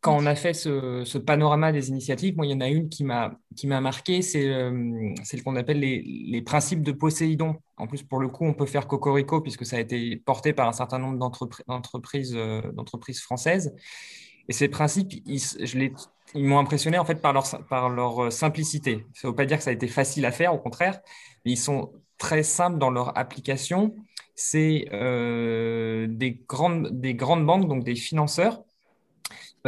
Quand 0.07 0.15
on 0.15 0.25
a 0.25 0.35
fait 0.35 0.53
ce, 0.53 1.17
panorama 1.17 1.73
des 1.73 1.89
initiatives, 1.89 2.37
moi, 2.37 2.45
il 2.45 2.51
y 2.51 2.53
en 2.53 2.61
a 2.61 2.69
une 2.69 2.87
qui 2.87 3.03
m'a 3.03 3.81
marqué, 3.81 4.21
c'est 4.21 4.47
euh, 4.47 5.13
ce 5.21 5.43
qu'on 5.43 5.57
appelle 5.57 5.81
les, 5.81 6.41
principes 6.43 6.81
de 6.81 6.93
Poséidon. 6.93 7.57
En 7.75 7.87
plus, 7.87 8.03
pour 8.03 8.19
le 8.19 8.29
coup, 8.29 8.45
on 8.45 8.53
peut 8.53 8.65
faire 8.65 8.87
cocorico 8.87 9.41
puisque 9.41 9.65
ça 9.65 9.75
a 9.75 9.81
été 9.81 10.15
porté 10.15 10.53
par 10.53 10.69
un 10.69 10.71
certain 10.71 10.97
nombre 10.97 11.17
d'entreprises 11.17 12.33
euh, 12.37 12.61
françaises. 13.15 13.75
Et 14.47 14.53
ces 14.53 14.69
principes, 14.69 15.11
ils, 15.25 15.41
ils 16.35 16.45
m'ont 16.45 16.59
impressionné 16.59 16.97
en 16.97 17.03
fait 17.03 17.21
par 17.21 17.33
leur, 17.33 17.43
par 17.67 17.89
leur 17.89 18.27
euh, 18.27 18.29
simplicité. 18.29 19.05
Ça 19.13 19.27
ne 19.27 19.33
veut 19.33 19.35
pas 19.35 19.45
dire 19.45 19.57
que 19.57 19.63
ça 19.65 19.71
a 19.71 19.73
été 19.73 19.89
facile 19.89 20.25
à 20.25 20.31
faire, 20.31 20.53
au 20.53 20.57
contraire, 20.57 21.01
mais 21.43 21.51
ils 21.51 21.57
sont 21.57 21.91
très 22.17 22.43
simples 22.43 22.77
dans 22.77 22.91
leur 22.91 23.17
application. 23.17 23.93
C'est 24.35 24.85
des, 24.89 26.41
grandes, 26.47 26.97
des 26.97 27.13
grandes 27.13 27.45
banques, 27.45 27.67
donc 27.67 27.83
des 27.83 27.95
financeurs, 27.95 28.63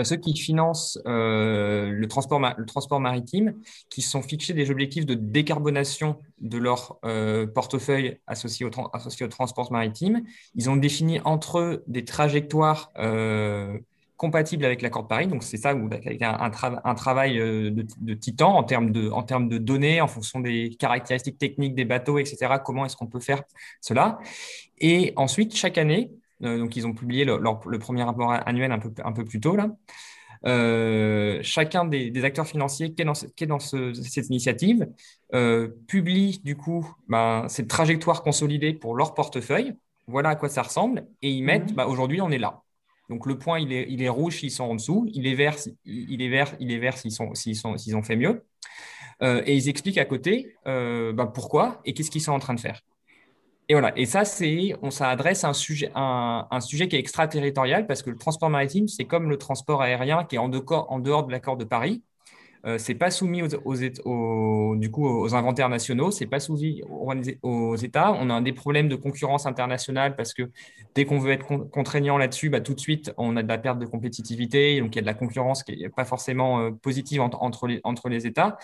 ceux 0.04 0.16
qui 0.18 0.36
financent 0.36 1.00
euh, 1.06 1.92
le, 1.92 2.08
transport 2.08 2.40
le 2.58 2.66
transport 2.66 3.00
maritime, 3.00 3.56
qui 3.90 4.02
sont 4.02 4.22
fixés 4.22 4.54
des 4.54 4.72
objectifs 4.72 5.06
de 5.06 5.14
décarbonation 5.14 6.20
de 6.40 6.58
leur 6.58 6.98
euh, 7.06 7.48
portefeuille 7.48 8.20
associé 8.28 8.66
au, 8.66 8.72
associé 8.94 9.26
au 9.26 9.30
transport 9.30 9.72
maritime. 9.72 10.24
Ils 10.56 10.70
ont 10.70 10.76
défini 10.76 11.20
entre 11.22 11.60
eux 11.60 11.84
des 11.88 12.06
trajectoires 12.06 12.92
euh, 12.98 13.78
compatibles 14.18 14.66
avec 14.66 14.82
l'accord 14.82 15.04
de 15.04 15.08
Paris. 15.08 15.28
Donc, 15.28 15.44
c'est 15.44 15.58
ça, 15.58 15.70
avec 15.70 16.22
un, 16.22 16.96
travail 16.96 17.38
de, 17.38 18.14
titan 18.14 18.54
en 18.58 18.64
termes 18.64 18.92
de, 18.92 19.10
en 19.10 19.24
termes 19.24 19.48
de 19.48 19.58
données, 19.58 20.02
en 20.02 20.08
fonction 20.08 20.42
des 20.42 20.76
caractéristiques 20.78 21.38
techniques 21.38 21.74
des 21.74 21.86
bateaux, 21.86 22.20
etc. 22.20 22.56
Comment 22.64 22.86
est-ce 22.86 22.98
qu'on 22.98 23.08
peut 23.08 23.22
faire 23.22 23.44
cela? 23.80 24.20
Et 24.78 25.14
ensuite, 25.16 25.56
chaque 25.56 25.78
année, 25.78 26.12
donc, 26.42 26.76
ils 26.76 26.88
ont 26.88 26.94
publié 26.94 27.26
le, 27.26 27.78
premier 27.80 28.04
rapport 28.04 28.32
annuel 28.32 28.72
un 28.72 28.80
peu, 28.80 28.92
un 29.04 29.12
peu 29.12 29.26
plus 29.26 29.40
tôt. 29.40 29.56
Là. 29.56 29.70
Euh, 30.46 31.40
chacun 31.42 31.86
des, 31.86 32.24
acteurs 32.24 32.48
financiers 32.48 32.94
qui 32.94 33.02
est 33.02 33.06
dans, 33.06 33.14
qui 33.14 33.44
est 33.44 33.48
dans 33.48 33.60
cette 33.60 34.28
initiative 34.28 34.88
euh, 35.34 35.68
publie 35.88 36.40
du 36.46 36.56
coup 36.56 36.90
ben, 37.10 37.46
cette 37.50 37.68
trajectoire 37.68 38.24
consolidée 38.24 38.74
pour 38.74 38.96
leur 38.96 39.14
portefeuille. 39.14 39.74
Voilà 40.08 40.30
à 40.30 40.36
quoi 40.36 40.50
ça 40.50 40.62
ressemble. 40.62 41.06
Et 41.22 41.30
ils 41.30 41.44
mettent, 41.44 41.72
mhm. 41.72 41.76
ben, 41.76 41.86
aujourd'hui, 41.86 42.22
on 42.22 42.32
est 42.32 42.38
là. 42.38 42.62
Donc 43.10 43.26
le 43.26 43.38
point, 43.38 43.60
il 43.60 43.74
est, 43.74 43.88
il 43.90 44.02
est 44.02 44.10
rouge 44.10 44.38
s'ils 44.38 44.52
sont 44.52 44.66
en 44.66 44.76
dessous, 44.76 45.10
il 45.14 45.26
est 45.26 45.34
vert, 45.34 45.56
il 45.84 46.22
est 46.22 46.30
vert, 46.30 46.56
il 46.60 46.72
est 46.72 46.78
vert 46.78 46.96
s'ils 46.96 47.12
sont, 47.12 47.34
s'ils 47.34 47.56
sont, 47.56 47.76
s'ils 47.76 47.96
ont 47.96 48.04
fait 48.04 48.16
mieux. 48.16 48.46
et 49.22 49.56
ils 49.56 49.68
expliquent 49.68 49.98
à 49.98 50.06
côté 50.06 50.56
ben, 50.66 51.26
pourquoi 51.34 51.82
et 51.86 51.94
qu'est-ce 51.96 52.12
qu'ils 52.12 52.22
sont 52.22 52.34
en 52.34 52.40
train 52.40 52.54
de 52.54 52.60
faire. 52.60 52.82
Et 53.70 53.74
voilà. 53.74 53.96
Et 53.96 54.08
ça, 54.08 54.26
c'est, 54.26 54.76
on 54.82 54.90
s'adresse 54.90 55.44
à 55.44 55.50
un 55.50 55.54
sujet, 55.54 56.88
qui 56.88 56.96
est 56.96 57.00
extraterritorial 57.00 57.86
parce 57.86 58.02
que 58.02 58.10
le 58.10 58.18
transport 58.18 58.50
maritime, 58.50 58.88
c'est 58.88 59.06
comme 59.06 59.30
le 59.30 59.38
transport 59.38 59.84
aérien 59.84 60.24
qui 60.24 60.36
est 60.38 60.40
en, 60.40 60.50
dehors, 60.50 61.26
de 61.28 61.32
l'accord 61.32 61.56
de 61.56 61.66
Paris. 61.66 62.02
Euh, 62.66 62.78
c'est 62.80 62.96
pas 62.96 63.12
soumis 63.12 63.44
aux, 63.44 65.36
inventaires 65.36 65.70
nationaux, 65.70 66.12
c'est 66.12 66.26
pas 66.26 66.40
soumis 66.40 66.82
aux, 67.44 67.76
États. 67.76 68.12
On 68.14 68.32
a 68.32 68.42
des 68.42 68.54
problèmes 68.54 68.90
de 68.90 68.96
concurrence 68.96 69.46
internationale 69.46 70.16
parce 70.16 70.34
que 70.34 70.50
dès 70.96 71.06
qu'on 71.06 71.20
veut 71.20 71.32
être 71.32 71.46
contraignant 71.46 72.18
là-dessus, 72.18 72.50
bah, 72.50 72.62
tout 72.62 72.74
de 72.74 72.80
suite, 72.80 73.14
on 73.18 73.38
a 73.38 73.44
de 73.44 73.48
la 73.48 73.60
perte 73.60 73.78
de 73.78 73.86
compétitivité. 73.86 74.82
Donc, 74.82 74.96
il 74.96 74.98
y 74.98 75.00
a 75.00 75.04
de 75.04 75.08
la 75.08 75.14
concurrence 75.14 75.62
qui 75.62 75.78
n'est 75.78 75.90
pas 75.90 76.06
forcément 76.06 76.60
euh, 76.60 76.72
positive 76.72 77.22
entre, 77.22 77.68
les, 77.68 78.26
États. 78.26 78.58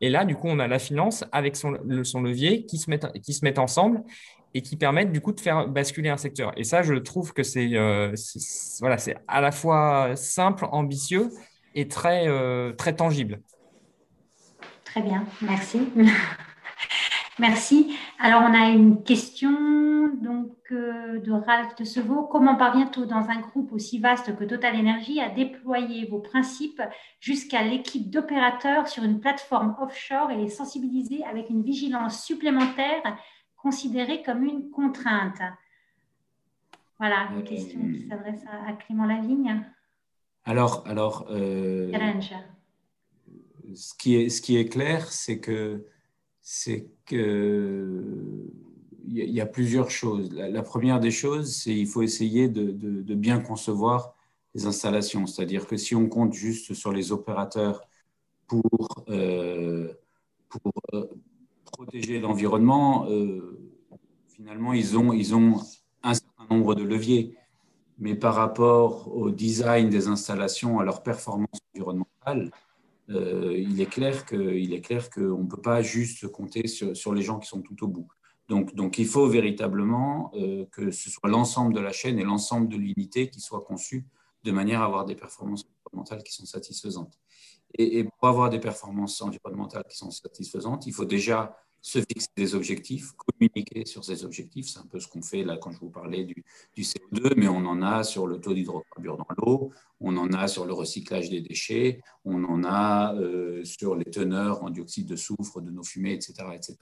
Et 0.00 0.08
là, 0.08 0.24
du 0.24 0.34
coup, 0.34 0.48
on 0.48 0.58
a 0.58 0.66
la 0.66 0.78
finance 0.78 1.24
avec 1.30 1.56
son, 1.56 1.72
levier 1.72 2.64
qui 2.64 2.78
se, 2.78 2.90
mettent 2.90 3.58
ensemble 3.58 4.02
et 4.56 4.62
qui 4.62 4.76
permettent 4.76 5.12
du 5.12 5.20
coup 5.20 5.32
de 5.32 5.40
faire 5.40 5.68
basculer 5.68 6.08
un 6.08 6.16
secteur. 6.16 6.52
Et 6.56 6.64
ça, 6.64 6.82
je 6.82 6.94
trouve 6.94 7.34
que 7.34 7.42
c'est 7.42 7.74
euh, 7.74 8.14
voilà, 8.80 8.96
c'est 8.96 9.16
à 9.28 9.42
la 9.42 9.52
fois 9.52 10.16
simple, 10.16 10.66
ambitieux 10.72 11.28
et 11.74 11.88
très, 11.88 12.26
euh, 12.26 12.72
très 12.72 12.96
tangible. 12.96 13.42
Très 14.84 15.02
bien, 15.02 15.24
merci. 15.42 15.80
Merci. 17.38 17.94
Alors, 18.18 18.44
on 18.48 18.54
a 18.54 18.70
une 18.70 19.02
question 19.02 20.08
donc, 20.22 20.52
euh, 20.72 21.20
de 21.20 21.32
Ralph 21.32 21.76
de 21.76 21.84
Sevaux. 21.84 22.22
Comment 22.22 22.56
parvient-on 22.56 23.04
dans 23.04 23.28
un 23.28 23.40
groupe 23.40 23.74
aussi 23.74 23.98
vaste 23.98 24.34
que 24.38 24.44
Total 24.44 24.74
Energy 24.74 25.20
à 25.20 25.28
déployer 25.28 26.06
vos 26.06 26.20
principes 26.20 26.80
jusqu'à 27.20 27.62
l'équipe 27.62 28.10
d'opérateurs 28.10 28.88
sur 28.88 29.04
une 29.04 29.20
plateforme 29.20 29.76
offshore 29.78 30.30
et 30.30 30.36
les 30.36 30.48
sensibiliser 30.48 31.24
avec 31.24 31.50
une 31.50 31.62
vigilance 31.62 32.24
supplémentaire 32.24 33.02
considérée 33.66 34.22
comme 34.22 34.44
une 34.44 34.70
contrainte 34.70 35.40
Voilà, 37.00 37.28
une 37.34 37.42
question 37.42 37.80
qui 37.80 38.04
euh, 38.04 38.08
s'adresse 38.08 38.44
à, 38.48 38.72
Clément 38.74 39.06
Lavigne. 39.06 39.60
Alors, 40.44 40.84
alors 40.86 41.26
euh, 41.30 41.90
ce, 43.74 43.92
qui 43.98 44.14
est, 44.14 44.28
ce 44.28 44.40
qui 44.40 44.56
est 44.56 44.66
clair, 44.66 45.10
c'est 45.10 45.40
que 45.40 45.84
c'est 46.42 46.86
qu'il 47.06 48.52
y 49.08 49.40
a 49.40 49.46
plusieurs 49.46 49.90
choses. 49.90 50.32
La, 50.32 50.62
première 50.62 51.00
des 51.00 51.10
choses, 51.10 51.52
c'est 51.52 51.74
qu'il 51.74 51.88
faut 51.88 52.02
essayer 52.02 52.48
de, 52.48 53.14
bien 53.14 53.40
concevoir 53.40 54.14
les 54.54 54.64
installations. 54.66 55.26
C'est-à-dire 55.26 55.66
que 55.66 55.76
si 55.76 55.96
on 55.96 56.08
compte 56.08 56.34
juste 56.34 56.72
sur 56.72 56.92
les 56.92 57.10
opérateurs 57.10 57.80
pour, 58.46 59.04
euh, 59.08 59.92
pour 60.48 60.72
euh, 60.94 61.08
protéger 61.76 62.20
l'environnement, 62.20 63.06
euh, 63.10 63.58
finalement, 64.28 64.72
ils 64.72 64.96
ont, 64.96 65.12
ils 65.12 65.34
ont 65.34 65.60
un 66.02 66.14
certain 66.14 66.46
nombre 66.50 66.74
de 66.74 66.82
leviers. 66.82 67.36
Mais 67.98 68.14
par 68.14 68.34
rapport 68.34 69.14
au 69.14 69.30
design 69.30 69.88
des 69.90 70.08
installations, 70.08 70.78
à 70.78 70.84
leur 70.84 71.02
performance 71.02 71.60
environnementale, 71.74 72.50
euh, 73.10 73.54
il 73.56 73.80
est 73.80 73.86
clair 73.86 74.24
qu'on 74.26 74.38
ne 74.38 75.46
peut 75.46 75.60
pas 75.60 75.82
juste 75.82 76.28
compter 76.28 76.66
sur, 76.66 77.14
les 77.14 77.22
gens 77.22 77.38
qui 77.38 77.48
sont 77.48 77.62
tout 77.62 77.84
au 77.84 77.88
bout. 77.88 78.08
Donc, 78.48 78.74
donc 78.74 78.98
il 78.98 79.06
faut 79.06 79.26
véritablement 79.26 80.30
euh, 80.34 80.64
que 80.72 80.90
ce 80.90 81.10
soit 81.10 81.28
l'ensemble 81.28 81.74
de 81.74 81.80
la 81.80 81.92
chaîne 81.92 82.18
et 82.18 82.24
l'ensemble 82.24 82.68
de 82.68 82.76
l'unité 82.76 83.28
qui 83.28 83.40
soit 83.40 83.62
conçu 83.62 84.06
de 84.44 84.52
manière 84.52 84.82
à 84.82 84.86
avoir 84.86 85.04
des 85.04 85.16
performances 85.16 85.64
environnementales 85.64 86.22
qui 86.22 86.32
sont 86.32 86.46
satisfaisantes. 86.46 87.18
Et, 87.74 87.98
et, 87.98 88.04
pour 88.04 88.28
avoir 88.28 88.48
des 88.50 88.60
performances 88.60 89.20
environnementales 89.20 89.84
qui 89.90 89.96
sont 89.96 90.10
satisfaisantes, 90.10 90.86
il 90.86 90.92
faut 90.92 91.04
déjà 91.04 91.56
se 91.86 92.00
fixer 92.00 92.30
des 92.36 92.56
objectifs, 92.56 93.12
communiquer 93.12 93.86
sur 93.86 94.04
ces 94.04 94.24
objectifs. 94.24 94.66
C'est 94.66 94.80
un 94.80 94.86
peu 94.86 94.98
ce 94.98 95.06
qu'on 95.06 95.22
fait 95.22 95.44
là 95.44 95.56
quand 95.56 95.70
je 95.70 95.78
vous 95.78 95.88
parlais 95.88 96.24
du, 96.24 96.44
CO2, 96.76 97.34
mais 97.36 97.46
on 97.46 97.64
en 97.64 97.80
a 97.80 98.02
sur 98.02 98.26
le 98.26 98.40
taux 98.40 98.54
d'hydrocarbures 98.54 99.16
dans 99.16 99.26
l'eau, 99.38 99.70
on 100.00 100.16
en 100.16 100.32
a 100.32 100.48
sur 100.48 100.66
le 100.66 100.72
recyclage 100.72 101.30
des 101.30 101.42
déchets, 101.42 102.00
on 102.24 102.42
en 102.42 102.64
a 102.64 103.14
euh, 103.14 103.62
sur 103.64 103.94
les 103.94 104.04
teneurs 104.06 104.64
en 104.64 104.70
dioxyde 104.70 105.06
de 105.06 105.14
soufre 105.14 105.60
de 105.60 105.70
nos 105.70 105.84
fumées, 105.84 106.14
etc. 106.14 106.34
etc. 106.56 106.76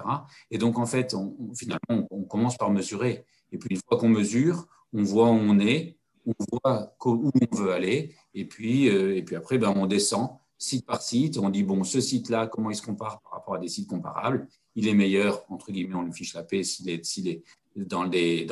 Et 0.51 0.57
donc, 0.57 0.79
en 0.79 0.87
fait, 0.87 1.15
finalement, 1.55 2.09
on, 2.11 2.23
commence 2.23 2.57
par 2.57 2.71
mesurer. 2.71 3.27
Et 3.53 3.59
puis, 3.59 3.75
une 3.75 3.83
fois 3.87 3.99
qu'on 3.99 4.09
mesure, 4.09 4.67
on 4.95 5.03
voit 5.03 5.31
où 5.31 5.35
on 5.35 5.59
est, 5.59 5.99
on 6.25 6.33
voit 6.51 6.97
où 7.05 7.31
on 7.53 7.57
veut 7.57 7.73
aller, 7.73 8.15
et 8.33 8.47
puis, 8.47 8.89
euh, 8.89 9.15
et 9.15 9.23
puis 9.23 9.37
après, 9.37 9.59
ben, 9.59 9.75
on 9.77 9.85
descend 9.85 10.39
site 10.65 10.87
par 10.87 11.03
site, 11.03 11.39
on 11.39 11.51
dit, 11.51 11.63
bon, 11.63 11.85
ce 11.85 12.01
site-là, 12.01 12.47
comment 12.47 12.71
il 12.71 12.77
se 12.77 12.83
compare 12.83 13.21
par 13.21 13.33
rapport 13.33 13.55
à 13.55 13.59
des 13.59 13.69
sites 13.69 13.89
comparables? 13.89 14.49
Il 14.75 14.89
est 14.89 14.95
meilleur, 14.95 15.45
entre 15.51 15.71
guillemets, 15.71 15.95
on 15.95 16.03
lui 16.03 16.13
fiche 16.13 16.35
la 16.35 16.43
paix 16.43 16.63
s'il 16.65 16.89
est, 16.89 17.43
dans, 17.77 18.05
les, 18.05 18.47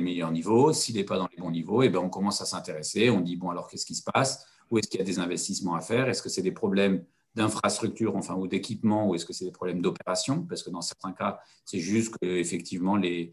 meilleurs, 0.00 0.32
niveaux. 0.32 0.72
S'il 0.72 0.96
n'est 0.96 1.04
pas 1.04 1.18
dans 1.18 1.28
les 1.30 1.40
bons 1.40 1.50
niveaux, 1.50 1.82
eh 1.82 1.88
bien, 1.88 2.00
on 2.00 2.08
commence 2.08 2.40
à 2.40 2.46
s'intéresser. 2.46 3.10
On 3.10 3.20
dit, 3.20 3.36
bon, 3.36 3.50
alors 3.50 3.68
qu'est-ce 3.68 3.86
qui 3.86 3.94
se 3.94 4.02
passe? 4.02 4.46
Où 4.70 4.78
est-ce 4.78 4.88
qu'il 4.88 4.98
y 4.98 5.02
a 5.02 5.06
des 5.06 5.18
investissements 5.18 5.74
à 5.74 5.80
faire? 5.80 6.08
Est-ce 6.08 6.22
que 6.22 6.28
c'est 6.28 6.42
des 6.42 6.52
problèmes 6.52 7.04
d'infrastructure, 7.34 8.16
enfin, 8.16 8.34
ou 8.34 8.46
d'équipement, 8.46 9.08
ou 9.08 9.14
est-ce 9.14 9.24
que 9.24 9.32
c'est 9.32 9.44
des 9.44 9.52
problèmes 9.52 9.80
d'opération? 9.80 10.42
Parce 10.42 10.62
que 10.62 10.70
dans 10.70 10.82
certains 10.82 11.12
cas, 11.12 11.40
c'est 11.64 11.78
juste 11.78 12.16
que 12.18 12.26
effectivement 12.26 12.96
les, 12.96 13.32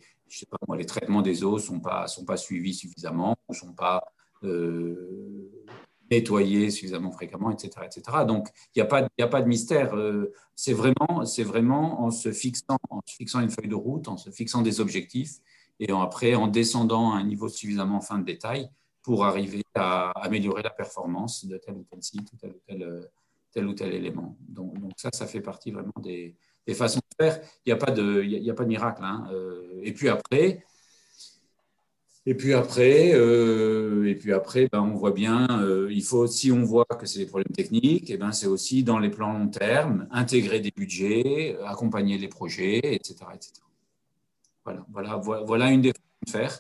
traitements 0.86 1.22
des 1.22 1.44
eaux 1.44 1.56
ne 1.56 1.62
sont 1.62 1.80
pas, 1.80 2.08
sont 2.08 2.26
pas 2.26 2.38
suivis 2.38 2.74
suffisamment, 2.74 3.36
ne 3.50 3.56
sont 3.56 3.74
pas 3.74 4.04
euh, 4.44 5.50
nettoyer 6.12 6.70
suffisamment 6.70 7.12
fréquemment, 7.12 7.52
etc. 7.52 7.86
etc. 7.86 8.26
Donc, 8.28 8.50
il 8.76 8.80
n'y 8.80 8.82
a, 8.84 8.86
pas, 8.86 9.08
a 9.20 9.28
pas 9.28 9.42
de 9.42 9.48
mystère. 9.48 9.96
Euh, 9.96 10.32
c'est 10.56 10.74
vraiment, 10.74 11.24
vraiment 11.40 12.02
en, 12.02 12.12
se 12.12 12.32
fixant, 12.32 12.78
en 12.90 13.02
se 13.06 13.16
fixant 13.16 13.40
une 13.40 13.50
feuille 13.50 13.68
de 13.68 13.76
route, 13.76 14.08
en 14.08 14.18
se 14.18 14.30
fixant 14.30 14.62
des 14.62 14.80
objectifs 14.80 15.40
et 15.80 15.92
après 15.92 16.36
en 16.36 16.48
descendant 16.48 17.12
à 17.12 17.18
un 17.18 17.24
niveau 17.24 17.50
suffisamment 17.50 18.00
fin 18.00 18.20
de 18.20 18.26
détail 18.26 18.70
pour 19.02 19.26
arriver 19.26 19.64
à 19.76 20.12
améliorer 20.12 20.64
la 20.64 20.70
performance 20.70 21.46
de 21.46 21.58
tel 21.58 21.76
ou 21.76 21.84
tel 21.84 22.02
site 22.02 22.32
ou 22.32 22.38
tel 22.38 23.68
ou 23.68 23.74
tel, 23.74 23.94
élément. 23.94 24.38
Donc, 24.48 24.74
ça, 24.98 25.10
ça 25.14 25.28
fait 25.28 25.42
partie 25.42 25.72
vraiment 25.72 25.94
des, 26.02 26.36
façons 26.74 27.00
de 27.00 27.26
faire. 27.26 27.40
Il 27.66 27.70
n'y 27.70 27.74
a, 27.74 27.78
pas 27.78 27.92
de, 27.92 28.24
il 28.24 28.50
a 28.50 28.54
pas 28.54 28.64
de 28.64 28.70
miracle. 28.70 29.04
Hein. 29.04 29.28
Euh, 29.32 29.80
et 29.84 29.94
puis 29.94 30.10
après, 30.10 30.66
et 32.28 32.34
puis 32.34 32.54
après, 32.54 33.12
euh, 33.14 34.10
et 34.10 34.16
puis 34.16 34.34
après 34.34 34.68
ben, 34.72 34.82
on 34.82 34.96
voit 34.96 35.12
bien, 35.12 35.48
euh, 35.62 35.90
il 35.92 36.04
faut, 36.04 36.26
si 36.26 36.52
on 36.52 36.64
voit 36.64 36.86
que 36.86 37.06
c'est 37.06 37.20
des 37.20 37.28
problèmes 37.28 37.54
techniques, 37.54 38.10
eh 38.10 38.18
ben, 38.18 38.32
c'est 38.32 38.48
aussi 38.48 38.84
dans 38.84 38.98
les 38.98 39.10
plans 39.10 39.34
long 39.34 39.48
terme, 39.48 40.08
intégrer 40.12 40.60
des 40.60 40.72
budgets, 40.72 41.58
accompagner 41.66 42.18
les 42.18 42.28
projets, 42.28 42.80
etc. 42.96 43.16
etc. 43.36 43.54
Voilà, 44.64 44.86
voilà, 44.92 45.18
voilà 45.46 45.72
une 45.72 45.82
des 45.82 45.90
façons 45.90 46.26
de 46.26 46.32
faire 46.32 46.60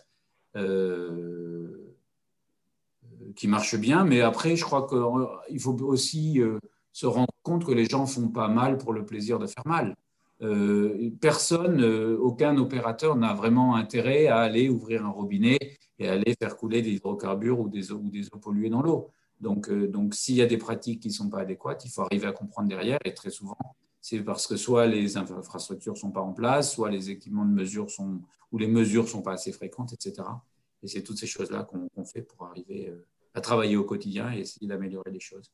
euh, 0.58 1.96
qui 3.36 3.48
marche 3.48 3.76
bien. 3.76 4.06
Mais 4.06 4.22
après, 4.22 4.56
je 4.56 4.64
crois 4.64 4.88
qu'il 4.88 5.60
faut 5.60 5.76
aussi 5.82 6.40
se 6.92 7.08
rendre 7.08 7.34
compte 7.42 7.66
que 7.66 7.72
les 7.72 7.86
gens 7.86 8.06
font 8.06 8.30
pas 8.30 8.48
mal 8.48 8.78
pour 8.78 8.94
le 8.94 9.06
plaisir 9.06 9.40
de 9.40 9.48
faire 9.48 9.66
mal. 9.66 9.96
Euh, 10.42 11.12
personne, 11.22 11.82
euh, 11.82 12.18
aucun 12.18 12.58
opérateur 12.58 13.16
n'a 13.16 13.34
vraiment 13.34 13.76
intérêt 13.76 14.28
à 14.28 14.40
aller 14.40 14.70
ouvrir 14.70 15.06
un 15.06 15.10
robinet 15.10 15.58
et 15.98 16.10
aller 16.10 16.36
faire 16.38 16.58
couler 16.58 16.82
des 16.82 16.92
hydrocarbures 16.92 17.60
ou 17.60 17.70
des 17.70 17.92
eaux, 17.92 18.02
polluées 18.42 18.70
dans 18.70 18.82
l'eau. 18.82 19.10
Donc, 19.40 19.70
euh, 19.70 19.88
donc 19.88 20.14
s'il 20.14 20.36
y 20.36 20.42
a 20.42 20.46
des 20.46 20.58
pratiques 20.58 21.02
qui 21.02 21.08
ne 21.08 21.14
sont 21.14 21.30
pas 21.30 21.40
adéquates, 21.40 21.86
il 21.86 21.92
faut 21.92 22.02
arriver 22.02 22.28
à 22.28 22.34
comprendre 22.34 22.68
derrière. 22.68 23.00
Et 23.06 23.14
très 23.14 23.30
souvent, 23.30 23.58
c'est 24.02 24.22
parce 24.22 24.46
que 24.48 24.58
soit 24.58 24.88
les 24.88 25.18
infrastructures 25.18 25.94
ne 25.94 26.00
sont 26.00 26.12
pas 26.12 26.22
en 26.22 26.34
place, 26.34 26.74
soit 26.74 26.92
les 26.92 27.10
équipements 27.10 27.46
de 27.46 27.54
mesure 27.54 27.90
sont, 27.90 28.22
ou 28.52 28.58
les 28.58 28.68
mesures 28.68 29.04
ne 29.04 29.10
sont 29.10 29.22
pas 29.22 29.34
assez 29.34 29.52
fréquentes, 29.54 29.94
etc. 29.94 30.28
Et 30.84 30.88
c'est 30.88 31.02
toutes 31.02 31.18
ces 31.18 31.28
choses-là 31.28 31.64
qu'on 31.64 32.06
fait 32.06 32.22
pour 32.22 32.46
arriver 32.46 32.94
à 33.34 33.42
travailler 33.42 33.78
au 33.78 33.84
quotidien 33.84 34.32
et 34.34 34.40
essayer 34.42 34.68
d'améliorer 34.68 35.12
les 35.12 35.20
choses. 35.20 35.52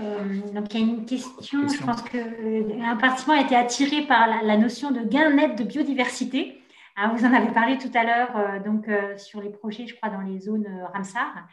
Euh, 0.00 0.52
donc, 0.52 0.74
il 0.74 0.80
y 0.80 0.82
a 0.82 0.86
une 0.86 1.04
question, 1.04 1.68
je 1.68 1.84
pense 1.84 2.02
que 2.02 2.16
euh, 2.18 2.96
participant 2.96 3.32
a 3.32 3.40
été 3.40 3.56
attiré 3.56 4.02
par 4.02 4.26
la, 4.42 4.56
notion 4.56 4.90
de 4.90 5.00
gain 5.00 5.30
net 5.30 5.56
de 5.56 5.64
biodiversité. 5.64 6.62
Ah, 6.96 7.12
vous 7.14 7.24
en 7.24 7.32
avez 7.32 7.52
parlé 7.52 7.78
tout 7.78 7.90
à 7.94 8.04
l'heure 8.04 8.36
euh, 8.36 8.60
donc 8.60 8.88
sur 9.18 9.40
les 9.40 9.50
projets, 9.50 9.86
je 9.86 9.94
crois, 9.96 10.10
dans 10.10 10.20
les 10.20 10.40
zones 10.40 10.66
Ramsar, 10.92 11.46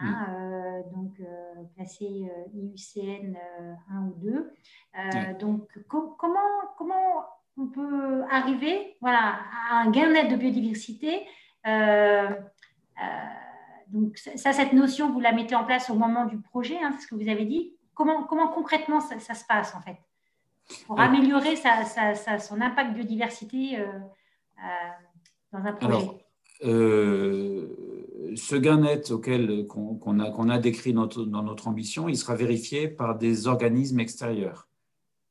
hein, 0.00 0.26
mm. 0.28 0.94
donc 0.94 1.12
classées 1.76 2.30
IUCN 2.54 3.36
1 3.90 4.00
ou 4.02 4.14
2. 4.18 4.52
Donc, 5.38 5.68
comment, 5.88 6.40
comment 6.78 7.24
on 7.56 7.66
peut 7.66 8.22
arriver 8.30 8.96
voilà, 9.00 9.38
à 9.70 9.80
un 9.80 9.90
gain 9.90 10.10
net 10.10 10.30
de 10.30 10.36
biodiversité 10.36 11.26
donc 13.88 14.18
ça, 14.18 14.52
cette 14.52 14.72
notion, 14.72 15.12
vous 15.12 15.20
la 15.20 15.32
mettez 15.32 15.54
en 15.54 15.64
place 15.64 15.90
au 15.90 15.94
moment 15.94 16.24
du 16.24 16.38
projet, 16.38 16.78
hein, 16.82 16.90
c'est 16.92 17.04
ce 17.04 17.06
que 17.06 17.14
vous 17.14 17.28
avez 17.28 17.44
dit? 17.44 17.73
Comment, 17.94 18.24
comment 18.24 18.48
concrètement 18.48 19.00
ça, 19.00 19.34
se 19.34 19.44
passe 19.44 19.74
en 19.74 19.80
fait? 19.80 19.96
Pour 20.86 20.98
améliorer 20.98 21.56
son 21.56 22.60
impact 22.60 22.94
biodiversité 22.94 23.78
euh, 23.78 23.86
euh, 23.86 24.62
dans 25.52 25.58
un 25.58 25.72
projet? 25.72 25.94
Alors, 25.94 26.18
euh, 26.64 28.32
ce 28.34 28.56
gain 28.56 28.78
net 28.78 29.10
auquel 29.10 29.66
qu'on 29.66 30.48
a, 30.48 30.58
décrit 30.58 30.92
dans 30.94 31.42
notre 31.42 31.68
ambition, 31.68 32.08
il 32.08 32.16
sera 32.16 32.34
vérifié 32.34 32.88
par 32.88 33.16
des 33.16 33.46
organismes 33.46 34.00
extérieurs, 34.00 34.68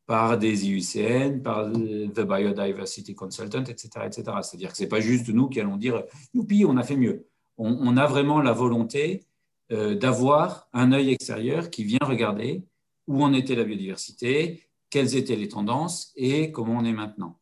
par 0.05 0.37
des 0.37 0.69
IUCN, 0.69 1.41
par 1.41 1.71
The 1.71 2.21
Biodiversity 2.21 3.15
Consultant, 3.15 3.63
etc. 3.63 3.89
etc. 4.05 4.23
C'est-à-dire 4.41 4.71
que 4.71 4.77
ce 4.77 4.83
n'est 4.83 4.89
pas 4.89 4.99
juste 4.99 5.29
nous 5.29 5.49
qui 5.49 5.59
allons 5.59 5.77
dire 5.77 6.03
«youpi, 6.33 6.63
on 6.65 6.77
a 6.77 6.83
fait 6.83 6.97
mieux». 6.97 7.25
on 7.57 7.97
a 7.97 8.05
vraiment 8.05 8.41
la 8.41 8.51
volonté 8.51 9.25
euh, 9.73 9.95
d'avoir 9.95 10.69
un 10.71 10.91
œil 10.91 11.09
extérieur 11.09 11.71
qui 11.71 11.83
vient 11.83 11.97
regarder 12.03 12.63
où 13.07 13.23
en 13.23 13.33
était 13.33 13.55
la 13.55 13.63
biodiversité, 13.63 14.69
quelles 14.91 15.15
étaient 15.15 15.35
les 15.35 15.47
tendances 15.47 16.13
et 16.15 16.51
comment 16.51 16.77
on 16.77 16.85
est 16.85 16.93
maintenant. 16.93 17.39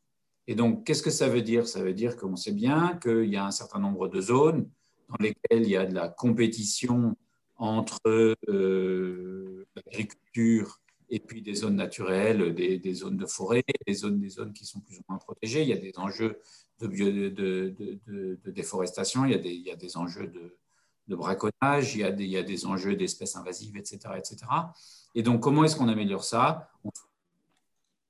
Et 0.48 0.56
donc, 0.56 0.86
qu'est-ce 0.86 1.04
que 1.04 1.10
ça 1.10 1.28
veut 1.28 1.42
dire? 1.42 1.68
Ça 1.68 1.84
veut 1.84 1.94
dire 1.94 2.16
qu'on 2.16 2.38
sait 2.38 2.54
bien 2.54 2.98
qu'il 3.04 3.26
y 3.26 3.36
a 3.36 3.46
un 3.46 3.52
certain 3.52 3.80
nombre 3.80 4.08
de 4.08 4.22
zones 4.22 4.70
dans 5.10 5.18
lesquelles 5.20 5.64
il 5.64 5.70
y 5.70 5.76
a 5.76 5.86
de 5.86 5.94
la 5.94 6.08
compétition 6.08 7.18
entre 7.58 8.00
euh, 8.48 9.66
l'agriculture 9.76 10.80
et 11.10 11.20
puis 11.20 11.42
des 11.42 11.56
zones 11.56 11.76
naturelles, 11.76 12.56
des, 12.56 12.94
zones 12.94 13.18
de 13.18 13.26
forêt, 13.26 13.66
des 13.86 13.94
zones, 13.94 14.22
des 14.22 14.30
zones 14.30 14.54
qui 14.54 14.66
sont 14.66 14.80
plus 14.80 15.00
ou 15.00 15.02
moins 15.10 15.18
protégées. 15.18 15.64
Il 15.64 15.68
y 15.68 15.74
a 15.74 15.78
des 15.78 15.92
enjeux 15.98 16.40
de, 16.80 17.76
déforestation, 18.46 19.26
il 19.26 19.32
y 19.32 19.70
a 19.70 19.76
des 19.76 19.98
enjeux 19.98 20.28
de, 20.28 20.56
de 21.08 21.16
braconnage, 21.16 21.96
il 21.96 22.02
y 22.02 22.38
a 22.38 22.44
des, 22.44 22.66
enjeux 22.66 22.96
d'espèces 22.96 23.36
invasives, 23.36 23.78
etc., 23.78 24.00
etc. 24.18 24.38
Et 25.16 25.24
donc, 25.24 25.42
comment 25.42 25.64
est-ce 25.64 25.76
qu'on 25.76 25.90
améliore 25.90 26.24
ça? 26.24 26.70
On 26.84 26.92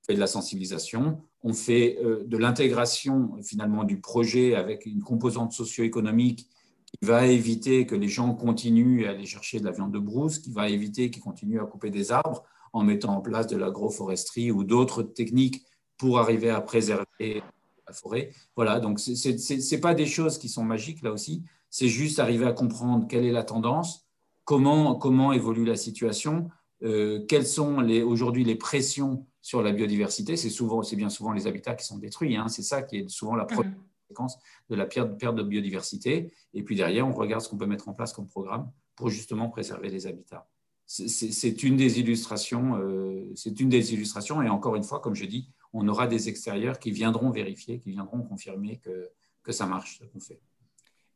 fait 0.06 0.14
de 0.14 0.20
la 0.20 0.28
sensibilisation, 0.28 1.22
on 1.44 1.54
fait 1.54 1.98
euh, 2.04 2.24
de 2.26 2.38
l'intégration 2.38 3.38
finalement 3.44 3.84
du 3.84 4.00
projet 4.00 4.56
avec 4.56 4.86
une 4.86 5.02
composante 5.02 5.52
socio-économique 5.52 6.48
qui 6.86 7.06
va 7.06 7.26
éviter 7.28 7.86
que 7.86 7.96
les 7.96 8.08
gens 8.08 8.34
continuent 8.34 9.06
à 9.06 9.12
aller 9.12 9.26
chercher 9.26 9.60
de 9.60 9.66
la 9.66 9.72
viande 9.72 9.94
de 9.94 10.00
brousse, 10.00 10.40
qui 10.40 10.52
va 10.52 10.70
éviter 10.70 11.10
qu'ils 11.10 11.24
continuent 11.24 11.62
à 11.62 11.66
couper 11.66 11.90
des 11.90 12.12
arbres 12.12 12.44
en 12.74 12.84
mettant 12.84 13.16
en 13.16 13.22
place 13.22 13.48
de 13.48 13.58
l'agroforesterie 13.58 14.52
ou 14.52 14.64
d'autres 14.64 15.04
techniques 15.04 15.66
pour 15.98 16.20
arriver 16.20 16.50
à 16.50 16.62
préserver 16.62 17.44
la 17.88 17.94
forêt. 17.94 18.32
Voilà, 18.56 18.80
donc 18.80 19.00
ce 19.00 19.76
n'est 19.76 19.82
pas 19.82 19.94
des 19.94 20.06
choses 20.06 20.38
qui 20.38 20.50
sont 20.50 20.64
magiques 20.64 21.02
là 21.02 21.12
aussi, 21.12 21.44
c'est 21.72 21.88
juste 21.88 22.20
arriver 22.20 22.46
à 22.46 22.52
comprendre 22.52 23.08
quelle 23.08 23.26
est 23.26 23.32
la 23.32 23.44
tendance, 23.44 24.06
comment, 24.44 24.96
comment 24.96 25.34
évolue 25.34 25.66
la 25.66 25.78
situation, 25.78 26.50
euh, 26.84 27.26
quelles 27.28 27.48
sont 27.48 27.78
aujourd'hui 28.06 28.44
les 28.44 28.56
pressions 28.56 29.26
sur 29.42 29.64
la 29.64 29.72
biodiversité. 29.72 30.36
C'est 30.36 30.50
souvent, 30.50 30.84
c'est 30.84 30.98
bien 30.98 31.10
souvent 31.10 31.32
les 31.32 31.48
habitats 31.48 31.74
qui 31.74 31.86
sont 31.86 31.98
détruits. 31.98 32.36
Hein. 32.36 32.50
C'est 32.50 32.62
ça 32.62 32.84
qui 32.84 32.98
est 32.98 33.10
souvent 33.10 33.36
la 33.36 33.46
première 33.46 33.72
mmh. 33.72 34.08
conséquence 34.08 34.38
de 34.70 34.76
la 34.76 34.86
perte, 34.86 35.18
perte 35.18 35.36
de 35.36 35.44
biodiversité. 35.44 36.34
Et 36.54 36.62
puis 36.62 36.76
derrière, 36.76 37.08
on 37.08 37.14
regarde 37.14 37.42
ce 37.42 37.50
qu'on 37.50 37.58
peut 37.58 37.66
mettre 37.66 37.88
en 37.88 37.94
place 37.94 38.12
comme 38.14 38.28
programme 38.28 38.70
pour 38.96 39.10
justement 39.10 39.50
préserver 39.50 39.90
les 39.90 40.06
habitats. 40.06 40.48
C'est 40.86 41.64
une 41.64 41.78
des 41.78 42.02
illustrations. 42.02 42.76
Euh, 42.76 43.32
c'est 43.36 43.62
une 43.62 43.70
des 43.70 43.94
illustrations. 43.94 44.42
Et 44.42 44.50
encore 44.50 44.76
une 44.76 44.84
fois, 44.84 45.00
comme 45.00 45.16
je 45.16 45.24
dis, 45.24 45.48
on 45.72 45.88
aura 45.88 46.06
des 46.06 46.28
extérieurs 46.28 46.80
qui 46.80 46.92
viendront 46.92 47.30
vérifier, 47.30 47.80
qui 47.80 47.92
viendront 47.92 48.22
confirmer 48.24 48.78
que, 48.80 49.10
que 49.42 49.54
ça 49.54 49.66
marche 49.66 50.00
ce 50.00 50.06
qu'on 50.06 50.20
fait. 50.20 50.42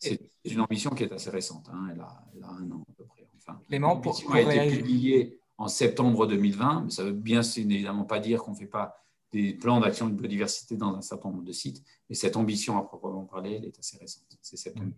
C'est 0.10 0.52
une 0.52 0.62
ambition 0.62 0.92
qui 0.92 1.04
est 1.04 1.12
assez 1.12 1.30
récente. 1.30 1.68
Hein. 1.72 1.90
Elle, 1.92 2.02
a, 2.02 2.48
un 2.48 2.72
an 2.72 2.84
à 2.90 2.94
peu 2.98 3.06
près. 3.06 3.28
Enfin, 3.38 3.60
Clément, 3.68 3.98
pour, 4.00 4.20
a 4.34 4.42
été 4.42 4.78
publiée 4.78 5.40
en 5.58 5.68
septembre 5.68 6.28
2020, 6.28 6.84
mais 6.86 6.90
ça 6.92 7.04
ne 7.04 7.10
veut 7.10 7.14
bien 7.14 7.42
évidemment 7.42 8.06
pas 8.06 8.20
dire 8.20 8.44
qu'on 8.44 8.52
ne 8.52 8.58
fait 8.58 8.66
pas 8.66 8.98
des 9.32 9.54
plans 9.54 9.80
d'action 9.80 10.08
de 10.08 10.14
biodiversité 10.14 10.78
dans 10.78 10.96
un 10.96 11.02
certain 11.02 11.30
nombre 11.30 11.44
de 11.44 11.52
sites, 11.52 11.84
mais 12.10 12.16
cette 12.16 12.38
ambition 12.38 12.78
à 12.78 12.84
proprement 12.84 13.26
parler, 13.26 13.56
elle 13.56 13.66
est 13.66 13.80
assez 13.80 13.98
récente. 13.98 14.24
C'est 14.42 14.58
septembre. 14.58 14.94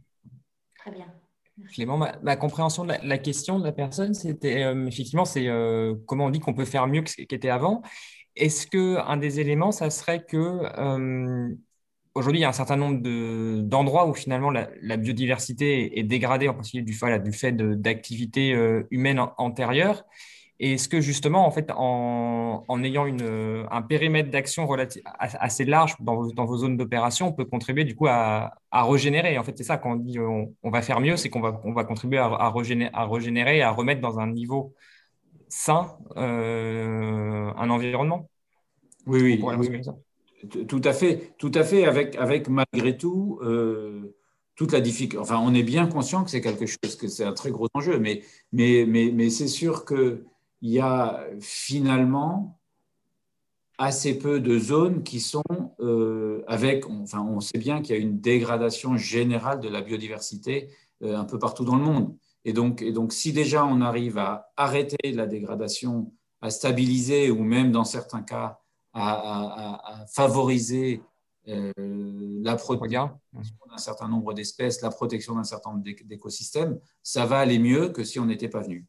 Très 0.78 0.92
bien. 0.92 1.12
Clément, 1.74 1.98
ma, 1.98 2.36
compréhension 2.36 2.86
de 2.86 2.94
la, 3.02 3.18
question 3.18 3.58
de 3.58 3.64
la 3.64 3.72
personne, 3.72 4.14
c'était 4.14 4.64
euh, 4.64 4.86
effectivement, 4.86 5.26
c'est 5.26 5.48
euh, 5.48 5.96
comment 6.06 6.26
on 6.26 6.30
dit 6.30 6.40
qu'on 6.40 6.54
peut 6.54 6.66
faire 6.66 6.86
mieux 6.86 7.02
que 7.02 7.10
ce 7.10 7.16
qui 7.16 7.24
était 7.24 7.50
avant. 7.50 7.82
Est-ce 8.36 8.68
qu'un 8.68 9.18
des 9.18 9.40
éléments, 9.40 9.72
ça 9.72 9.90
serait 9.90 10.24
que 10.24 10.38
euh, 10.38 11.50
aujourd'hui, 12.18 12.40
il 12.40 12.44
y 12.44 12.46
a 12.46 12.50
un 12.50 12.54
certain 12.54 12.76
nombre 12.76 13.02
d'endroits 13.62 14.08
où 14.08 14.14
finalement 14.14 14.52
la, 14.52 14.98
biodiversité 14.98 16.00
est, 16.00 16.04
dégradée, 16.04 16.50
en 16.50 16.54
particulier 16.54 16.84
du, 16.84 16.98
du 17.24 17.32
fait 17.32 17.56
d'activités 17.56 18.56
humaines 18.92 19.22
antérieures 19.38 20.04
et 20.60 20.74
est-ce 20.74 20.90
que 20.90 21.02
justement, 21.02 21.46
en 21.46 21.52
fait, 21.52 21.72
en, 21.76 22.84
ayant 22.84 23.06
une, 23.06 23.66
un 23.70 23.82
périmètre 23.84 24.32
d'action 24.32 24.68
assez 25.20 25.66
large 25.66 25.96
dans 26.00 26.16
vos, 26.16 26.32
dans 26.32 26.46
vos 26.46 26.58
zones 26.58 26.78
d'opération, 26.78 27.28
on 27.28 27.34
peut 27.34 27.46
contribuer 27.46 27.84
du 27.84 27.96
coup 27.96 28.08
à, 28.08 28.56
à 28.72 28.84
régénérer. 28.84 29.38
En 29.38 29.44
fait, 29.44 29.56
c'est 29.56 29.64
ça 29.64 29.78
quand 29.78 29.92
on 29.92 29.96
dit 29.98 30.20
on, 30.20 30.70
va 30.70 30.82
faire 30.82 31.00
mieux, 31.00 31.16
c'est 31.16 31.30
qu'on 31.30 31.42
va, 31.42 31.62
on 31.64 31.74
va 31.74 31.84
contribuer 31.84 32.18
à, 32.18 32.26
à, 32.26 32.50
régénérer, 32.50 32.90
à 32.94 33.06
régénérer, 33.06 33.62
à 33.62 33.72
remettre 33.72 34.02
dans 34.02 34.20
un 34.20 34.28
niveau 34.32 34.74
sain 35.48 35.96
euh, 36.18 37.52
un 37.56 37.70
environnement. 37.70 38.28
Oui, 39.06 39.22
oui, 39.22 39.40
Tout 40.68 40.82
à 40.84 40.94
fait, 40.94 41.34
tout 41.38 41.52
à 41.54 41.64
fait. 41.64 41.86
Avec, 41.86 42.16
avec 42.16 42.50
malgré 42.50 42.98
tout. 42.98 43.40
Euh, 43.42 44.16
toute 44.58 44.72
la 44.72 44.82
difficulté. 44.82 45.20
Enfin, 45.20 45.40
on 45.40 45.54
est 45.54 45.64
bien 45.64 45.86
conscient 45.88 46.24
que 46.24 46.32
c'est 46.32 46.42
quelque 46.42 46.66
chose, 46.66 46.96
que 47.00 47.08
c'est 47.08 47.24
un 47.24 47.34
très 47.34 47.52
gros 47.52 47.68
enjeu, 47.76 48.00
mais, 48.00 48.24
mais, 48.52 48.86
mais, 48.88 49.12
mais 49.14 49.30
c'est 49.30 49.48
sûr 49.48 49.86
que 49.86 50.26
il 50.62 50.72
y 50.72 50.80
a 50.80 51.24
finalement 51.40 52.60
assez 53.78 54.18
peu 54.18 54.40
de 54.40 54.58
zones 54.58 55.04
qui 55.04 55.20
sont 55.20 55.44
euh, 55.80 56.44
avec, 56.48 56.90
enfin 56.90 57.22
on 57.22 57.40
sait 57.40 57.60
bien 57.60 57.82
qu'il 57.84 57.96
y 57.96 58.00
a 58.00 58.02
une 58.02 58.20
dégradation 58.20 58.98
générale 58.98 59.60
de 59.60 59.70
la 59.70 59.82
biodiversité 59.82 60.70
euh, 61.04 61.16
un 61.16 61.26
peu 61.26 61.38
partout 61.38 61.64
dans 61.64 61.76
le 61.76 61.84
monde. 61.84 62.18
Et 62.44 62.54
donc, 62.54 62.82
et 62.82 62.92
donc 62.92 63.14
si 63.14 63.34
déjà 63.34 63.64
on 63.66 63.82
arrive 63.82 64.18
à 64.18 64.52
arrêter 64.58 65.12
la 65.12 65.28
dégradation, 65.28 66.12
à 66.42 66.50
stabiliser 66.50 67.30
ou 67.30 67.44
même 67.44 67.72
dans 67.72 67.84
certains 67.84 68.24
cas 68.24 68.60
à, 68.98 70.06
favoriser 70.14 71.02
euh, 71.48 71.72
la 71.78 72.56
protection 72.56 73.12
d'un 73.32 73.78
certain 73.78 74.08
nombre 74.08 74.34
d'espèces, 74.34 74.82
la 74.82 74.90
protection 74.90 75.36
d'un 75.36 75.44
certain 75.44 75.72
nombre 75.72 75.84
d'écosystèmes, 75.84 76.80
ça 77.04 77.26
va 77.26 77.40
aller 77.40 77.60
mieux 77.60 77.90
que 77.90 78.04
si 78.04 78.20
on 78.20 78.26
n'était 78.26 78.50
pas 78.50 78.62
venu. 78.62 78.86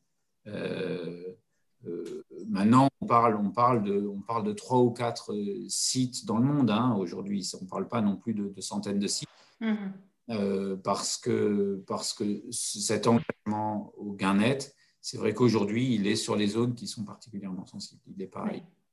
Euh, 1.86 2.22
maintenant, 2.48 2.88
on 3.00 3.06
parle, 3.06 3.36
on, 3.36 3.50
parle 3.50 3.82
de, 3.82 4.06
on 4.06 4.20
parle 4.20 4.44
de 4.44 4.52
trois 4.52 4.80
ou 4.80 4.90
quatre 4.90 5.32
euh, 5.32 5.64
sites 5.68 6.26
dans 6.26 6.38
le 6.38 6.44
monde 6.44 6.70
hein, 6.70 6.94
aujourd'hui. 6.98 7.48
On 7.60 7.64
ne 7.64 7.68
parle 7.68 7.88
pas 7.88 8.00
non 8.00 8.16
plus 8.16 8.34
de, 8.34 8.60
centaines 8.60 8.98
de 8.98 9.06
sites. 9.06 9.28
Mhm. 9.60 9.92
Euh, 10.30 10.76
parce, 10.76 11.16
que, 11.16 11.82
parce 11.86 12.12
que 12.12 12.42
cet 12.50 13.06
engagement 13.06 13.92
au 13.96 14.12
gain 14.12 14.34
net, 14.34 14.74
c'est 15.00 15.16
vrai 15.16 15.32
qu'aujourd'hui, 15.32 15.94
il 15.94 16.06
est 16.06 16.16
sur 16.16 16.36
les 16.36 16.48
zones 16.48 16.74
qui 16.74 16.86
sont 16.86 17.04
particulièrement 17.04 17.64
sensibles. 17.64 18.02
Il 18.06 18.18
n'est 18.18 18.26
pas 18.26 18.44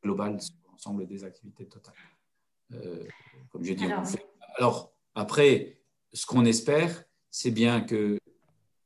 global 0.02 0.40
sur 0.42 0.56
l'ensemble 0.76 1.08
des 1.08 1.24
activités 1.24 1.66
totales. 1.66 1.94
comme 3.50 3.64
j'ai 3.64 3.76
dit, 3.76 3.86
alors, 3.86 4.06
alors, 4.58 4.94
après, 5.16 5.82
ce 6.14 6.26
qu'on 6.26 6.44
espère, 6.44 7.04
c'est 7.32 7.52
bien 7.52 7.82
que 7.82 8.20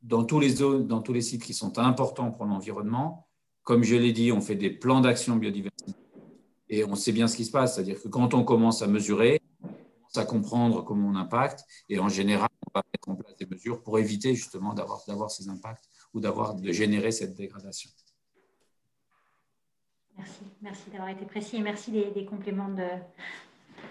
dans 0.03 0.23
tous 0.23 0.39
les 0.39 0.49
zones, 0.49 0.87
dans 0.87 1.01
tous 1.01 1.13
les 1.13 1.21
sites 1.21 1.43
qui 1.43 1.53
sont 1.53 1.79
importants 1.79 2.31
pour 2.31 2.45
l'environnement, 2.45 3.27
comme 3.63 3.83
je 3.83 3.95
l'ai 3.95 4.13
dit, 4.13 4.31
on 4.31 4.41
fait 4.41 4.55
des 4.55 4.69
plans 4.69 5.01
d'action 5.01 5.35
biodiversité 5.35 5.93
et 6.69 6.85
on 6.85 6.95
sait 6.95 7.11
bien 7.11 7.27
ce 7.27 7.35
qui 7.35 7.45
se 7.45 7.51
passe. 7.51 7.75
C'est-à-dire 7.75 8.01
que 8.01 8.07
quand 8.07 8.33
on 8.33 8.43
commence 8.43 8.81
à 8.83 8.87
mesurer, 8.87 9.41
on 9.63 9.67
commence 9.67 10.17
à 10.17 10.25
comprendre 10.25 10.83
comment 10.83 11.09
on 11.09 11.15
impacte 11.15 11.65
et 11.89 11.99
en 11.99 12.09
général, 12.09 12.49
on 12.67 12.79
va 12.79 12.83
mettre 12.93 13.09
en 13.09 13.15
place 13.15 13.35
des 13.35 13.47
mesures 13.47 13.81
pour 13.81 13.97
éviter 13.97 14.35
justement 14.35 14.73
d'avoir 14.73 15.31
ces 15.31 15.49
impacts 15.49 15.89
ou 16.13 16.19
d'avoir 16.19 16.53
de 16.53 16.71
générer 16.71 17.11
cette 17.11 17.35
dégradation. 17.35 17.89
Merci, 20.19 20.41
merci 20.61 20.89
d'avoir 20.91 21.09
été 21.09 21.25
précis 21.25 21.55
et 21.57 21.61
merci 21.61 21.91
des 21.91 22.25
compléments 22.25 22.69
de, 22.69 22.83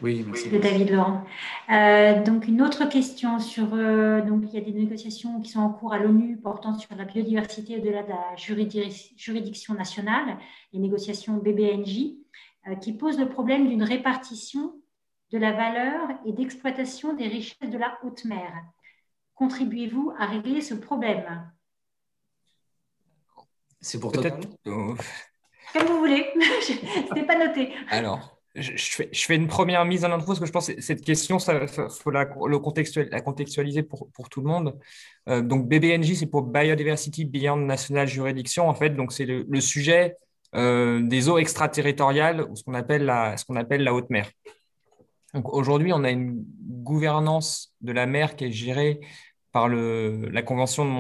oui, 0.03 0.25
de 0.25 0.59
David 0.59 0.91
Laurent. 0.91 1.25
Euh, 1.71 2.23
donc 2.23 2.47
une 2.47 2.63
autre 2.63 2.89
question 2.89 3.41
sur 3.41 3.75
euh, 3.75 4.21
donc 4.23 4.45
il 4.45 4.55
y 4.55 4.59
a 4.59 4.61
des 4.61 4.73
négociations 4.73 5.41
qui 5.41 5.51
sont 5.51 5.61
en 5.61 5.71
cours 5.71 5.93
à 5.93 5.99
l'ONU 5.99 6.37
portant 6.37 6.79
sur 6.79 6.95
la 6.95 7.05
biodiversité 7.05 7.79
au-delà 7.79 8.05
de 8.05 8.11
la 8.11 8.37
juridiction 8.37 9.75
nationale, 9.75 10.39
les 10.73 10.79
négociations 10.79 11.35
BBNJ, 11.39 12.13
euh, 12.69 12.77
qui 12.77 12.93
posent 12.93 13.19
le 13.19 13.29
problème 13.29 13.69
d'une 13.69 13.83
répartition 13.83 14.75
de 15.33 15.39
la 15.39 15.53
valeur 15.53 16.11
et 16.25 16.33
d'exploitation 16.33 17.15
des 17.15 17.27
richesses 17.27 17.71
de 17.71 17.79
la 17.79 17.99
haute 18.05 18.25
mer. 18.25 18.53
Contribuez-vous 19.35 20.13
à 20.19 20.27
régler 20.27 20.61
ce 20.61 20.75
problème? 20.75 21.51
C'est 23.81 23.99
pour 23.99 24.13
toi. 24.13 24.23
Comme 25.73 25.87
vous 25.87 25.99
voulez. 25.99 26.27
Ce 26.63 27.15
n'est 27.15 27.27
pas 27.27 27.39
noté. 27.39 27.73
Alors 27.91 28.39
je, 28.61 28.73
fais, 28.77 29.09
je, 29.13 29.33
une 29.33 29.47
première 29.47 29.85
mise 29.85 30.05
en 30.05 30.13
intro 30.13 30.27
parce 30.27 30.41
que 30.41 30.47
je 30.47 30.53
pense 30.53 30.69
que 30.69 30.81
cette 30.81 31.03
question, 31.03 31.39
il 31.39 31.69
faut 31.91 32.11
la, 32.11 32.27
contextualiser 32.27 33.83
pour, 33.83 34.29
tout 34.31 34.41
le 34.41 34.47
monde. 34.47 34.79
Euh, 35.29 35.43
donc, 35.43 35.69
BBNJ, 35.69 36.15
c'est 36.15 36.27
pour 36.27 36.43
Biodiversity 36.43 37.25
Beyond 37.25 37.57
National 37.57 38.07
Jurisdiction, 38.07 38.69
en 38.69 38.75
fait. 38.75 38.91
Donc, 38.91 39.13
c'est 39.13 39.27
le, 39.27 39.61
sujet 39.61 40.17
euh, 40.55 41.01
des 41.03 41.29
eaux 41.29 41.39
extraterritoriales, 41.39 42.47
ce 42.55 42.63
qu'on 42.63 42.75
appelle, 42.75 43.05
la, 43.05 43.37
ce 43.37 43.45
qu'on 43.45 43.57
appelle 43.57 43.83
la 43.83 43.95
haute 43.95 44.11
mer. 44.11 44.31
Aujourd'hui, 45.45 45.93
on 45.93 46.05
a 46.05 46.11
une 46.11 46.43
gouvernance 46.63 47.75
de 47.83 47.93
la 47.93 48.07
mer 48.07 48.35
qui 48.35 48.47
est 48.47 48.53
gérée 48.53 49.01
par 49.59 49.69
la 49.69 50.43
convention 50.43 50.85
de 50.85 50.91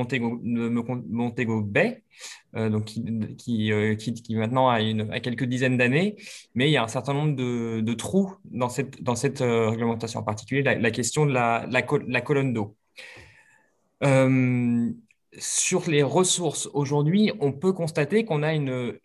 Montego, 1.10 1.60
Bay, 1.62 2.02
euh, 2.56 2.68
donc 2.68 2.86
qui, 2.86 3.72
euh, 3.72 3.94
maintenant 4.30 4.68
a, 4.68 5.20
quelques 5.20 5.44
dizaines 5.44 5.76
d'années, 5.76 6.16
mais 6.56 6.68
il 6.68 6.72
y 6.72 6.76
a 6.76 6.82
un 6.82 6.88
certain 6.88 7.14
nombre 7.14 7.36
de, 7.36 7.94
trous 7.94 8.34
dans 8.46 8.68
cette, 8.68 9.42
euh, 9.42 9.68
réglementation, 9.70 10.18
en 10.18 10.24
particulier 10.24 10.62
la, 10.62 10.90
question 10.90 11.24
de 11.24 11.32
la 11.32 12.20
colonne 12.20 12.52
d'eau. 12.52 12.76
sur 15.38 15.88
les 15.88 16.02
ressources, 16.02 16.68
aujourd'hui, 16.74 17.30
on 17.38 17.52
peut 17.52 17.72
constater 17.72 18.24
qu'on 18.24 18.42
a 18.42 18.54
une, 18.54 18.98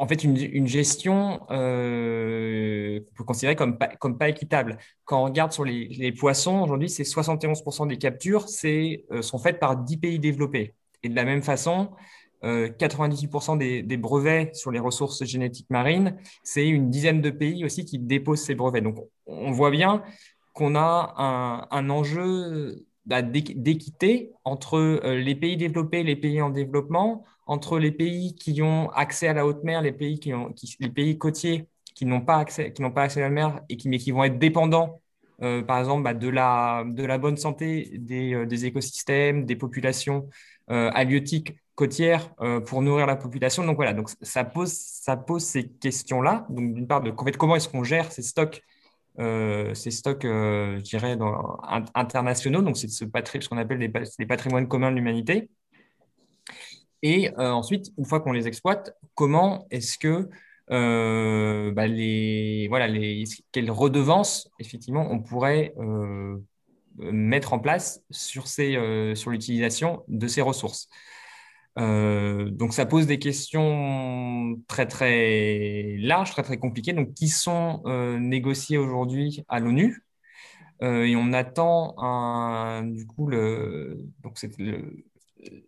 en 0.00 0.06
fait 0.06 0.24
une, 0.24 0.66
gestion 0.66 1.42
euh, 1.50 3.00
qu'on 3.00 3.14
peut 3.16 3.24
considérer 3.24 3.54
comme 3.54 3.76
pas, 3.76 4.28
équitable. 4.30 4.78
Quand 5.04 5.20
on 5.20 5.24
regarde 5.24 5.52
sur 5.52 5.62
les, 5.62 6.12
poissons, 6.12 6.62
aujourd'hui, 6.62 6.88
c'est 6.88 7.02
71% 7.02 7.86
des 7.86 7.98
captures 7.98 8.46
euh, 8.64 9.20
sont 9.20 9.38
faites 9.38 9.60
par 9.60 9.76
10 9.76 9.98
pays 9.98 10.18
développés. 10.18 10.74
Et 11.02 11.10
de 11.10 11.14
la 11.14 11.24
même 11.24 11.42
façon, 11.42 11.90
98% 12.42 13.56
euh, 13.62 13.82
des, 13.82 13.96
brevets 13.98 14.54
sur 14.54 14.70
les 14.70 14.78
ressources 14.78 15.22
génétiques 15.24 15.68
marines, 15.68 16.16
c'est 16.42 16.66
une 16.66 16.88
dizaine 16.88 17.20
de 17.20 17.28
pays 17.28 17.62
aussi 17.66 17.84
qui 17.84 17.98
déposent 17.98 18.40
ces 18.40 18.54
brevets. 18.54 18.82
Donc, 18.82 18.96
on 19.26 19.50
voit 19.50 19.70
bien 19.70 20.02
qu'on 20.54 20.76
a 20.76 21.66
un, 21.70 21.90
enjeu 21.90 22.86
d'équité 23.04 24.32
entre 24.44 24.78
euh, 24.78 25.16
les 25.16 25.34
pays 25.34 25.58
développés 25.58 26.00
et 26.00 26.04
les 26.04 26.16
pays 26.16 26.40
en 26.40 26.48
développement, 26.48 27.24
entre 27.50 27.80
les 27.80 27.90
pays 27.90 28.36
qui 28.36 28.62
ont 28.62 28.90
accès 28.90 29.26
à 29.26 29.32
la 29.32 29.44
haute 29.44 29.64
mer, 29.64 29.82
les 29.82 29.90
pays, 29.90 30.20
qui 30.20 30.32
ont, 30.32 30.54
les 30.78 30.88
pays 30.88 31.18
côtiers 31.18 31.66
qui 31.96 32.06
n'ont 32.06 32.20
pas 32.20 32.36
accès, 32.36 32.72
qui 32.72 32.80
n'ont 32.80 32.92
pas 32.92 33.02
accès 33.02 33.20
à 33.20 33.24
la 33.24 33.30
mer 33.30 33.60
et 33.68 33.76
qui, 33.76 33.88
mais 33.88 33.98
qui 33.98 34.12
vont 34.12 34.22
être 34.22 34.38
dépendants, 34.38 35.00
euh, 35.42 35.60
par 35.60 35.80
exemple, 35.80 36.04
bah, 36.04 36.14
de, 36.14 36.28
la, 36.28 36.84
de 36.86 37.04
la 37.04 37.18
bonne 37.18 37.36
santé 37.36 37.90
des, 37.98 38.34
euh, 38.34 38.46
des 38.46 38.66
écosystèmes, 38.66 39.46
des 39.46 39.56
populations 39.56 40.28
euh, 40.70 40.92
halieutiques 40.94 41.56
côtières 41.74 42.32
pour 42.66 42.82
nourrir 42.82 43.06
la 43.06 43.16
population. 43.16 43.64
Donc 43.64 43.76
voilà, 43.76 43.94
donc 43.94 44.10
ça 44.20 44.44
pose, 44.44 44.70
ça 44.70 45.16
pose 45.16 45.42
ces 45.42 45.66
questions-là. 45.66 46.46
Donc 46.50 46.74
d'une 46.74 46.86
part, 46.86 47.00
de, 47.00 47.10
comment 47.10 47.56
est-ce 47.56 47.68
qu'on 47.68 47.84
gère 47.84 48.12
ces 48.12 48.22
stocks 48.22 48.62
ces 49.18 49.90
stocks, 49.90 50.22
je 50.22 50.80
dirais, 50.82 51.18
internationaux? 51.94 52.62
Donc, 52.62 52.76
c'est 52.76 52.88
ce, 52.88 53.04
qu'on 53.04 53.58
appelle 53.58 53.78
les, 53.78 54.26
patrimoines 54.26 54.68
communs 54.68 54.90
de 54.90 54.96
l'humanité. 54.96 55.50
Et 57.02 57.30
ensuite, 57.36 57.92
une 57.96 58.04
fois 58.04 58.20
qu'on 58.20 58.32
les 58.32 58.46
exploite, 58.46 58.94
comment 59.14 59.66
est-ce 59.70 59.96
que 59.96 60.28
euh, 60.70 61.72
bah, 61.72 61.86
les, 61.86 62.68
voilà, 62.68 62.86
les, 62.86 63.24
quelles 63.52 63.70
redevances, 63.70 64.48
effectivement, 64.60 65.08
on 65.10 65.20
pourrait 65.20 65.74
euh, 65.78 66.38
mettre 66.98 67.52
en 67.52 67.58
place 67.58 68.02
sur, 68.10 68.44
euh, 68.60 69.14
sur 69.14 69.30
l'utilisation 69.30 70.04
de 70.08 70.26
ces 70.26 70.42
ressources? 70.42 70.88
donc, 71.76 72.74
ça 72.74 72.84
pose 72.84 73.06
des 73.06 73.18
questions 73.18 74.60
très, 74.68 74.86
très 74.86 75.96
larges, 75.98 76.30
très, 76.30 76.42
très 76.42 76.58
compliquées, 76.58 76.92
donc, 76.92 77.14
qui 77.14 77.28
sont 77.28 77.82
négociées 78.20 78.76
aujourd'hui 78.76 79.44
à 79.48 79.60
l'ONU? 79.60 80.04
et 80.82 81.16
on 81.16 81.32
attend 81.32 81.94
un, 81.98 82.84
du 82.84 83.06
coup 83.06 83.28
le, 83.28 83.98
donc 84.22 84.38
c'est 84.38 84.58
le, 84.58 85.04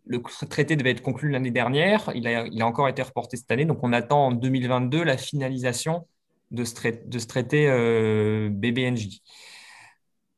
le 0.07 0.23
traité 0.49 0.77
devait 0.77 0.91
être 0.91 1.03
conclu 1.03 1.31
l'année 1.31 1.51
dernière. 1.51 2.11
Il 2.15 2.29
a, 2.29 2.67
encore 2.67 2.89
été 2.89 3.03
reporté 3.03 3.37
cette 3.37 3.51
année. 3.51 3.65
Donc, 3.65 3.79
on 3.83 3.93
attend 3.93 4.27
en 4.27 4.33
2022 4.33 5.03
la 5.03 5.17
finalisation 5.17 6.07
de 6.51 6.65
ce, 6.65 7.27
traité, 7.27 7.67
euh, 7.69 8.51
BBNJ. 8.51 9.21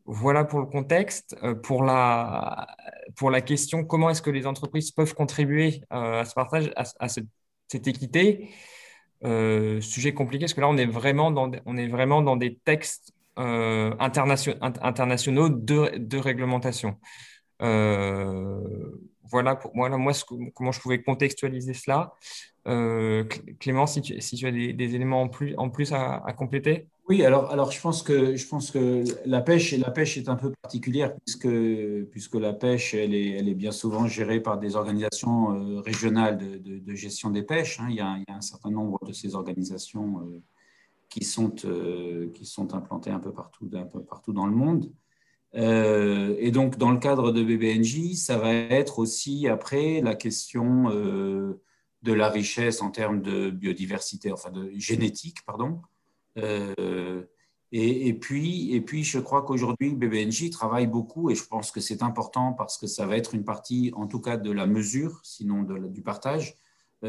Voilà 0.07 0.45
pour 0.45 0.61
le 0.61 0.67
contexte. 0.67 1.37
Euh, 1.43 1.55
pour, 1.55 1.83
la, 1.83 2.67
question, 3.45 3.85
comment 3.85 4.11
est-ce 4.11 4.23
que 4.23 4.31
les 4.31 4.47
entreprises 4.47 4.93
peuvent 4.93 5.15
contribuer 5.15 5.81
euh, 5.93 6.21
à 6.21 6.25
ce 6.25 6.35
partage, 6.35 6.71
à, 6.77 7.09
cette 7.09 7.89
équité 7.89 8.51
Sujet 9.81 10.13
compliqué, 10.13 10.45
parce 10.45 10.53
que 10.53 10.61
là, 10.61 10.69
on 10.69 10.77
est 10.77 10.85
vraiment 10.85 11.31
dans, 11.31 12.37
des 12.37 12.59
textes 12.65 13.15
internationaux 13.37 15.49
de 15.49 16.19
réglementation 16.19 16.99
voilà 19.31 19.59
moi, 19.75 19.91
comment 20.55 20.73
je 20.73 20.81
pouvais 20.81 21.03
contextualiser 21.03 21.75
cela. 21.75 22.15
Euh, 22.67 23.25
Clément, 23.61 23.87
si 23.87 24.01
tu, 24.01 24.47
as 24.47 24.51
des, 24.51 24.95
éléments 24.95 25.23
en 25.23 25.29
plus, 25.29 25.55
en 25.59 25.69
plus 25.69 25.93
à, 25.93 26.21
compléter 26.37 26.89
Oui, 27.09 27.23
alors, 27.25 27.71
je, 27.71 27.81
pense 27.81 28.03
que, 28.03 29.05
la 29.27 29.41
pêche, 29.43 29.73
est 29.73 30.29
un 30.29 30.37
peu 30.37 30.53
particulière 30.63 31.15
puisque, 31.25 32.35
la 32.35 32.53
pêche, 32.53 32.95
elle 32.95 33.15
est, 33.15 33.55
bien 33.55 33.73
souvent 33.73 34.07
gérée 34.07 34.41
par 34.41 34.59
des 34.59 34.77
organisations 34.77 35.53
euh, 35.53 35.81
régionales 35.81 36.39
de, 36.39 36.95
gestion 36.95 37.31
des 37.31 37.43
pêches. 37.43 37.81
Hein. 37.81 37.87
Il, 37.91 37.97
y 37.97 38.01
a, 38.01 38.17
il, 38.19 38.25
y 38.29 38.33
a, 38.33 38.37
un 38.37 38.41
certain 38.41 38.71
nombre 38.71 38.99
de 39.05 39.13
ces 39.13 39.35
organisations 39.35 40.21
euh, 40.21 40.43
qui, 41.11 41.25
sont, 41.25 41.51
qui 41.51 42.47
sont 42.47 42.75
implantées 42.75 43.11
un 43.11 43.21
peu 43.21 43.33
partout, 43.33 43.69
un 43.75 43.85
peu 43.85 44.03
partout 44.03 44.33
dans 44.33 44.47
le 44.47 44.55
monde. 44.55 44.91
Euh, 45.57 46.35
et 46.39 46.51
donc, 46.51 46.79
dans 46.79 46.91
le 46.91 46.99
cadre 46.99 47.31
de 47.31 47.43
BBNJ, 47.43 48.15
ça 48.15 48.39
va 48.39 48.53
être 48.53 48.99
aussi 48.99 49.47
après 49.49 50.01
la 50.01 50.15
question 50.15 50.91
euh, 50.91 51.61
de 52.03 52.13
la 52.13 52.29
richesse 52.29 52.83
en 52.83 52.91
termes 52.91 53.23
de 53.23 53.51
biodiversité, 53.51 54.33
enfin 54.33 54.51
de 54.51 54.73
génétique, 54.77 55.45
pardon. 55.47 55.81
Euh, 56.39 57.23
et, 57.77 58.15
puis, 58.15 58.73
et 58.73 58.81
puis, 58.81 59.03
je 59.03 59.19
crois 59.19 59.43
qu'aujourd'hui, 59.43 59.95
BBNJ 59.95 60.51
travaille 60.51 60.87
beaucoup, 60.87 61.31
et 61.31 61.35
je 61.35 61.45
pense 61.45 61.73
que 61.73 61.81
c'est 61.81 62.03
important 62.03 62.53
parce 62.53 62.79
que 62.79 62.87
ça 62.87 63.05
va 63.07 63.17
être 63.17 63.35
une 63.35 63.45
partie, 63.45 63.93
en 63.97 64.07
tout 64.07 64.21
cas, 64.21 64.37
de 64.37 64.53
la 64.53 64.67
mesure, 64.67 65.21
sinon 65.25 65.63
de, 65.63 65.89
du 65.89 66.03
partage, 66.03 66.55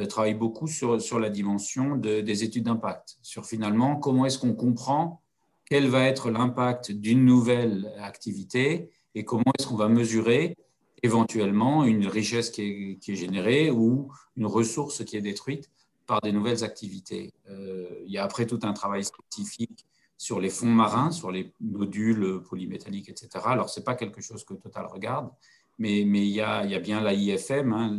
travaille 0.09 0.33
beaucoup 0.33 0.67
sur, 0.67 0.99
sur 0.99 1.19
la 1.19 1.29
dimension 1.29 1.95
de, 1.95 2.19
des 2.19 2.43
études 2.43 2.63
d'impact, 2.63 3.17
sur 3.21 3.45
finalement 3.45 3.95
comment 3.95 4.25
est-ce 4.25 4.39
qu'on 4.39 4.55
comprend 4.55 5.21
quel 5.65 5.87
va 5.87 6.03
être 6.03 6.29
l'impact 6.29 6.91
d'une 6.91 7.25
nouvelle 7.25 7.91
activité 7.99 8.91
et 9.15 9.25
comment 9.25 9.43
est-ce 9.57 9.67
qu'on 9.67 9.75
va 9.75 9.89
mesurer 9.89 10.55
éventuellement 11.03 11.85
une 11.85 12.07
richesse 12.07 12.49
qui 12.49 12.99
est, 13.05 13.15
générée 13.15 13.71
ou 13.71 14.11
une 14.35 14.45
ressource 14.45 15.03
qui 15.05 15.17
est 15.17 15.21
détruite 15.21 15.69
par 16.05 16.21
des 16.21 16.31
nouvelles 16.31 16.63
activités. 16.63 17.33
Euh, 17.49 17.89
il 18.05 18.11
y 18.11 18.17
a 18.17 18.23
après 18.23 18.45
tout 18.45 18.59
un 18.63 18.73
travail 18.73 19.03
spécifique 19.03 19.85
sur 20.17 20.39
les 20.39 20.49
fonds 20.49 20.67
marins, 20.67 21.11
sur 21.11 21.31
les 21.31 21.53
nodules 21.59 22.41
polymétalliques, 22.47 23.09
etc. 23.09 23.29
Alors, 23.45 23.69
ce 23.69 23.79
n'est 23.79 23.83
pas 23.83 23.95
quelque 23.95 24.21
chose 24.21 24.45
que 24.45 24.53
Total 24.53 24.85
regarde, 24.85 25.29
mais, 25.77 26.03
mais 26.05 26.25
il, 26.25 26.33
y 26.33 26.41
a, 26.41 26.63
il, 26.63 26.71
y 26.71 26.75
a, 26.75 26.79
bien 26.79 27.01
l'AIFM, 27.01 27.73
hein, 27.73 27.97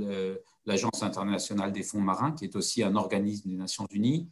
l'Agence 0.64 1.02
internationale 1.02 1.72
des 1.72 1.82
fonds 1.82 2.00
marins, 2.00 2.32
qui 2.32 2.44
est 2.44 2.56
aussi 2.56 2.82
un 2.82 2.96
organisme 2.96 3.50
des 3.50 3.56
Nations 3.56 3.86
Unies, 3.90 4.28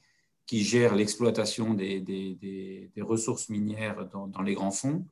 qui 0.46 0.62
gère 0.62 0.94
l'exploitation 0.94 1.74
des, 1.74 2.90
ressources 3.00 3.48
minières 3.48 4.08
dans, 4.08 4.42
les 4.42 4.54
grands 4.54 4.70
fonds. 4.70 5.06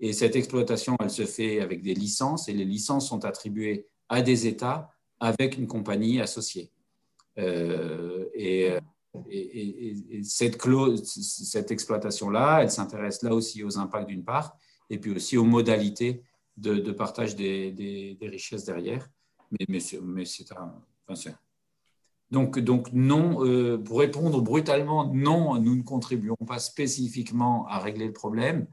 Et 0.00 0.12
cette 0.12 0.34
exploitation, 0.34 0.96
elle 1.00 1.10
se 1.10 1.24
fait 1.24 1.60
avec 1.60 1.82
des 1.82 1.94
licences, 1.94 2.48
et 2.48 2.52
les 2.52 2.64
licences 2.64 3.08
sont 3.08 3.24
attribuées 3.24 3.86
à 4.08 4.22
des 4.22 4.46
États 4.46 4.90
avec 5.20 5.56
une 5.56 5.68
compagnie 5.68 6.20
associée. 6.20 6.70
Euh, 7.38 8.28
et, 8.34 8.72
et, 9.30 10.22
cette, 10.24 11.70
exploitation-là, 11.70 12.62
elle 12.62 12.70
s'intéresse 12.70 13.22
là 13.22 13.34
aussi 13.34 13.62
aux 13.62 13.78
impacts 13.78 14.08
d'une 14.08 14.24
part, 14.24 14.56
et 14.90 14.98
puis 14.98 15.12
aussi 15.12 15.36
aux 15.36 15.44
modalités 15.44 16.22
de, 16.56 16.90
partage 16.90 17.36
des, 17.36 17.70
des, 17.70 18.28
richesses 18.28 18.64
derrière. 18.64 19.08
Mais, 19.52 19.66
mais, 19.68 19.80
mais 20.02 20.24
c'est 20.24 20.50
un, 20.52 20.74
enfin, 21.06 21.32
donc, 22.32 22.58
non, 22.94 23.44
euh, 23.44 23.76
pour 23.76 23.98
répondre 23.98 24.40
brutalement, 24.40 25.12
non, 25.12 25.60
nous 25.60 25.76
ne 25.76 25.82
contribuons 25.82 26.38
pas 26.46 26.58
spécifiquement 26.58 27.66
à 27.68 27.78
régler 27.78 28.06
le 28.06 28.14
problème. 28.14 28.66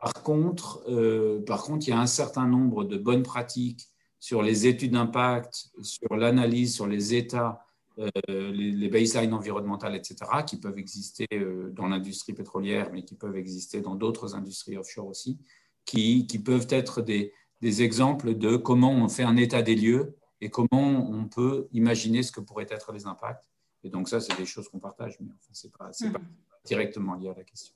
Par 0.00 0.14
contre, 0.22 0.82
euh, 0.88 1.44
par 1.44 1.64
contre, 1.64 1.86
il 1.86 1.90
y 1.90 1.92
a 1.92 2.00
un 2.00 2.06
certain 2.06 2.46
nombre 2.46 2.84
de 2.84 2.96
bonnes 2.96 3.22
pratiques 3.22 3.90
sur 4.20 4.42
les 4.42 4.66
études 4.66 4.92
d'impact, 4.92 5.70
sur 5.82 6.16
l'analyse, 6.16 6.74
sur 6.74 6.86
les 6.86 7.14
états, 7.14 7.66
euh, 7.98 8.08
les, 8.30 8.72
les, 8.72 8.88
baselines 8.88 9.34
environnementales, 9.34 9.96
etc., 9.96 10.16
qui 10.46 10.56
peuvent 10.56 10.78
exister 10.78 11.28
dans 11.72 11.88
l'industrie 11.88 12.32
pétrolière, 12.32 12.88
mais 12.90 13.02
qui 13.02 13.16
peuvent 13.16 13.36
exister 13.36 13.82
dans 13.82 13.96
d'autres 13.96 14.34
industries 14.34 14.78
offshore 14.78 15.08
aussi, 15.08 15.38
qui, 15.84 16.26
qui 16.26 16.38
peuvent 16.38 16.68
être 16.70 17.02
des, 17.02 17.34
des 17.60 17.82
exemples 17.82 18.34
de 18.34 18.56
comment 18.56 18.92
on 18.92 19.08
fait 19.08 19.24
un 19.24 19.36
état 19.36 19.60
des 19.60 19.74
lieux 19.74 20.16
et 20.44 20.50
comment 20.50 21.10
on 21.10 21.24
peut 21.24 21.68
imaginer 21.72 22.22
ce 22.22 22.30
que 22.30 22.40
pourraient 22.40 22.66
être 22.68 22.92
les 22.92 23.06
impacts. 23.06 23.48
Et 23.82 23.88
donc 23.88 24.10
ça, 24.10 24.20
c'est 24.20 24.36
des 24.36 24.44
choses 24.44 24.68
qu'on 24.68 24.78
partage, 24.78 25.16
mais 25.20 25.30
enfin, 25.38 25.50
ce 25.52 25.66
n'est 25.66 25.72
pas, 25.72 25.86
pas, 25.86 26.18
mhm. 26.18 26.26
directement 26.66 27.14
lié 27.14 27.30
à 27.30 27.34
la 27.34 27.44
question. 27.44 27.74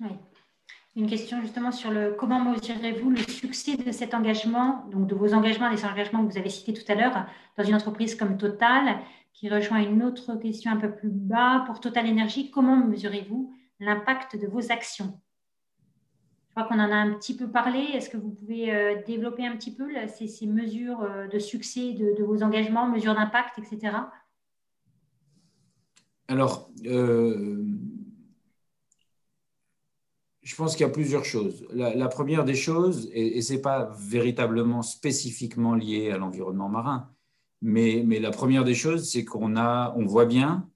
Oui. 0.00 0.10
Une 0.96 1.06
question 1.06 1.40
justement 1.42 1.70
sur 1.70 1.90
le 1.90 2.14
comment 2.18 2.40
mesurez-vous 2.40 3.10
le 3.10 3.18
succès 3.18 3.76
de 3.76 3.92
cet 3.92 4.14
engagement, 4.14 4.86
donc 4.90 5.06
de 5.06 5.14
vos 5.14 5.34
engagements, 5.34 5.70
des 5.70 5.84
engagements 5.84 6.26
que 6.26 6.32
vous 6.32 6.38
avez 6.38 6.48
cités 6.48 6.72
tout 6.72 6.90
à 6.90 6.94
l'heure, 6.94 7.26
dans 7.58 7.64
une 7.64 7.74
entreprise 7.74 8.14
comme 8.14 8.38
Total, 8.38 8.98
qui 9.34 9.50
rejoint 9.50 9.80
une 9.82 10.02
autre 10.02 10.34
question 10.36 10.72
un 10.72 10.78
peu 10.78 10.90
plus 10.90 11.10
bas. 11.10 11.62
Pour 11.66 11.80
Total 11.80 12.06
Énergie, 12.06 12.50
comment 12.50 12.76
mesurez-vous 12.76 13.54
l'impact 13.80 14.40
de 14.40 14.46
vos 14.46 14.72
actions? 14.72 15.20
Qu'on 16.64 16.78
en 16.78 16.90
a 16.90 16.96
un 16.96 17.14
petit 17.14 17.36
peu 17.36 17.48
parlé. 17.48 17.80
Est-ce 17.94 18.10
que 18.10 18.16
vous 18.16 18.30
pouvez 18.30 18.74
euh, 18.74 19.02
développer 19.06 19.46
un 19.46 19.56
petit 19.56 19.74
peu 19.74 19.88
ces, 20.08 20.46
mesures 20.46 21.02
euh, 21.02 21.28
de 21.28 21.38
succès 21.38 21.92
de, 21.92 22.24
vos 22.24 22.42
engagements, 22.42 22.88
mesures 22.88 23.14
d'impact, 23.14 23.58
etc. 23.58 23.96
Alors, 26.28 26.70
euh, 26.86 27.64
je 30.42 30.56
pense 30.56 30.76
qu'il 30.76 30.86
y 30.86 30.88
a 30.88 30.92
plusieurs 30.92 31.24
choses. 31.24 31.66
La, 31.72 32.08
première 32.08 32.44
des 32.44 32.54
choses, 32.54 33.08
et, 33.12 33.40
ce 33.42 33.52
n'est 33.52 33.60
pas 33.60 33.94
véritablement 33.98 34.82
spécifiquement 34.82 35.74
lié 35.74 36.10
à 36.10 36.18
l'environnement 36.18 36.68
marin, 36.68 37.10
mais, 37.62 38.02
mais, 38.06 38.20
la 38.20 38.30
première 38.30 38.64
des 38.64 38.74
choses, 38.74 39.10
c'est 39.10 39.24
qu'on 39.24 39.56
on 39.56 40.06
voit 40.06 40.26
bien 40.26 40.68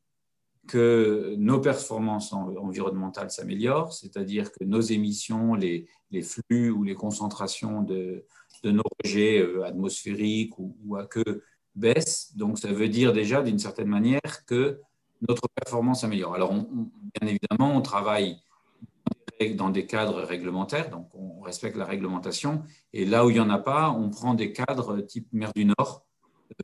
que 0.69 1.35
nos 1.39 1.61
performances 1.61 2.33
environnementales 2.33 3.31
s'améliorent, 3.31 3.93
c'est-à-dire 3.93 4.53
que 4.53 4.65
nos 4.65 4.81
émissions, 4.81 5.55
les, 5.55 5.89
flux 6.23 6.71
ou 6.71 6.85
les 6.85 6.95
concentrations 6.95 7.83
de, 7.83 8.25
nos 8.65 8.83
rejets 9.03 9.41
euh, 9.41 9.65
atmosphériques 9.65 10.55
ou, 10.59 10.97
à 10.97 11.07
queue 11.07 11.43
baissent. 11.75 12.37
Donc, 12.37 12.59
ça 12.59 12.73
veut 12.73 12.89
dire 12.89 13.13
déjà, 13.13 13.43
d'une 13.43 13.59
certaine 13.59 13.89
manière, 13.89 14.45
que 14.47 14.81
notre 15.29 15.49
performance 15.55 16.03
s'améliore. 16.03 16.35
Alors, 16.35 16.53
bien 16.53 17.29
évidemment, 17.29 17.77
on 17.77 17.83
travaille 17.83 18.39
dans 19.57 19.71
des 19.71 19.87
cadres 19.87 20.23
réglementaires, 20.23 20.91
donc 20.91 21.09
on 21.15 21.41
respecte 21.41 21.77
la 21.77 21.85
réglementation, 21.85 22.63
et 22.93 23.05
là 23.05 23.27
où 23.27 23.31
il 23.31 23.35
n'y 23.35 23.41
en 23.41 23.51
a 23.51 23.59
pas, 23.59 23.91
on 23.91 24.09
prend 24.09 24.35
des 24.35 24.53
cadres 24.53 25.01
type 25.01 25.27
mer 25.33 25.53
du 25.53 25.65
Nord, 25.65 26.07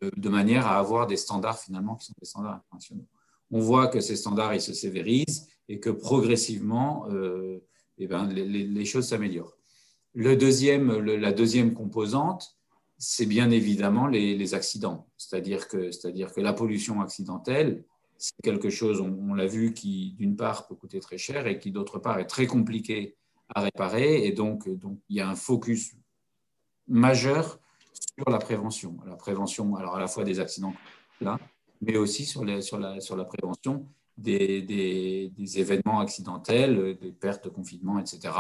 euh, 0.05 0.11
de 0.17 0.29
manière 0.29 0.69
à 0.69 0.79
avoir 0.79 1.09
des 1.09 1.17
standards 1.17 1.59
finalement 1.59 1.97
qui 1.97 2.07
sont 2.07 2.15
des 2.21 2.27
standards 2.27 2.55
internationaux 2.55 3.07
on 3.51 3.61
voit 3.61 3.89
que 3.89 4.01
ces 4.01 4.17
standards 4.17 4.55
ils 4.55 4.61
se 4.61 4.73
sévérisent 4.73 5.49
et 5.69 5.81
que 5.81 5.91
progressivement, 5.91 7.07
euh, 7.11 7.63
eh 7.99 8.07
ben, 8.07 8.27
les, 8.29 8.85
choses 8.85 9.09
s'améliorent. 9.09 9.57
Le 10.15 10.37
deuxième, 10.37 10.99
la 10.99 11.33
deuxième 11.33 11.75
composante, 11.75 12.57
c'est 12.97 13.27
bien 13.27 13.51
évidemment 13.51 14.07
les, 14.07 14.55
accidents. 14.55 15.07
C'est-à-dire 15.17 15.69
que, 15.69 15.91
c'est-à-dire 15.91 16.33
que 16.33 16.41
la 16.41 16.53
pollution 16.53 17.01
accidentelle, 17.01 17.85
c'est 18.17 18.35
quelque 18.43 18.71
chose, 18.71 19.01
on, 19.01 19.35
l'a 19.35 19.47
vu, 19.47 19.73
qui 19.73 20.15
d'une 20.19 20.37
part 20.37 20.67
peut 20.67 20.75
coûter 20.75 20.99
très 20.99 21.19
cher 21.19 21.47
et 21.47 21.59
qui 21.59 21.71
d'autre 21.71 21.99
part 21.99 22.19
est 22.19 22.27
très 22.27 22.47
compliqué 22.47 23.17
à 23.55 23.61
réparer. 23.61 24.27
Et 24.27 24.33
donc, 24.33 24.69
donc 24.69 24.99
il 25.09 25.17
y 25.17 25.21
a 25.21 25.29
un 25.29 25.37
focus 25.37 25.95
majeur 26.89 27.61
sur 27.93 28.29
la 28.31 28.39
prévention. 28.39 28.97
La 29.07 29.15
prévention, 29.15 29.77
alors 29.77 29.97
à 29.97 30.01
la 30.01 30.09
fois 30.09 30.25
des 30.25 30.41
accidents, 30.41 30.75
là, 31.21 31.39
mais 31.81 31.97
aussi 31.97 32.25
sur, 32.25 32.45
les, 32.45 32.61
sur, 32.61 32.79
la, 32.79 33.01
sur 33.01 33.17
la 33.17 33.25
prévention 33.25 33.87
des, 34.19 34.63
des, 34.63 35.61
événements 35.61 36.01
accidentels, 36.01 36.99
des 37.01 37.13
pertes 37.13 37.45
de 37.45 37.49
confinement, 37.49 37.99
etc. 37.99 38.35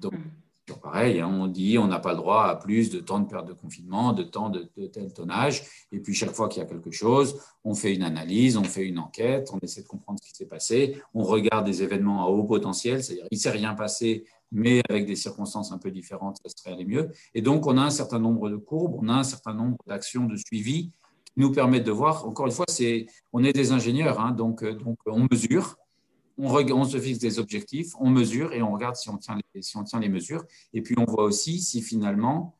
Donc, 0.00 0.14
mmh. 0.14 0.74
pareil, 0.80 1.20
hein, 1.20 1.28
on 1.28 1.48
dit 1.48 1.76
on 1.76 1.88
n'a 1.88 1.98
pas 1.98 2.12
le 2.12 2.18
droit 2.18 2.44
à 2.44 2.56
plus 2.56 2.90
de 2.90 3.00
temps 3.00 3.18
de 3.18 3.26
perte 3.26 3.48
de 3.48 3.52
confinement, 3.52 4.12
de 4.12 4.22
temps 4.22 4.48
de, 4.48 4.70
tel 4.86 5.12
tonnage. 5.12 5.64
Et 5.90 5.98
puis, 5.98 6.14
chaque 6.14 6.32
fois 6.32 6.48
qu'il 6.48 6.62
y 6.62 6.64
a 6.64 6.68
quelque 6.68 6.92
chose, 6.92 7.40
on 7.64 7.74
fait 7.74 7.94
une 7.94 8.04
analyse, 8.04 8.56
on 8.56 8.64
fait 8.64 8.84
une 8.84 8.98
enquête, 8.98 9.50
on 9.52 9.58
essaie 9.58 9.82
de 9.82 9.88
comprendre 9.88 10.20
ce 10.22 10.28
qui 10.28 10.36
s'est 10.36 10.46
passé, 10.46 11.00
on 11.14 11.24
regarde 11.24 11.66
des 11.66 11.82
événements 11.82 12.24
à 12.24 12.28
haut 12.28 12.44
potentiel, 12.44 13.02
c'est-à-dire 13.02 13.26
il 13.30 13.36
ne 13.36 13.40
s'est 13.40 13.50
rien 13.50 13.74
passé, 13.74 14.24
mais 14.52 14.82
avec 14.88 15.04
des 15.04 15.16
circonstances 15.16 15.72
un 15.72 15.78
peu 15.78 15.90
différentes, 15.90 16.38
ça 16.42 16.48
serait 16.56 16.72
aller 16.72 16.84
mieux. 16.84 17.10
Et 17.34 17.42
donc, 17.42 17.66
on 17.66 17.76
a 17.76 17.82
un 17.82 17.90
certain 17.90 18.20
nombre 18.20 18.48
de 18.48 18.56
courbes, 18.56 18.96
on 19.02 19.08
a 19.08 19.14
un 19.14 19.24
certain 19.24 19.52
nombre 19.52 19.76
d'actions 19.86 20.24
de 20.26 20.36
suivi 20.36 20.92
nous 21.38 21.52
permettent 21.52 21.84
de 21.84 21.92
voir, 21.92 22.26
encore 22.26 22.46
une 22.46 22.52
fois, 22.52 22.66
c'est, 22.68 23.06
on 23.32 23.42
est 23.44 23.52
des 23.52 23.72
ingénieurs, 23.72 24.20
hein, 24.20 24.32
donc, 24.32 24.62
euh, 24.62 24.74
donc 24.74 24.98
on 25.06 25.26
mesure, 25.30 25.76
on, 26.36 26.52
on, 26.54 26.84
se 26.84 26.98
fixe 26.98 27.18
des 27.18 27.38
objectifs, 27.38 27.92
on 27.98 28.10
mesure 28.10 28.52
et 28.52 28.60
on 28.60 28.72
regarde 28.72 28.96
si 28.96 29.08
on 29.08 29.16
tient 29.16 29.38
les, 29.54 29.62
si 29.62 29.76
on 29.76 29.84
tient 29.84 30.00
les 30.00 30.08
mesures. 30.08 30.44
Et 30.74 30.82
puis 30.82 30.94
on 30.98 31.04
voit 31.04 31.24
aussi 31.24 31.60
si 31.60 31.80
finalement 31.80 32.56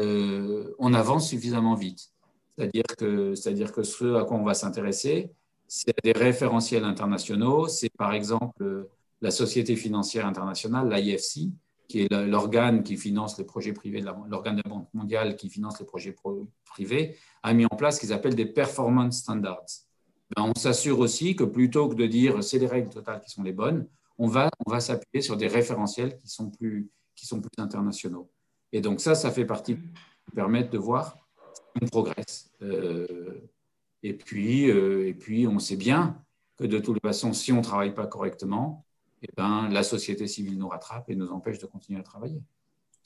euh, 0.00 0.74
on 0.78 0.92
avance 0.94 1.28
suffisamment 1.28 1.74
vite. 1.74 2.10
C'est-à-dire 2.56 2.84
que, 2.98 3.34
c'est-à-dire 3.34 3.72
que 3.72 3.82
ce 3.82 4.14
à 4.14 4.24
quoi 4.24 4.36
on 4.36 4.44
va 4.44 4.54
s'intéresser, 4.54 5.30
c'est 5.66 5.94
des 6.02 6.12
référentiels 6.12 6.84
internationaux. 6.84 7.68
C'est 7.68 7.90
par 7.96 8.12
exemple 8.12 8.88
la 9.20 9.30
Société 9.30 9.76
financière 9.76 10.26
internationale, 10.26 10.92
l'IFC, 10.92 11.50
qui 11.88 12.02
est 12.02 12.12
l'organe 12.12 12.82
qui 12.82 12.96
finance 12.96 13.38
les 13.38 13.44
projets 13.44 13.72
privés, 13.72 14.00
l'organe 14.00 14.56
de 14.56 14.62
la 14.64 14.70
Banque 14.70 14.88
mondiale 14.94 15.36
qui 15.36 15.50
finance 15.50 15.78
les 15.80 15.86
projets 15.86 16.14
privés, 16.64 17.16
a 17.42 17.52
mis 17.52 17.66
en 17.66 17.76
place 17.76 17.96
ce 17.96 18.00
qu'ils 18.00 18.12
appellent 18.12 18.34
des 18.34 18.46
performance 18.46 19.18
standards. 19.18 19.66
Ben, 20.34 20.44
on 20.44 20.58
s'assure 20.58 20.98
aussi 20.98 21.36
que 21.36 21.44
plutôt 21.44 21.88
que 21.88 21.94
de 21.94 22.06
dire 22.06 22.42
c'est 22.42 22.58
les 22.58 22.66
règles 22.66 22.88
totales 22.88 23.20
qui 23.20 23.30
sont 23.30 23.42
les 23.42 23.52
bonnes, 23.52 23.86
on 24.18 24.28
va, 24.28 24.48
on 24.66 24.70
va 24.70 24.80
s'appuyer 24.80 25.22
sur 25.22 25.36
des 25.36 25.48
référentiels 25.48 26.16
qui 26.16 26.28
sont, 26.28 26.50
plus, 26.50 26.88
qui 27.14 27.26
sont 27.26 27.40
plus 27.40 27.50
internationaux. 27.58 28.30
Et 28.72 28.80
donc 28.80 29.00
ça, 29.00 29.14
ça 29.14 29.30
fait 29.30 29.44
partie 29.44 29.76
qui 29.76 30.30
permettre 30.34 30.70
de 30.70 30.78
voir 30.78 31.18
si 31.54 31.82
on 31.82 31.86
progresse. 31.86 32.50
Euh, 32.62 33.40
et, 34.02 34.14
puis, 34.14 34.70
euh, 34.70 35.08
et 35.08 35.14
puis, 35.14 35.46
on 35.46 35.58
sait 35.58 35.76
bien 35.76 36.22
que 36.56 36.64
de 36.64 36.78
toute 36.78 37.00
façon, 37.00 37.32
si 37.32 37.52
on 37.52 37.58
ne 37.58 37.62
travaille 37.62 37.94
pas 37.94 38.06
correctement, 38.06 38.83
eh 39.28 39.32
ben, 39.36 39.68
la 39.70 39.82
société 39.82 40.26
civile 40.26 40.58
nous 40.58 40.68
rattrape 40.68 41.08
et 41.08 41.16
nous 41.16 41.30
empêche 41.30 41.58
de 41.58 41.66
continuer 41.66 42.00
à 42.00 42.02
travailler. 42.02 42.42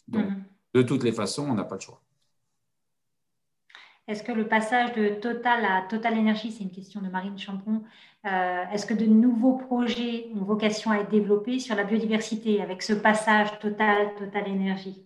Donc, 0.08 0.26
mhm. 0.26 0.44
de 0.74 0.82
toutes 0.82 1.04
les 1.04 1.12
façons, 1.12 1.46
on 1.48 1.54
n'a 1.54 1.64
pas 1.64 1.76
de 1.76 1.82
choix. 1.82 2.02
Est-ce 4.08 4.22
que 4.22 4.32
le 4.32 4.48
passage 4.48 4.94
de 4.94 5.10
Total 5.20 5.64
à 5.66 5.82
Total 5.82 6.16
Énergie, 6.16 6.50
c'est 6.50 6.64
une 6.64 6.70
question 6.70 7.02
de 7.02 7.08
Marine 7.08 7.38
Champon, 7.38 7.82
euh, 8.24 8.64
est-ce 8.72 8.86
que 8.86 8.94
de 8.94 9.04
nouveaux 9.04 9.58
projets 9.58 10.28
ont 10.34 10.44
vocation 10.44 10.90
à 10.90 10.96
être 10.96 11.10
développés 11.10 11.58
sur 11.58 11.76
la 11.76 11.84
biodiversité 11.84 12.62
avec 12.62 12.82
ce 12.82 12.94
passage 12.94 13.58
Total, 13.60 14.14
Total 14.18 14.48
Énergie 14.48 15.04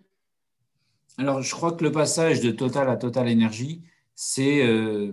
Alors, 1.18 1.42
je 1.42 1.52
crois 1.52 1.72
que 1.72 1.82
le 1.82 1.90
passage 1.90 2.40
de 2.40 2.52
Total 2.52 2.88
à 2.88 2.96
Total 2.96 3.28
Énergie, 3.28 3.82
c'est 4.14 4.64
euh, 4.64 5.12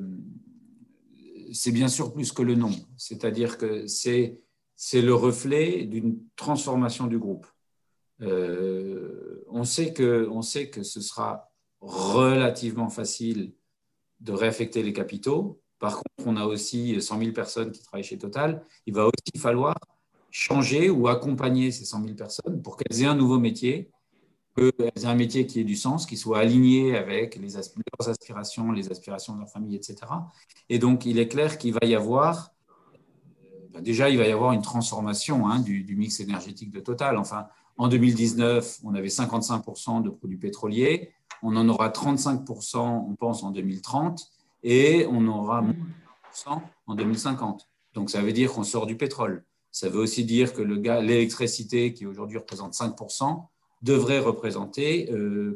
bien 1.67 1.87
sûr 1.87 2.13
plus 2.13 2.31
que 2.31 2.43
le 2.43 2.53
nom. 2.53 2.71
C'est-à-dire 2.95 3.57
que 3.57 3.87
c'est 3.87 4.39
c'est 4.81 5.01
le 5.01 5.13
reflet 5.13 5.83
d'une 5.83 6.19
transformation 6.37 7.07
du 7.07 7.19
groupe. 7.19 7.45
Euh, 8.21 9.43
on, 9.49 9.65
sait 9.65 9.91
que, 9.91 10.25
on 10.31 10.41
sait 10.41 10.69
que 10.69 10.83
ce 10.83 11.01
sera 11.01 11.51
relativement 11.81 12.87
facile 12.87 13.51
de 14.21 14.31
réaffecter 14.31 14.81
les 14.81 14.93
capitaux. 14.93 15.59
Par 15.79 15.95
contre, 15.95 16.27
on 16.27 16.37
a 16.37 16.45
aussi 16.45 17.01
100 17.01 17.19
000 17.19 17.31
personnes 17.33 17.71
qui 17.71 17.83
travaillent 17.83 18.05
chez 18.05 18.17
Total. 18.17 18.63
Il 18.85 18.93
va 18.93 19.07
aussi 19.07 19.37
falloir 19.37 19.75
changer 20.31 20.89
ou 20.89 21.09
accompagner 21.09 21.71
ces 21.71 21.83
100 21.83 22.03
000 22.03 22.15
personnes 22.15 22.61
pour 22.61 22.77
qu'elles 22.77 23.01
aient 23.01 23.07
un 23.07 23.15
nouveau 23.15 23.37
métier, 23.37 23.91
qu'elles 24.55 24.73
aient 24.95 25.05
un 25.07 25.15
métier 25.15 25.45
qui 25.45 25.59
ait 25.59 25.65
du 25.65 25.75
sens, 25.75 26.05
qui 26.05 26.15
soit 26.15 26.39
aligné 26.39 26.95
avec 26.95 27.35
les 27.35 27.49
leurs 27.49 28.07
aspirations, 28.07 28.71
les 28.71 28.89
aspirations 28.89 29.33
de 29.33 29.39
leur 29.39 29.49
famille, 29.49 29.75
etc. 29.75 29.97
Et 30.69 30.79
donc, 30.79 31.05
il 31.05 31.19
est 31.19 31.27
clair 31.27 31.57
qu'il 31.57 31.73
va 31.73 31.85
y 31.85 31.95
avoir 31.95 32.53
bah, 33.71 33.81
déjà, 33.81 34.09
il 34.09 34.17
va 34.17 34.27
y 34.27 34.31
avoir 34.31 34.53
une 34.53 34.61
transformation 34.61 35.47
hein, 35.47 35.59
du, 35.59 35.95
mix 35.95 36.19
énergétique 36.19 36.71
de 36.71 36.79
Total. 36.79 37.17
Enfin, 37.17 37.47
en 37.77 37.87
2019, 37.87 38.79
on 38.83 38.95
avait 38.95 39.07
55% 39.07 40.01
de 40.01 40.09
produits 40.09 40.37
pétroliers. 40.37 41.11
On 41.43 41.55
en 41.55 41.69
aura 41.69 41.89
35%, 41.89 42.77
on 42.79 43.15
pense, 43.15 43.43
en 43.43 43.51
2030. 43.51 44.29
Et 44.63 45.05
on 45.09 45.25
aura 45.27 45.61
moins 45.61 45.73
de 45.73 46.61
en 46.87 46.95
2050. 46.95 47.69
Donc, 47.93 48.09
ça 48.09 48.21
veut 48.21 48.33
dire 48.33 48.53
qu'on 48.53 48.63
sort 48.63 48.85
du 48.85 48.97
pétrole. 48.97 49.45
Ça 49.71 49.87
veut 49.87 49.99
aussi 49.99 50.25
dire 50.25 50.53
que 50.53 50.61
l'électricité, 50.61 51.93
qui 51.93 52.05
aujourd'hui 52.05 52.37
représente 52.37 52.73
5%, 52.73 53.45
devrait 53.81 54.19
représenter 54.19 55.09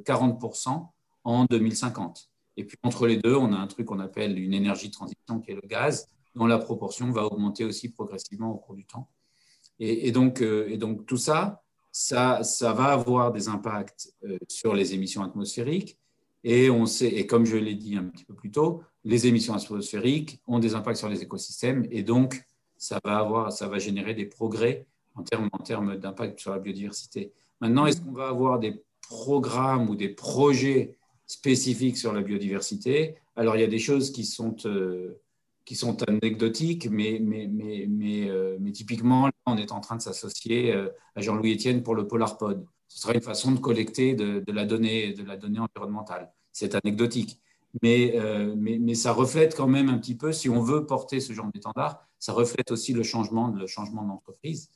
40% 0.05 0.69
euh, 0.69 0.79
en 1.23 1.45
2050. 1.45 2.29
Et 2.57 2.63
puis, 2.63 2.77
entre 2.83 3.07
les 3.07 3.17
deux, 3.17 3.35
on 3.35 3.51
a 3.53 3.57
un 3.57 3.67
truc 3.67 3.87
qu'on 3.87 3.99
appelle 3.99 4.37
une 4.37 4.53
énergie 4.53 4.87
de 4.87 4.93
transition, 4.93 5.39
qui 5.39 5.51
est 5.51 5.55
le 5.55 5.67
gaz, 5.67 6.07
dont 6.35 6.45
la 6.45 6.57
proportion 6.57 7.11
va 7.11 7.25
augmenter 7.25 7.63
aussi 7.63 7.89
progressivement 7.89 8.51
au 8.51 8.57
cours 8.57 8.75
du 8.75 8.85
temps. 8.85 9.09
Et, 9.79 10.11
donc, 10.11 10.41
euh, 10.41 10.67
et 10.69 10.77
donc, 10.77 11.05
tout 11.05 11.17
ça, 11.17 11.63
ça, 11.91 12.41
va 12.61 12.85
avoir 12.85 13.31
des 13.31 13.49
impacts 13.49 14.13
euh, 14.23 14.37
sur 14.47 14.73
les 14.73 14.93
émissions 14.93 15.23
atmosphériques. 15.23 15.97
Et 16.43 16.69
on 16.69 16.85
sait, 16.85 17.25
comme 17.25 17.45
je 17.45 17.57
l'ai 17.57 17.75
dit 17.75 17.95
un 17.95 18.05
petit 18.05 18.25
peu 18.25 18.33
plus 18.33 18.51
tôt, 18.51 18.83
les 19.03 19.27
émissions 19.27 19.53
atmosphériques 19.53 20.41
ont 20.47 20.59
des 20.59 20.75
impacts 20.75 20.99
sur 20.99 21.09
les 21.09 21.21
écosystèmes 21.21 21.87
et 21.89 22.03
donc 22.03 22.45
ça 22.77 22.99
va 23.03 23.17
avoir, 23.17 23.51
ça 23.51 23.67
va 23.67 23.79
générer 23.79 24.13
des 24.13 24.25
progrès 24.25 24.85
en 25.15 25.23
termes, 25.23 25.49
en 25.53 25.59
termes 25.59 25.95
d'impact 25.97 26.39
sur 26.39 26.51
la 26.51 26.59
biodiversité. 26.59 27.31
Maintenant, 27.61 27.85
est-ce 27.85 28.01
qu'on 28.01 28.11
va 28.11 28.27
avoir 28.27 28.59
des 28.59 28.83
programmes 29.01 29.89
ou 29.89 29.95
des 29.95 30.09
projets 30.09 30.97
spécifiques 31.25 31.97
sur 31.97 32.11
la 32.13 32.21
biodiversité? 32.21 33.15
Alors, 33.35 33.55
il 33.55 33.61
y 33.61 33.65
a 33.65 33.67
des 33.67 33.79
choses 33.79 34.11
qui 34.11 34.25
sont 34.25 34.55
euh, 34.65 35.21
qui 35.65 35.75
sont 35.75 36.03
anecdotiques, 36.07 36.89
mais, 36.89 37.19
mais, 37.21 37.47
mais, 37.49 38.29
euh, 38.29 38.57
mais 38.59 38.71
typiquement, 38.71 39.27
là, 39.27 39.33
on 39.45 39.57
est 39.57 39.71
en 39.71 39.79
train 39.79 39.95
de 39.95 40.01
s'associer 40.01 40.73
euh, 40.73 40.89
à 41.15 41.21
Jean-Louis 41.21 41.53
Etienne 41.53 41.83
pour 41.83 41.95
le 41.95 42.07
PolarPod. 42.07 42.65
Ce 42.89 42.99
sera 42.99 43.13
une 43.13 43.21
façon 43.21 43.53
de 43.53 43.59
collecter 43.59 44.13
de, 44.13 44.39
de 44.41 44.51
la, 44.51 44.65
donnée, 44.65 45.13
de 45.13 45.23
la 45.23 45.37
donnée 45.37 45.59
environnementale. 45.59 46.31
C'est 46.51 46.75
anecdotique. 46.75 47.39
Mais, 47.81 48.13
euh, 48.15 48.53
mais, 48.57 48.77
mais, 48.77 48.93
ça 48.93 49.13
reflète 49.13 49.55
quand 49.55 49.67
même 49.67 49.89
un 49.89 49.97
petit 49.97 50.15
peu, 50.15 50.31
si 50.31 50.49
on 50.49 50.61
veut 50.61 50.85
porter 50.85 51.19
ce 51.19 51.33
genre 51.33 51.49
d'étendard, 51.51 52.05
ça 52.19 52.33
reflète 52.33 52.69
aussi 52.69 52.93
le 52.93 53.01
changement, 53.01 53.47
le 53.47 53.65
changement 53.65 54.03
d'entreprise. 54.03 54.69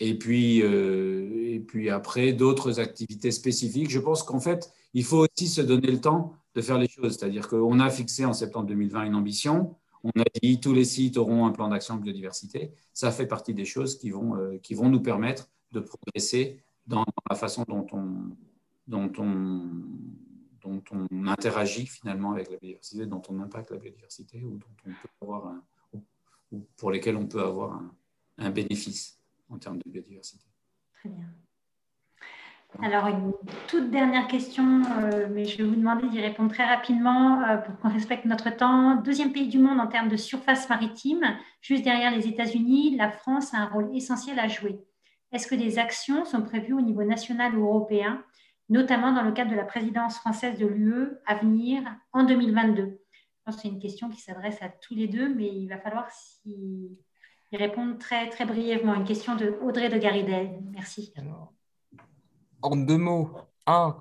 Et 0.00 0.16
puis, 0.16 0.58
et 0.58 1.58
puis 1.66 1.90
après, 1.90 2.32
d'autres 2.32 2.78
activités 2.78 3.32
spécifiques. 3.32 3.90
Je 3.90 3.98
pense 3.98 4.22
qu'en 4.22 4.38
fait, 4.38 4.70
il 4.94 5.02
faut 5.02 5.26
aussi 5.26 5.48
se 5.48 5.60
donner 5.60 5.90
le 5.90 6.00
temps 6.00 6.34
de 6.54 6.60
faire 6.60 6.78
les 6.78 6.88
choses. 6.88 7.16
C'est-à-dire 7.18 7.48
qu'on 7.48 7.80
a 7.80 7.90
fixé 7.90 8.24
en 8.24 8.32
septembre 8.32 8.66
2020 8.66 9.04
une 9.04 9.14
ambition. 9.16 9.74
On 10.04 10.10
a 10.20 10.24
dit 10.42 10.60
tous 10.60 10.72
les 10.72 10.84
sites 10.84 11.16
auront 11.16 11.46
un 11.46 11.52
plan 11.52 11.68
d'action 11.68 11.96
biodiversité. 11.96 12.72
Ça 12.92 13.10
fait 13.10 13.26
partie 13.26 13.54
des 13.54 13.64
choses 13.64 13.98
qui 13.98 14.10
vont, 14.10 14.36
euh, 14.36 14.58
qui 14.58 14.74
vont 14.74 14.88
nous 14.88 15.00
permettre 15.00 15.50
de 15.72 15.80
progresser 15.80 16.60
dans, 16.86 17.04
la 17.28 17.36
façon 17.36 17.64
dont 17.68 17.86
on, 17.92 18.36
dont, 18.86 19.12
on, 19.18 19.68
dont 20.62 20.82
on 20.92 21.26
interagit 21.26 21.86
finalement 21.86 22.32
avec 22.32 22.50
la 22.50 22.56
biodiversité, 22.56 23.06
dont 23.06 23.22
on 23.28 23.40
impacte 23.40 23.70
la 23.70 23.78
biodiversité 23.78 24.42
ou, 24.44 24.58
dont 24.58 24.76
on 24.86 24.90
peut 24.90 25.08
avoir 25.20 25.54
ou 26.50 26.66
pour 26.76 26.90
lesquels 26.90 27.16
on 27.16 27.26
peut 27.26 27.42
avoir 27.42 27.74
un, 27.74 27.94
un 28.38 28.50
bénéfice 28.50 29.20
en 29.50 29.58
termes 29.58 29.78
de 29.84 29.90
biodiversité. 29.90 30.46
Très 30.94 31.10
bien. 31.10 31.28
Alors, 32.82 33.08
une 33.08 33.32
toute 33.66 33.90
dernière 33.90 34.28
question, 34.28 34.82
euh, 35.00 35.26
mais 35.30 35.44
je 35.46 35.58
vais 35.58 35.64
vous 35.64 35.74
demander 35.74 36.08
d'y 36.08 36.20
répondre 36.20 36.52
très 36.52 36.64
rapidement 36.64 37.42
euh, 37.42 37.56
pour 37.56 37.76
qu'on 37.78 37.88
respecte 37.88 38.24
notre 38.24 38.54
temps. 38.54 38.96
Deuxième 38.96 39.32
pays 39.32 39.48
du 39.48 39.58
monde 39.58 39.80
en 39.80 39.88
termes 39.88 40.08
de 40.08 40.16
surface 40.16 40.68
maritime, 40.68 41.22
juste 41.60 41.82
derrière 41.82 42.14
les 42.14 42.28
États-Unis, 42.28 42.96
la 42.96 43.10
France 43.10 43.52
a 43.52 43.58
un 43.58 43.66
rôle 43.66 43.94
essentiel 43.96 44.38
à 44.38 44.46
jouer. 44.46 44.78
Est-ce 45.32 45.48
que 45.48 45.56
des 45.56 45.78
actions 45.78 46.24
sont 46.24 46.42
prévues 46.42 46.74
au 46.74 46.80
niveau 46.80 47.02
national 47.02 47.56
ou 47.58 47.66
européen, 47.66 48.22
notamment 48.68 49.12
dans 49.12 49.22
le 49.22 49.32
cadre 49.32 49.50
de 49.50 49.56
la 49.56 49.64
présidence 49.64 50.18
française 50.18 50.58
de 50.58 50.66
l'UE 50.66 51.08
à 51.26 51.34
venir 51.34 51.82
en 52.12 52.22
2022 52.22 52.82
Je 52.84 53.18
pense 53.44 53.56
que 53.56 53.62
c'est 53.62 53.68
une 53.68 53.80
question 53.80 54.08
qui 54.08 54.20
s'adresse 54.20 54.62
à 54.62 54.68
tous 54.68 54.94
les 54.94 55.08
deux, 55.08 55.34
mais 55.34 55.48
il 55.48 55.68
va 55.68 55.78
falloir 55.78 56.08
s'y 56.10 56.96
répondre 57.52 57.98
très, 57.98 58.28
très 58.28 58.44
brièvement. 58.44 58.94
Une 58.94 59.04
question 59.04 59.34
de 59.34 59.58
Audrey 59.62 59.88
de 59.88 59.98
Garidel. 59.98 60.60
Merci. 60.70 61.12
En 62.62 62.76
deux 62.76 62.96
mots, 62.96 63.30
un, 63.66 63.96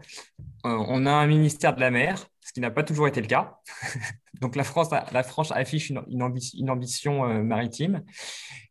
euh, 0.66 0.86
on 0.88 1.05
a 1.05 1.12
un 1.12 1.28
ministère 1.28 1.76
de 1.76 1.80
la 1.82 1.91
mer, 1.91 2.28
ce 2.41 2.53
qui 2.53 2.60
n'a 2.60 2.72
pas 2.72 2.84
toujours 2.84 3.08
été 3.08 3.22
le 3.22 3.28
cas. 3.28 3.60
Donc 4.41 4.55
la 4.55 4.64
France, 4.64 4.89
la 4.91 5.24
France 5.24 5.51
affiche 5.51 5.89
une, 5.89 6.22
ambition, 6.22 7.26
euh, 7.26 7.41
maritime. 7.43 8.03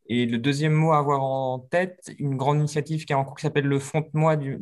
Et 0.09 0.26
le 0.26 0.39
deuxième 0.39 0.72
mot 0.72 0.93
à 0.93 0.99
avoir 0.99 1.22
en 1.24 1.59
tête, 1.59 2.12
une 2.18 2.37
grande 2.37 2.59
initiative 2.59 3.05
qui 3.05 3.12
est 3.12 3.16
en 3.16 3.24
cours 3.24 3.37
qui 3.37 3.43
s'appelle 3.43 3.66
le 3.66 3.80
Fontenoy 3.80 4.37
du, 4.37 4.59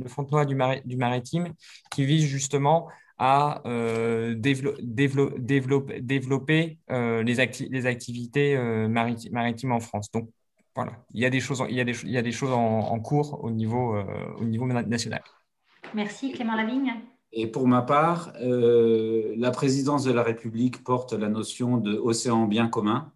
du, 0.85 0.97
maritime, 0.97 1.53
qui 1.91 2.07
vise 2.07 2.25
justement 2.25 2.89
à 3.18 3.61
euh, 3.66 4.35
développer, 4.35 5.18
les, 6.89 7.22
les, 7.25 7.87
activités 7.87 8.57
maritimes 8.89 9.72
en 9.72 9.81
France. 9.81 10.11
Donc 10.11 10.31
voilà, 10.75 10.93
il 11.12 11.20
y 11.20 11.25
a 11.25 11.31
des 11.31 11.41
choses, 11.41 11.62
il 11.68 11.77
y 11.77 11.81
a 11.81 11.85
des, 11.85 11.95
il 12.03 12.11
y 12.11 12.18
a 12.18 12.22
des 12.22 12.33
choses 12.33 12.53
en, 12.53 12.99
cours 13.01 13.43
au 13.45 13.51
niveau, 13.51 13.97
au 14.39 14.45
niveau 14.45 14.66
national. 14.66 15.22
Merci 15.95 16.33
Clément 16.33 16.57
Lavigne. 16.57 16.95
Et 17.33 17.47
pour 17.47 17.66
ma 17.66 17.83
part, 17.83 18.33
la 18.41 19.51
présidence 19.51 20.05
de 20.05 20.12
la 20.12 20.22
République 20.22 20.83
porte 20.83 21.12
la 21.12 21.29
notion 21.29 21.79
de 21.79 21.97
océan 21.97 22.47
bien 22.47 22.68
commun, 22.68 23.12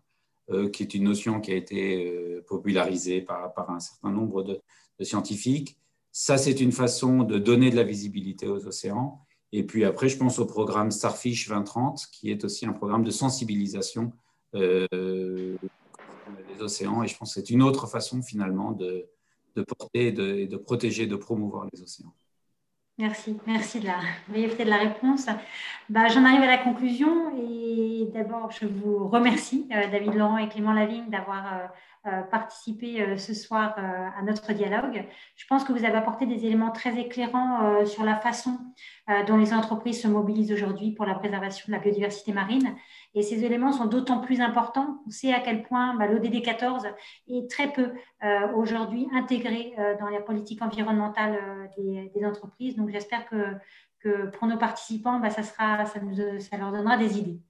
qui 0.73 0.83
est 0.83 0.95
une 0.95 1.05
notion 1.05 1.41
qui 1.41 1.53
a 1.53 1.57
été 1.57 2.41
popularisée 2.47 3.23
par, 3.23 3.53
par 3.55 3.71
un 3.71 3.81
certain 3.81 4.11
nombre 4.11 4.43
de, 4.43 4.61
de 4.99 5.05
scientifiques. 5.05 5.79
Ça, 6.13 6.39
c'est 6.39 6.61
une 6.61 6.73
façon 6.73 7.23
de 7.23 7.39
donner 7.39 7.71
de 7.71 7.77
la 7.77 7.85
visibilité 7.85 8.49
aux 8.49 8.67
océans. 8.67 9.21
Et 9.53 9.65
puis 9.65 9.85
après, 9.85 10.09
je 10.09 10.17
pense 10.17 10.39
au 10.39 10.47
programme 10.47 10.91
Starfish 10.91 11.49
2030, 11.49 12.07
qui 12.13 12.31
est 12.31 12.45
aussi 12.45 12.67
un 12.67 12.73
programme 12.73 13.05
de 13.05 13.11
sensibilisation 13.11 14.13
océans. 16.63 17.03
Et 17.03 17.09
je 17.09 17.17
pense 17.17 17.35
que 17.35 17.41
c'est 17.41 17.51
une 17.51 17.63
autre 17.63 17.87
façon 17.87 18.23
finalement 18.23 18.73
de, 18.73 19.09
porter, 19.67 20.13
de, 20.13 20.47
de 20.47 20.57
protéger, 20.57 21.07
de 21.07 21.17
promouvoir 21.17 21.67
les 21.73 21.83
océans. 21.83 22.13
Merci, 22.99 23.37
merci 23.47 23.79
de 23.79 23.87
la 23.87 24.01
brièveté 24.27 24.65
de 24.65 24.71
la 24.71 24.79
réponse. 24.79 25.27
Bah, 25.89 26.09
J'en 26.09 26.25
arrive 26.25 26.43
à 26.43 26.49
la 26.49 26.59
conclusion 26.59 27.31
et 27.37 28.09
d'abord, 28.13 28.51
je 28.51 28.67
vous 28.67 29.07
remercie, 29.07 29.69
euh, 29.73 29.89
David 29.89 30.15
Laurent 30.15 30.37
et 30.37 30.49
Clément 30.49 30.73
Lavigne, 30.73 31.09
d'avoir 31.09 31.47
euh, 31.47 31.67
euh, 32.07 32.23
participer 32.23 33.01
euh, 33.01 33.17
ce 33.17 33.35
soir 33.35 33.77
à 33.79 34.21
notre 34.23 34.53
dialogue. 34.53 35.05
Je 35.37 35.47
pense 35.47 35.63
que 35.63 35.73
vous 35.73 35.85
avez 35.85 35.97
apporté 35.97 36.27
des 36.27 36.45
éléments 36.45 36.73
très 36.73 36.99
éclairants 36.99 37.87
sur 37.87 38.03
la 38.03 38.17
façon 38.17 38.59
dont 39.29 39.37
les 39.37 39.55
entreprises 39.55 40.03
se 40.03 40.09
mobilisent 40.09 40.53
aujourd'hui 40.53 40.91
pour 40.93 41.07
la 41.07 41.15
préservation 41.15 41.67
de 41.69 41.73
la 41.73 41.79
biodiversité 41.79 42.33
marine. 42.33 42.75
Et 43.15 43.23
ces 43.23 43.45
éléments 43.45 43.73
sont 43.73 43.87
d'autant 43.87 44.21
plus 44.21 44.41
importants. 44.41 45.03
On 45.07 45.11
sait 45.11 45.33
à 45.33 45.41
quel 45.41 45.63
point 45.63 45.95
bah, 45.97 46.07
l'ODD 46.07 46.43
14 46.43 46.87
est 47.29 47.51
très 47.51 47.73
peu 47.73 47.93
aujourd'hui 48.55 49.09
intégré 49.13 49.75
dans 49.99 50.09
la 50.09 50.21
politique 50.21 50.63
environnementale 50.63 51.39
des, 51.77 52.13
des 52.15 52.25
entreprises. 52.27 52.77
Donc 52.77 52.91
j'espère 52.91 53.27
que 53.27 53.57
pour 54.33 54.47
nos 54.47 54.57
participants, 54.57 55.19
bah, 55.21 55.31
ça, 55.31 55.43
leur 56.59 56.73
donnera 56.73 56.97
des 56.97 57.19
idées. 57.19 57.41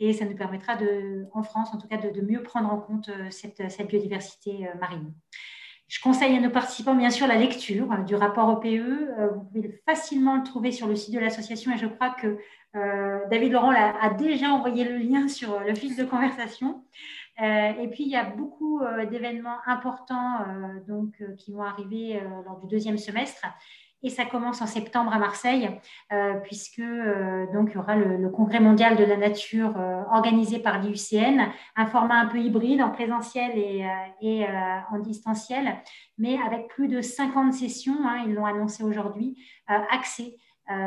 Et 0.00 0.12
ça 0.12 0.24
nous 0.24 0.34
permettra, 0.34 0.76
de, 0.76 1.26
en 1.32 1.42
France 1.42 1.72
en 1.72 1.78
tout 1.78 1.86
cas, 1.86 1.96
de, 1.96 2.20
mieux 2.20 2.42
prendre 2.42 2.72
en 2.72 2.78
compte 2.78 3.08
euh, 3.08 3.30
cette, 3.30 3.86
biodiversité 3.86 4.68
euh, 4.68 4.74
marine. 4.80 5.12
Je 5.92 6.00
conseille 6.00 6.34
à 6.34 6.40
nos 6.40 6.48
participants, 6.48 6.94
bien 6.94 7.10
sûr, 7.10 7.26
la 7.26 7.36
lecture 7.36 7.92
euh, 7.92 7.98
du 7.98 8.14
rapport 8.14 8.48
OPE. 8.48 8.64
Vous 9.34 9.40
pouvez 9.52 9.82
facilement 9.84 10.36
le 10.36 10.42
trouver 10.42 10.72
sur 10.72 10.86
le 10.86 10.96
site 10.96 11.14
de 11.14 11.20
l'association 11.20 11.70
et 11.70 11.76
je 11.76 11.86
crois 11.86 12.10
que 12.10 12.38
David 13.28 13.52
Laurent 13.52 13.70
a, 13.70 14.08
déjà 14.14 14.48
envoyé 14.48 14.84
le 14.84 14.96
lien 14.96 15.28
sur 15.28 15.60
le 15.60 15.74
fil 15.74 15.94
de 15.94 16.04
conversation. 16.04 16.82
et 17.38 17.88
puis, 17.92 18.04
il 18.04 18.08
y 18.08 18.16
a 18.16 18.24
beaucoup 18.24 18.80
d'événements 19.10 19.58
importants 19.66 20.38
donc, 20.88 21.22
qui 21.36 21.52
vont 21.52 21.64
arriver 21.64 22.18
lors 22.46 22.58
du 22.60 22.68
deuxième 22.68 22.96
semestre 22.96 23.44
et 24.02 24.10
ça 24.10 24.24
commence 24.24 24.60
en 24.60 24.66
septembre 24.66 25.12
à 25.12 25.18
Marseille, 25.18 25.70
euh, 26.12 26.34
puisque 26.42 26.80
euh, 26.80 27.46
donc 27.52 27.70
il 27.70 27.74
y 27.74 27.78
aura 27.78 27.96
le, 27.96 28.28
congrès 28.30 28.60
mondial 28.60 28.96
de 28.96 29.04
la 29.04 29.16
nature 29.16 29.76
euh, 29.76 30.02
organisé 30.10 30.58
par 30.58 30.80
l'IUCN, 30.80 31.48
un 31.76 31.86
format 31.86 32.16
un 32.16 32.26
peu 32.26 32.38
hybride 32.38 32.82
en 32.82 32.90
présentiel 32.90 33.52
et, 33.56 34.46
en 34.90 34.98
distanciel, 34.98 35.76
mais 36.18 36.38
avec 36.46 36.68
plus 36.68 36.88
de 36.88 37.00
50 37.00 37.52
sessions, 37.52 37.96
hein, 38.04 38.24
ils 38.26 38.34
l'ont 38.34 38.46
annoncé 38.46 38.82
aujourd'hui, 38.82 39.36
axées 39.66 40.36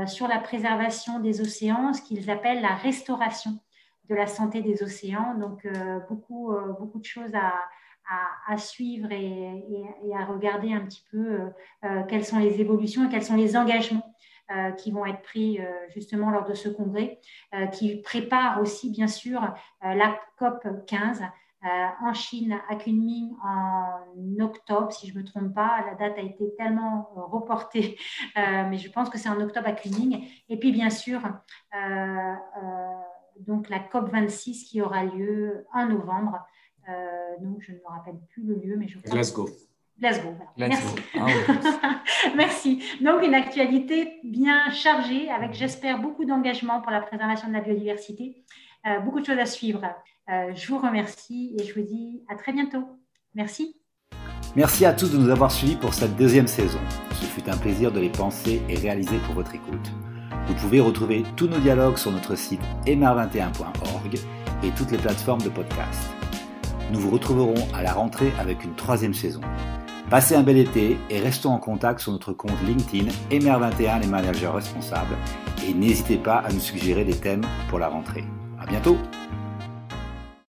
sur 0.07 0.27
la 0.27 0.39
préservation 0.39 1.19
des 1.19 1.41
océans, 1.41 1.93
ce 1.93 2.01
qu'ils 2.01 2.29
appellent 2.29 2.61
la 2.61 2.75
restauration 2.75 3.59
de 4.09 4.15
la 4.15 4.27
santé 4.27 4.61
des 4.61 4.83
océans. 4.83 5.35
Donc 5.35 5.67
beaucoup, 6.09 6.53
beaucoup 6.79 6.99
de 6.99 7.05
choses 7.05 7.33
à 7.35 7.53
à, 8.47 8.57
suivre 8.57 9.11
et, 9.11 10.13
à 10.15 10.25
regarder 10.25 10.73
un 10.73 10.81
petit 10.81 11.03
peu 11.11 11.17
euh, 11.17 11.49
euh, 11.83 12.03
quelles 12.07 12.25
sont 12.25 12.39
les 12.39 12.61
évolutions 12.61 13.05
et 13.05 13.09
quels 13.09 13.23
sont 13.23 13.35
les 13.35 13.57
engagements 13.57 14.15
euh, 14.51 14.71
qui 14.71 14.91
vont 14.91 15.05
être 15.05 15.21
pris 15.21 15.59
justement 15.93 16.29
lors 16.29 16.45
de 16.45 16.53
ce 16.53 16.69
congrès, 16.69 17.19
qui 17.73 18.01
prépare 18.01 18.61
aussi 18.61 18.91
bien 18.91 19.07
sûr 19.07 19.41
la 19.81 20.19
COP 20.37 20.85
15 20.85 21.23
en 22.03 22.13
Chine 22.13 22.59
à 22.69 22.75
Kunming 22.75 23.31
en 23.43 24.39
octobre, 24.39 24.91
si 24.91 25.07
je 25.07 25.15
ne 25.15 25.19
me 25.19 25.25
trompe 25.25 25.55
pas. 25.55 25.83
La 25.87 25.95
date 25.95 26.19
a 26.19 26.21
été 26.21 26.53
tellement 26.57 27.09
reportée, 27.15 27.97
mais 28.35 28.77
je 28.77 28.91
pense 28.91 29.09
que 29.09 29.17
c'est 29.17 29.29
en 29.29 29.41
octobre 29.41 29.67
à 29.67 29.71
Kunming. 29.71 30.27
Et 30.47 30.59
puis, 30.59 30.71
bien 30.71 30.91
sûr, 30.91 31.21
donc 33.39 33.69
la 33.69 33.79
COP 33.79 34.11
26 34.11 34.65
qui 34.65 34.81
aura 34.81 35.05
lieu 35.05 35.65
en 35.73 35.87
novembre 35.87 36.45
donc, 37.41 37.61
je 37.61 37.71
ne 37.71 37.77
me 37.77 37.87
rappelle 37.87 38.17
plus 38.29 38.43
le 38.43 38.55
lieu, 38.55 38.75
mais 38.77 38.87
je 38.87 38.99
crois. 38.99 39.11
Glasgow. 39.11 39.49
Glasgow, 39.97 40.35
Merci. 40.57 40.95
Ah 41.17 41.27
Merci. 42.35 42.83
Donc, 43.01 43.23
une 43.23 43.33
actualité 43.33 44.19
bien 44.23 44.69
chargée, 44.71 45.29
avec, 45.29 45.53
j'espère, 45.53 46.01
beaucoup 46.01 46.25
d'engagement 46.25 46.81
pour 46.81 46.91
la 46.91 47.01
préservation 47.01 47.47
de 47.47 47.53
la 47.53 47.61
biodiversité. 47.61 48.43
Euh, 48.85 48.99
beaucoup 48.99 49.21
de 49.21 49.25
choses 49.25 49.39
à 49.39 49.45
suivre. 49.45 49.83
Euh, 50.29 50.53
je 50.53 50.67
vous 50.67 50.79
remercie 50.79 51.55
et 51.57 51.63
je 51.63 51.73
vous 51.73 51.85
dis 51.85 52.23
à 52.27 52.35
très 52.35 52.51
bientôt. 52.51 52.83
Merci. 53.33 53.79
Merci 54.55 54.85
à 54.85 54.93
tous 54.93 55.11
de 55.11 55.17
nous 55.17 55.29
avoir 55.29 55.51
suivis 55.51 55.75
pour 55.75 55.93
cette 55.93 56.15
deuxième 56.15 56.47
saison. 56.47 56.79
Ce 57.11 57.25
fut 57.25 57.49
un 57.49 57.57
plaisir 57.57 57.91
de 57.91 57.99
les 57.99 58.09
penser 58.09 58.61
et 58.69 58.75
réaliser 58.75 59.17
pour 59.25 59.35
votre 59.35 59.53
écoute. 59.55 59.91
Vous 60.47 60.55
pouvez 60.55 60.79
retrouver 60.79 61.23
tous 61.35 61.47
nos 61.47 61.59
dialogues 61.59 61.97
sur 61.97 62.11
notre 62.11 62.35
site 62.35 62.61
mr21.org 62.85 64.19
et 64.63 64.69
toutes 64.71 64.91
les 64.91 64.97
plateformes 64.97 65.41
de 65.41 65.49
podcast. 65.49 66.24
Nous 66.91 66.99
vous 66.99 67.09
retrouverons 67.09 67.67
à 67.73 67.81
la 67.81 67.93
rentrée 67.93 68.31
avec 68.39 68.63
une 68.63 68.75
troisième 68.75 69.13
saison. 69.13 69.41
Passez 70.09 70.35
un 70.35 70.43
bel 70.43 70.57
été 70.57 70.97
et 71.09 71.19
restons 71.19 71.51
en 71.51 71.57
contact 71.57 71.99
sur 71.99 72.11
notre 72.11 72.31
compte 72.31 72.61
LinkedIn 72.65 73.09
MR21 73.31 74.01
les 74.01 74.07
managers 74.07 74.47
responsables 74.47 75.15
et 75.67 75.73
n'hésitez 75.73 76.17
pas 76.17 76.37
à 76.37 76.51
nous 76.51 76.59
suggérer 76.59 77.03
des 77.03 77.15
thèmes 77.15 77.45
pour 77.69 77.79
la 77.79 77.87
rentrée. 77.87 78.23
À 78.61 78.67
bientôt! 78.67 78.97